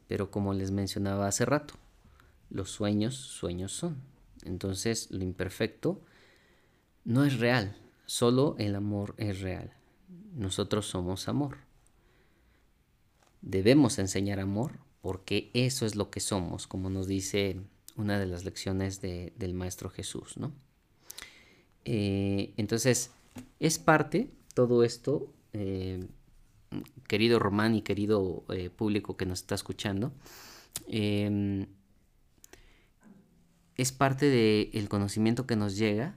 Pero 0.09 0.31
como 0.31 0.55
les 0.55 0.71
mencionaba 0.71 1.27
hace 1.27 1.45
rato, 1.45 1.75
los 2.51 2.71
sueños, 2.71 3.15
sueños 3.15 3.73
son. 3.73 3.97
Entonces, 4.45 5.11
lo 5.11 5.25
imperfecto 5.25 6.01
no 7.05 7.25
es 7.25 7.39
real, 7.39 7.77
solo 8.07 8.55
el 8.59 8.75
amor 8.75 9.15
es 9.17 9.41
real. 9.41 9.73
Nosotros 10.35 10.87
somos 10.87 11.29
amor 11.29 11.67
debemos 13.47 13.99
enseñar 13.99 14.41
amor 14.41 14.73
porque 15.01 15.51
eso 15.55 15.87
es 15.87 15.95
lo 15.95 16.11
que 16.11 16.21
somos, 16.21 16.67
como 16.67 16.91
nos 16.91 17.07
dice 17.07 17.61
una 17.97 18.19
de 18.19 18.27
las 18.27 18.45
lecciones 18.45 19.01
del 19.01 19.55
Maestro 19.55 19.89
Jesús, 19.89 20.37
¿no? 20.37 20.53
Eh, 21.85 22.53
entonces, 22.57 23.13
es 23.61 23.79
parte 23.79 24.29
todo 24.55 24.83
esto, 24.83 25.33
eh, 25.53 26.05
querido 27.07 27.39
Román 27.39 27.75
y 27.75 27.83
querido 27.83 28.45
eh, 28.49 28.71
público 28.71 29.17
que 29.17 29.27
nos 29.27 29.41
está 29.41 29.55
escuchando, 29.55 30.13
em, 30.89 31.67
es 33.77 33.93
parte 33.93 34.27
del 34.27 34.89
conocimiento 34.89 35.47
que 35.47 35.57
nos 35.57 35.77
llega 35.77 36.17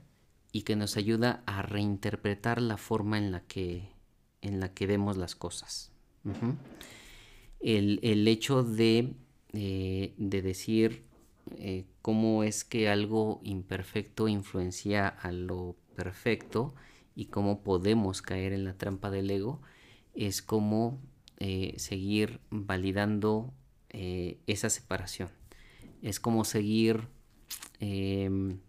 y 0.52 0.62
que 0.62 0.76
nos 0.76 0.96
ayuda 0.96 1.42
a 1.46 1.62
reinterpretar 1.62 2.60
la 2.60 2.76
forma 2.76 3.18
en 3.18 3.32
la 3.32 3.40
que, 3.40 3.88
en 4.40 4.60
la 4.60 4.72
que 4.72 4.86
vemos 4.86 5.16
las 5.16 5.34
cosas. 5.34 5.92
El, 7.60 8.28
hecho 8.28 8.62
de, 8.62 9.14
eh, 9.52 10.14
de 10.16 10.42
decir 10.42 11.04
eh, 11.58 11.84
cómo 12.02 12.44
es 12.44 12.64
que 12.64 12.88
algo 12.88 13.40
imperfecto 13.42 14.28
influencia 14.28 15.08
a 15.08 15.32
lo 15.32 15.76
perfecto 15.94 16.74
y 17.14 17.26
cómo 17.26 17.62
podemos 17.62 18.22
caer 18.22 18.52
en 18.52 18.64
la 18.64 18.74
trampa 18.74 19.10
del 19.10 19.30
ego, 19.30 19.60
es 20.14 20.42
como 20.42 21.00
eh, 21.38 21.74
seguir 21.78 22.40
validando 22.50 23.52
esa 23.92 24.70
separación. 24.70 25.30
Es 26.00 26.20
como 26.20 26.44
seguir 26.44 27.08
em, 27.80 28.60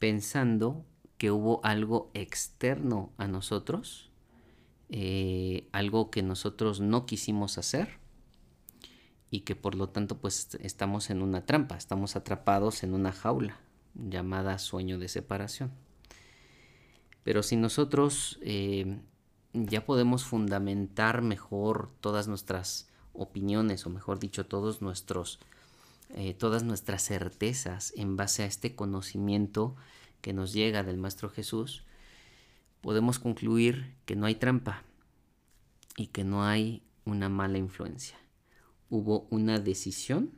pensando 0.00 0.84
que 1.16 1.30
hubo 1.30 1.64
algo 1.64 2.10
externo 2.14 3.12
a 3.18 3.28
nosotros 3.28 4.10
eh, 4.92 5.68
algo 5.70 6.10
que 6.10 6.20
nosotros 6.20 6.80
no 6.80 7.06
quisimos 7.06 7.58
hacer 7.58 8.00
y 9.30 9.42
que 9.42 9.54
por 9.54 9.76
lo 9.76 9.88
tanto 9.88 10.18
pues 10.18 10.58
estamos 10.60 11.10
en 11.10 11.22
una 11.22 11.46
trampa, 11.46 11.76
estamos 11.76 12.16
atrapados 12.16 12.82
en 12.82 12.94
una 12.94 13.12
jaula 13.12 13.60
llamada 13.94 14.58
sueño 14.58 14.98
de 14.98 15.06
separación. 15.06 15.70
Pero 17.22 17.44
si 17.44 17.54
nosotros 17.54 18.40
eh, 18.42 18.98
ya 19.52 19.84
podemos 19.84 20.24
fundamentar 20.24 21.22
mejor 21.22 21.90
todas 22.00 22.28
nuestras 22.28 22.88
opiniones, 23.12 23.86
o 23.86 23.90
mejor 23.90 24.18
dicho, 24.18 24.46
todos 24.46 24.82
nuestros, 24.82 25.40
eh, 26.10 26.34
todas 26.34 26.62
nuestras 26.62 27.02
certezas 27.02 27.92
en 27.96 28.16
base 28.16 28.42
a 28.42 28.46
este 28.46 28.74
conocimiento 28.74 29.76
que 30.20 30.32
nos 30.32 30.52
llega 30.52 30.82
del 30.82 30.98
Maestro 30.98 31.30
Jesús, 31.30 31.84
podemos 32.80 33.18
concluir 33.18 33.94
que 34.04 34.16
no 34.16 34.26
hay 34.26 34.36
trampa 34.36 34.84
y 35.96 36.08
que 36.08 36.24
no 36.24 36.44
hay 36.44 36.82
una 37.04 37.28
mala 37.28 37.58
influencia. 37.58 38.16
Hubo 38.88 39.26
una 39.30 39.58
decisión 39.58 40.32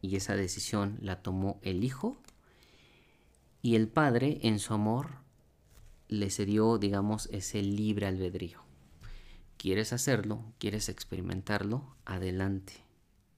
y 0.00 0.16
esa 0.16 0.36
decisión 0.36 0.98
la 1.00 1.22
tomó 1.22 1.60
el 1.62 1.84
hijo 1.84 2.20
y 3.60 3.76
el 3.76 3.88
padre 3.88 4.40
en 4.42 4.58
su 4.58 4.74
amor 4.74 5.21
le 6.12 6.30
cedió, 6.30 6.78
digamos, 6.78 7.28
ese 7.32 7.62
libre 7.62 8.06
albedrío. 8.06 8.60
¿Quieres 9.56 9.92
hacerlo? 9.92 10.44
¿Quieres 10.58 10.88
experimentarlo? 10.88 11.96
Adelante. 12.04 12.84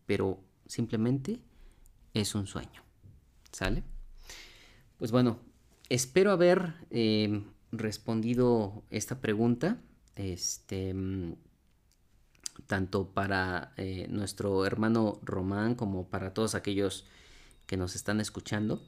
Pero 0.07 0.41
simplemente 0.67 1.41
es 2.15 2.35
un 2.35 2.47
sueño. 2.47 2.83
¿Sale? 3.53 3.83
Pues 4.99 5.13
bueno, 5.13 5.39
espero 5.89 6.33
haber 6.33 6.75
eh, 6.91 7.45
respondido 7.73 8.83
esta 8.91 9.21
pregunta. 9.21 9.79
Este 10.17 10.95
tanto 12.67 13.09
para 13.11 13.73
eh, 13.77 14.07
nuestro 14.09 14.65
hermano 14.65 15.19
Román 15.23 15.75
como 15.75 16.09
para 16.09 16.33
todos 16.33 16.55
aquellos 16.55 17.05
que 17.67 17.77
nos 17.77 17.95
están 17.95 18.21
escuchando. 18.21 18.83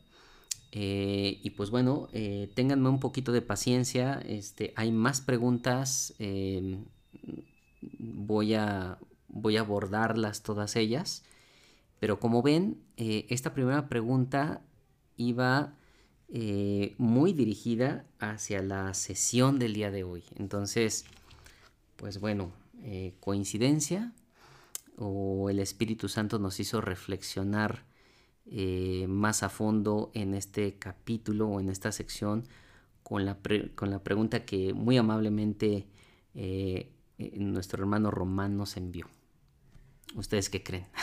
Eh, 0.72 1.40
y 1.42 1.50
pues 1.50 1.70
bueno, 1.70 2.08
ténganme 2.54 2.88
un 2.88 3.00
poquito 3.00 3.32
de 3.32 3.42
paciencia. 3.42 4.20
Este, 4.26 4.72
hay 4.76 4.92
más 4.92 5.20
preguntas. 5.20 6.14
voy, 7.98 8.54
a, 8.54 8.98
voy 9.28 9.56
a 9.56 9.60
abordarlas 9.60 10.42
todas 10.42 10.76
ellas. 10.76 11.24
Pero 11.98 12.20
como 12.20 12.42
ven, 12.42 12.82
esta 12.96 13.54
primera 13.54 13.88
pregunta 13.88 14.62
iba 15.16 15.72
eh, 16.28 16.94
muy 16.98 17.32
dirigida 17.32 18.04
hacia 18.18 18.60
la 18.60 18.92
sesión 18.94 19.58
del 19.58 19.74
día 19.74 19.90
de 19.90 20.04
hoy. 20.04 20.24
Entonces, 20.36 21.04
pues 21.96 22.20
bueno, 22.20 22.52
eh, 22.82 23.14
coincidencia. 23.20 24.12
o 24.98 25.50
el 25.50 25.58
Espíritu 25.58 26.08
Santo 26.08 26.38
nos 26.38 26.58
hizo 26.58 26.80
reflexionar 26.80 27.84
eh, 28.46 29.06
más 29.08 29.42
a 29.42 29.48
fondo 29.48 30.10
en 30.14 30.34
este 30.34 30.78
capítulo 30.78 31.48
o 31.48 31.60
en 31.60 31.68
esta 31.68 31.92
sección 31.92 32.44
con 33.06 33.24
la, 33.24 33.38
con 33.76 33.90
la 33.90 34.02
pregunta 34.02 34.44
que 34.44 34.74
muy 34.74 34.96
amablemente 34.96 35.86
eh, 36.34 36.90
eh, 37.18 37.38
nuestro 37.38 37.80
hermano 37.80 38.10
Román 38.10 38.56
nos 38.56 38.76
envió. 38.76 39.08
¿Ustedes 40.16 40.50
qué 40.50 40.62
creen? 40.62 40.86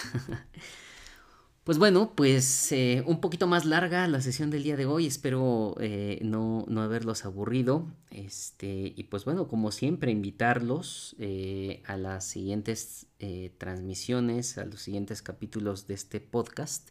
Pues 1.64 1.78
bueno, 1.78 2.11
pues 2.14 2.76
un 3.06 3.22
poquito 3.22 3.48
más 3.48 3.64
larga 3.64 4.06
la 4.10 4.20
sesión 4.20 4.49
del 4.49 4.64
día 4.64 4.76
de 4.76 4.86
hoy. 4.86 5.07
Espero 5.07 5.78
eh, 5.80 6.20
no, 6.22 6.65
haberlos 6.76 7.24
aburrido. 7.24 7.88
Este, 8.11 8.91
y 8.94 9.03
pues 9.06 9.24
bueno, 9.24 9.48
como 9.48 9.72
siempre, 9.72 10.11
invitarlos 10.11 11.15
a 11.86 11.95
las 11.95 12.26
siguientes 12.26 13.07
transmisiones, 13.57 14.57
a 14.57 14.65
los 14.65 14.82
siguientes 14.82 15.22
capítulos 15.22 15.88
de 15.88 15.94
este 15.94 16.20
podcast. 16.20 16.90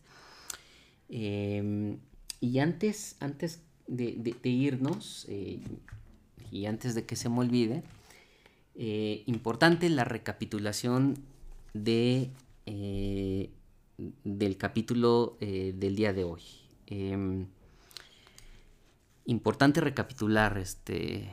Em, 1.15 1.99
y 2.41 2.59
antes, 2.59 3.17
antes 3.21 3.63
de, 3.87 4.35
irnos, 4.43 5.29
y 6.51 6.67
antes 6.67 6.95
de 6.95 7.05
que 7.05 7.15
se 7.15 7.29
me 7.29 7.39
olvide, 7.39 7.85
importante 9.27 9.89
la 9.91 10.05
recapitulación 10.05 11.19
de 11.75 12.31
del 14.25 14.57
capítulo 14.57 15.37
eh, 15.41 15.73
del 15.77 15.97
día 15.97 16.13
de 16.13 16.25
hoy. 16.25 16.43
Em, 16.87 17.47
importante 19.27 19.81
recapitular, 19.81 20.59
este, 20.59 21.31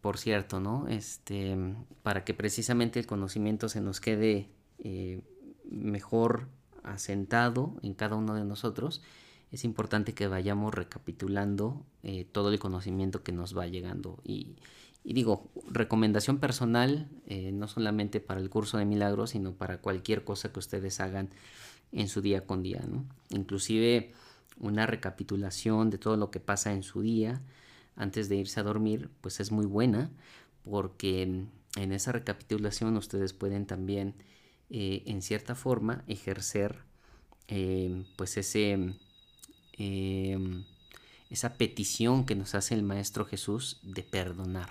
por 0.00 0.18
cierto, 0.18 0.60
¿no? 0.60 0.88
Este, 0.88 1.56
para 2.02 2.24
que 2.24 2.34
precisamente 2.34 3.00
el 3.00 3.06
conocimiento 3.06 3.68
se 3.68 3.80
nos 3.80 4.00
quede 4.00 4.48
eh, 4.78 5.22
mejor 5.68 6.48
asentado 6.84 7.76
en 7.82 7.94
cada 7.94 8.16
uno 8.16 8.34
de 8.34 8.44
nosotros, 8.44 9.02
es 9.50 9.64
importante 9.64 10.14
que 10.14 10.26
vayamos 10.26 10.74
recapitulando 10.74 11.84
eh, 12.02 12.26
todo 12.30 12.52
el 12.52 12.58
conocimiento 12.58 13.22
que 13.22 13.32
nos 13.32 13.56
va 13.56 13.66
llegando. 13.66 14.20
Y, 14.24 14.56
digo, 15.04 15.50
recomendación 15.68 16.38
personal, 16.38 17.08
no 17.52 17.68
solamente 17.68 18.20
para 18.20 18.40
el 18.40 18.50
curso 18.50 18.78
de 18.78 18.84
milagros, 18.84 19.30
sino 19.30 19.52
para 19.52 19.78
cualquier 19.78 20.24
cosa 20.24 20.52
que 20.52 20.58
ustedes 20.58 20.98
hagan 21.00 21.28
en 21.92 22.08
su 22.08 22.20
día 22.20 22.46
con 22.46 22.62
día. 22.62 22.82
Inclusive 23.30 24.12
una 24.58 24.86
recapitulación 24.86 25.90
de 25.90 25.98
todo 25.98 26.16
lo 26.16 26.30
que 26.30 26.40
pasa 26.40 26.72
en 26.72 26.82
su 26.82 27.02
día 27.02 27.40
antes 27.96 28.28
de 28.28 28.36
irse 28.36 28.60
a 28.60 28.64
dormir, 28.64 29.10
pues 29.20 29.40
es 29.40 29.52
muy 29.52 29.66
buena 29.66 30.10
porque 30.62 31.22
en 31.22 31.92
esa 31.92 32.12
recapitulación 32.12 32.96
ustedes 32.96 33.32
pueden 33.32 33.66
también 33.66 34.14
eh, 34.70 35.02
en 35.06 35.22
cierta 35.22 35.54
forma 35.54 36.04
ejercer 36.06 36.78
eh, 37.48 38.04
pues 38.16 38.36
ese 38.36 38.94
em, 39.76 40.64
esa 41.30 41.54
petición 41.54 42.26
que 42.26 42.36
nos 42.36 42.54
hace 42.54 42.74
el 42.74 42.82
Maestro 42.82 43.24
Jesús 43.24 43.80
de 43.82 44.02
perdonar. 44.02 44.70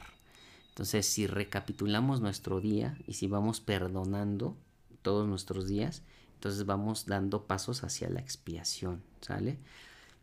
Entonces, 0.69 1.05
si 1.05 1.27
recapitulamos 1.27 2.21
nuestro 2.21 2.61
día 2.61 2.97
y 3.05 3.13
si 3.13 3.27
vamos 3.27 3.59
perdonando 3.59 4.57
todos 5.01 5.27
nuestros 5.27 5.67
días, 5.67 6.03
entonces 6.35 6.65
vamos 6.65 7.05
dando 7.05 7.45
pasos 7.45 7.83
hacia 7.83 8.09
la 8.09 8.19
expiación, 8.19 9.03
¿sale? 9.21 9.57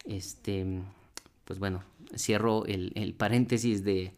Este, 0.04 0.82
pues 1.44 1.58
bueno, 1.58 1.84
cierro 2.16 2.64
el, 2.66 3.14
paréntesis 3.16 3.84
de, 3.84 4.14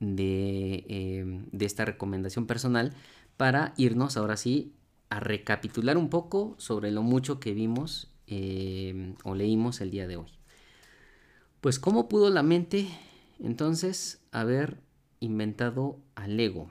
em, 0.00 1.44
de, 1.50 1.66
esta 1.66 1.84
recomendación 1.84 2.46
personal 2.46 2.94
para 3.38 3.72
irnos 3.78 4.18
ahora 4.18 4.36
sí 4.36 4.74
a 5.08 5.20
recapitular 5.20 5.96
un 5.96 6.10
poco 6.10 6.54
sobre 6.58 6.90
lo 6.90 7.02
mucho 7.02 7.40
que 7.40 7.54
vimos 7.54 8.10
em, 8.26 9.14
o 9.24 9.34
leímos 9.34 9.80
el 9.80 9.90
día 9.90 10.06
de 10.06 10.18
hoy. 10.18 10.26
Pues 11.62 11.78
cómo 11.78 12.08
pudo 12.08 12.28
la 12.28 12.42
mente 12.42 12.88
entonces 13.38 14.20
haber 14.32 14.82
inventado 15.20 15.98
al 16.16 16.38
ego. 16.38 16.68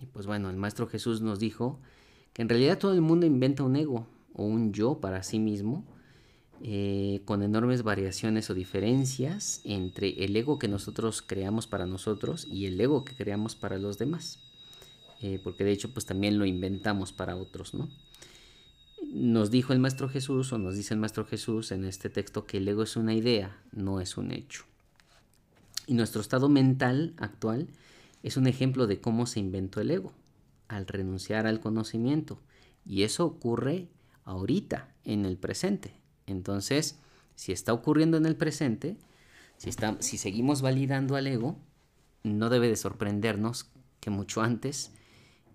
Y 0.00 0.06
pues 0.06 0.26
bueno, 0.26 0.50
el 0.50 0.56
Maestro 0.56 0.88
Jesús 0.88 1.22
nos 1.22 1.38
dijo 1.38 1.80
que 2.32 2.42
en 2.42 2.48
realidad 2.48 2.78
todo 2.78 2.92
el 2.92 3.00
mundo 3.00 3.24
inventa 3.24 3.62
un 3.62 3.76
ego 3.76 4.06
o 4.34 4.44
un 4.44 4.72
yo 4.72 5.00
para 5.00 5.22
sí 5.22 5.38
mismo, 5.38 5.84
eh, 6.60 7.22
con 7.24 7.42
enormes 7.42 7.84
variaciones 7.84 8.50
o 8.50 8.54
diferencias 8.54 9.60
entre 9.64 10.24
el 10.24 10.34
ego 10.34 10.58
que 10.58 10.66
nosotros 10.66 11.22
creamos 11.22 11.68
para 11.68 11.86
nosotros 11.86 12.46
y 12.50 12.66
el 12.66 12.80
ego 12.80 13.04
que 13.04 13.14
creamos 13.14 13.54
para 13.54 13.78
los 13.78 13.96
demás. 13.96 14.43
Eh, 15.26 15.40
porque 15.42 15.64
de 15.64 15.72
hecho 15.72 15.90
pues 15.94 16.04
también 16.04 16.38
lo 16.38 16.44
inventamos 16.44 17.14
para 17.14 17.34
otros, 17.34 17.72
¿no? 17.72 17.88
Nos 19.10 19.50
dijo 19.50 19.72
el 19.72 19.78
Maestro 19.78 20.10
Jesús 20.10 20.52
o 20.52 20.58
nos 20.58 20.76
dice 20.76 20.92
el 20.92 21.00
Maestro 21.00 21.24
Jesús 21.24 21.72
en 21.72 21.86
este 21.86 22.10
texto 22.10 22.44
que 22.44 22.58
el 22.58 22.68
ego 22.68 22.82
es 22.82 22.94
una 22.94 23.14
idea, 23.14 23.58
no 23.72 24.02
es 24.02 24.18
un 24.18 24.32
hecho. 24.32 24.64
Y 25.86 25.94
nuestro 25.94 26.20
estado 26.20 26.50
mental 26.50 27.14
actual 27.16 27.68
es 28.22 28.36
un 28.36 28.46
ejemplo 28.46 28.86
de 28.86 29.00
cómo 29.00 29.24
se 29.24 29.40
inventó 29.40 29.80
el 29.80 29.92
ego 29.92 30.12
al 30.68 30.86
renunciar 30.86 31.46
al 31.46 31.60
conocimiento. 31.60 32.38
Y 32.84 33.04
eso 33.04 33.24
ocurre 33.24 33.88
ahorita, 34.26 34.92
en 35.04 35.24
el 35.24 35.38
presente. 35.38 35.94
Entonces, 36.26 36.98
si 37.34 37.52
está 37.52 37.72
ocurriendo 37.72 38.18
en 38.18 38.26
el 38.26 38.36
presente, 38.36 38.98
si, 39.56 39.70
está, 39.70 39.96
si 40.00 40.18
seguimos 40.18 40.60
validando 40.60 41.16
al 41.16 41.26
ego, 41.26 41.56
no 42.24 42.50
debe 42.50 42.68
de 42.68 42.76
sorprendernos 42.76 43.70
que 44.00 44.10
mucho 44.10 44.42
antes, 44.42 44.92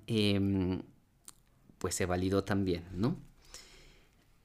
em, 0.09 0.81
pues 1.77 1.95
se 1.95 2.05
validó 2.05 2.43
también, 2.43 2.83
¿no? 2.93 3.15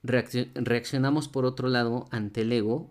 Reaccionamos 0.02 1.28
por 1.28 1.46
otro 1.46 1.68
lado 1.68 2.06
ante 2.10 2.42
el 2.42 2.52
ego 2.52 2.90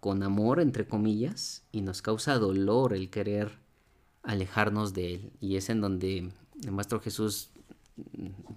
con 0.00 0.22
amor, 0.22 0.60
entre 0.60 0.88
comillas, 0.88 1.62
y 1.70 1.82
nos 1.82 2.00
causa 2.00 2.38
dolor 2.38 2.94
el 2.94 3.10
querer 3.10 3.58
alejarnos 4.22 4.94
de 4.94 5.14
él. 5.14 5.32
Y 5.40 5.56
es 5.56 5.68
en 5.68 5.82
donde 5.82 6.30
el 6.62 6.72
Maestro 6.72 7.00
Jesús 7.00 7.50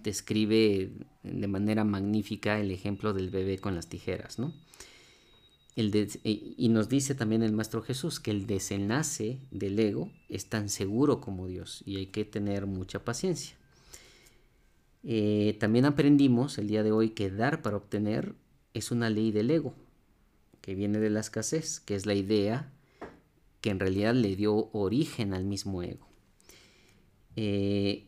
describe 0.01 0.91
de 1.23 1.47
manera 1.47 1.83
magnífica 1.83 2.59
el 2.59 2.71
ejemplo 2.71 3.13
del 3.13 3.29
bebé 3.29 3.59
con 3.59 3.75
las 3.75 3.87
tijeras, 3.87 4.39
¿no? 4.39 4.53
Y 5.77 6.69
nos 6.69 6.89
dice 6.89 7.13
también 7.13 7.43
el 7.43 7.53
Maestro 7.53 7.83
Jesús 7.83 8.19
que 8.19 8.31
el 8.31 8.47
desenlace 8.47 9.39
del 9.51 9.77
ego 9.77 10.11
es 10.27 10.49
tan 10.49 10.69
seguro 10.69 11.21
como 11.21 11.45
Dios 11.45 11.83
y 11.85 11.97
hay 11.97 12.07
que 12.07 12.25
tener 12.25 12.65
mucha 12.65 13.05
paciencia. 13.05 13.55
Eh, 15.03 15.55
también 15.59 15.85
aprendimos 15.85 16.57
el 16.57 16.67
día 16.67 16.81
de 16.81 16.91
hoy 16.91 17.11
que 17.11 17.29
dar 17.29 17.61
para 17.61 17.77
obtener 17.77 18.33
es 18.73 18.89
una 18.89 19.11
ley 19.11 19.31
del 19.31 19.51
ego, 19.51 19.75
que 20.61 20.73
viene 20.73 20.97
de 20.97 21.11
la 21.11 21.19
escasez, 21.19 21.79
que 21.79 21.93
es 21.93 22.07
la 22.07 22.15
idea 22.15 22.73
que 23.61 23.69
en 23.69 23.79
realidad 23.79 24.15
le 24.15 24.35
dio 24.35 24.71
origen 24.73 25.35
al 25.35 25.45
mismo 25.45 25.83
ego. 25.83 26.07
Eh, 27.35 28.07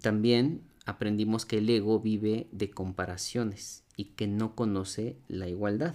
también 0.00 0.62
aprendimos 0.86 1.44
que 1.44 1.58
el 1.58 1.68
ego 1.68 2.00
vive 2.00 2.46
de 2.52 2.70
comparaciones 2.70 3.84
y 3.96 4.06
que 4.16 4.26
no 4.26 4.54
conoce 4.54 5.18
la 5.28 5.46
igualdad. 5.46 5.94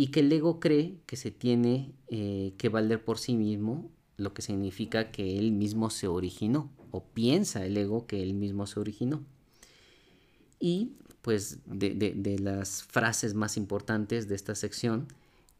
Y 0.00 0.08
que 0.08 0.20
el 0.20 0.32
ego 0.32 0.60
cree 0.60 0.96
que 1.06 1.16
se 1.16 1.30
tiene 1.30 1.92
eh, 2.08 2.54
que 2.56 2.68
valer 2.68 3.04
por 3.04 3.18
sí 3.18 3.34
mismo, 3.34 3.90
lo 4.16 4.32
que 4.32 4.42
significa 4.42 5.10
que 5.10 5.38
él 5.38 5.52
mismo 5.52 5.90
se 5.90 6.06
originó, 6.08 6.70
o 6.90 7.04
piensa 7.04 7.64
el 7.66 7.76
ego 7.76 8.06
que 8.06 8.22
él 8.22 8.34
mismo 8.34 8.66
se 8.66 8.80
originó. 8.80 9.24
Y 10.58 10.92
pues 11.22 11.58
de, 11.66 11.94
de 11.94 12.38
las 12.38 12.82
frases 12.82 13.34
más 13.34 13.56
importantes 13.56 14.28
de 14.28 14.36
esta 14.36 14.54
sección, 14.54 15.08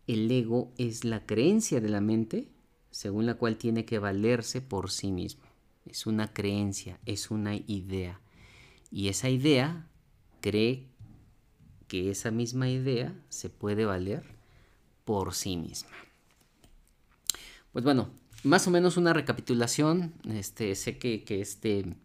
el 0.06 0.30
ego 0.30 0.72
es 0.78 1.04
la 1.04 1.26
creencia 1.26 1.80
de 1.80 1.88
la 1.88 2.00
mente 2.00 2.48
según 2.90 3.26
la 3.26 3.34
cual 3.34 3.56
tiene 3.56 3.84
que 3.84 3.98
valerse 3.98 4.60
por 4.60 4.90
sí 4.90 5.12
mismo 5.12 5.50
es 5.86 6.06
una 6.06 6.32
creencia, 6.32 6.98
es 7.06 7.30
una 7.30 7.56
idea. 7.56 8.20
Y 8.90 9.08
esa 9.08 9.28
idea 9.28 9.86
cree 10.40 10.86
que 11.90 12.08
esa 12.08 12.30
misma 12.30 12.70
idea 12.70 13.12
se 13.30 13.50
puede 13.50 13.84
valer 13.84 14.22
por 15.04 15.34
sí 15.34 15.56
misma. 15.56 15.90
Pues 17.72 17.84
bueno, 17.84 18.10
más 18.44 18.68
o 18.68 18.70
menos 18.70 18.96
una 18.96 19.12
recapitulación. 19.12 20.14
Este, 20.28 20.76
sé 20.76 20.98
que, 20.98 21.24
que 21.24 21.40
este 21.40 21.96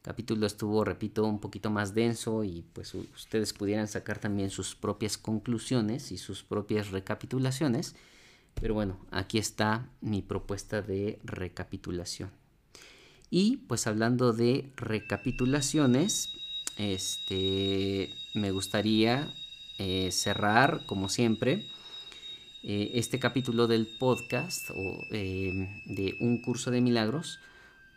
capítulo 0.00 0.46
estuvo, 0.46 0.82
repito, 0.82 1.26
un 1.26 1.40
poquito 1.40 1.68
más 1.68 1.92
denso 1.92 2.42
y 2.42 2.64
pues 2.72 2.94
ustedes 2.94 3.52
pudieran 3.52 3.86
sacar 3.86 4.18
también 4.18 4.48
sus 4.48 4.74
propias 4.74 5.18
conclusiones 5.18 6.10
y 6.10 6.16
sus 6.16 6.42
propias 6.42 6.90
recapitulaciones. 6.90 7.94
Pero 8.54 8.72
bueno, 8.72 8.96
aquí 9.10 9.36
está 9.36 9.90
mi 10.00 10.22
propuesta 10.22 10.80
de 10.80 11.18
recapitulación. 11.22 12.30
Y 13.28 13.58
pues 13.58 13.86
hablando 13.86 14.32
de 14.32 14.72
recapitulaciones, 14.76 16.30
este, 16.78 18.08
me 18.34 18.50
gustaría 18.50 19.32
eh, 19.78 20.10
cerrar, 20.10 20.84
como 20.86 21.08
siempre, 21.08 21.66
eh, 22.62 22.92
este 22.94 23.18
capítulo 23.18 23.66
del 23.66 23.86
podcast 23.86 24.70
o, 24.70 24.98
eh, 25.10 25.82
de 25.86 26.16
Un 26.20 26.40
Curso 26.42 26.70
de 26.70 26.80
Milagros 26.80 27.40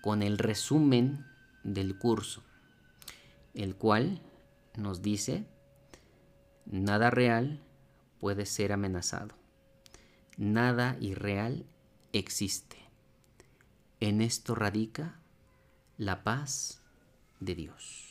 con 0.02 0.24
el 0.24 0.38
resumen 0.38 1.26
del 1.64 1.98
curso, 1.98 2.44
el 3.53 3.76
cual 3.76 4.22
nos 4.76 5.02
dice, 5.02 5.45
nada 6.66 7.10
real 7.10 7.62
puede 8.20 8.45
ser 8.45 8.72
amenazado, 8.72 9.36
nada 10.38 10.98
irreal 10.99 11.66
existe. 12.12 12.78
En 13.99 14.22
esto 14.22 14.56
radica 14.56 15.20
la 15.98 16.24
paz 16.24 16.82
de 17.40 17.56
Dios. 17.56 18.05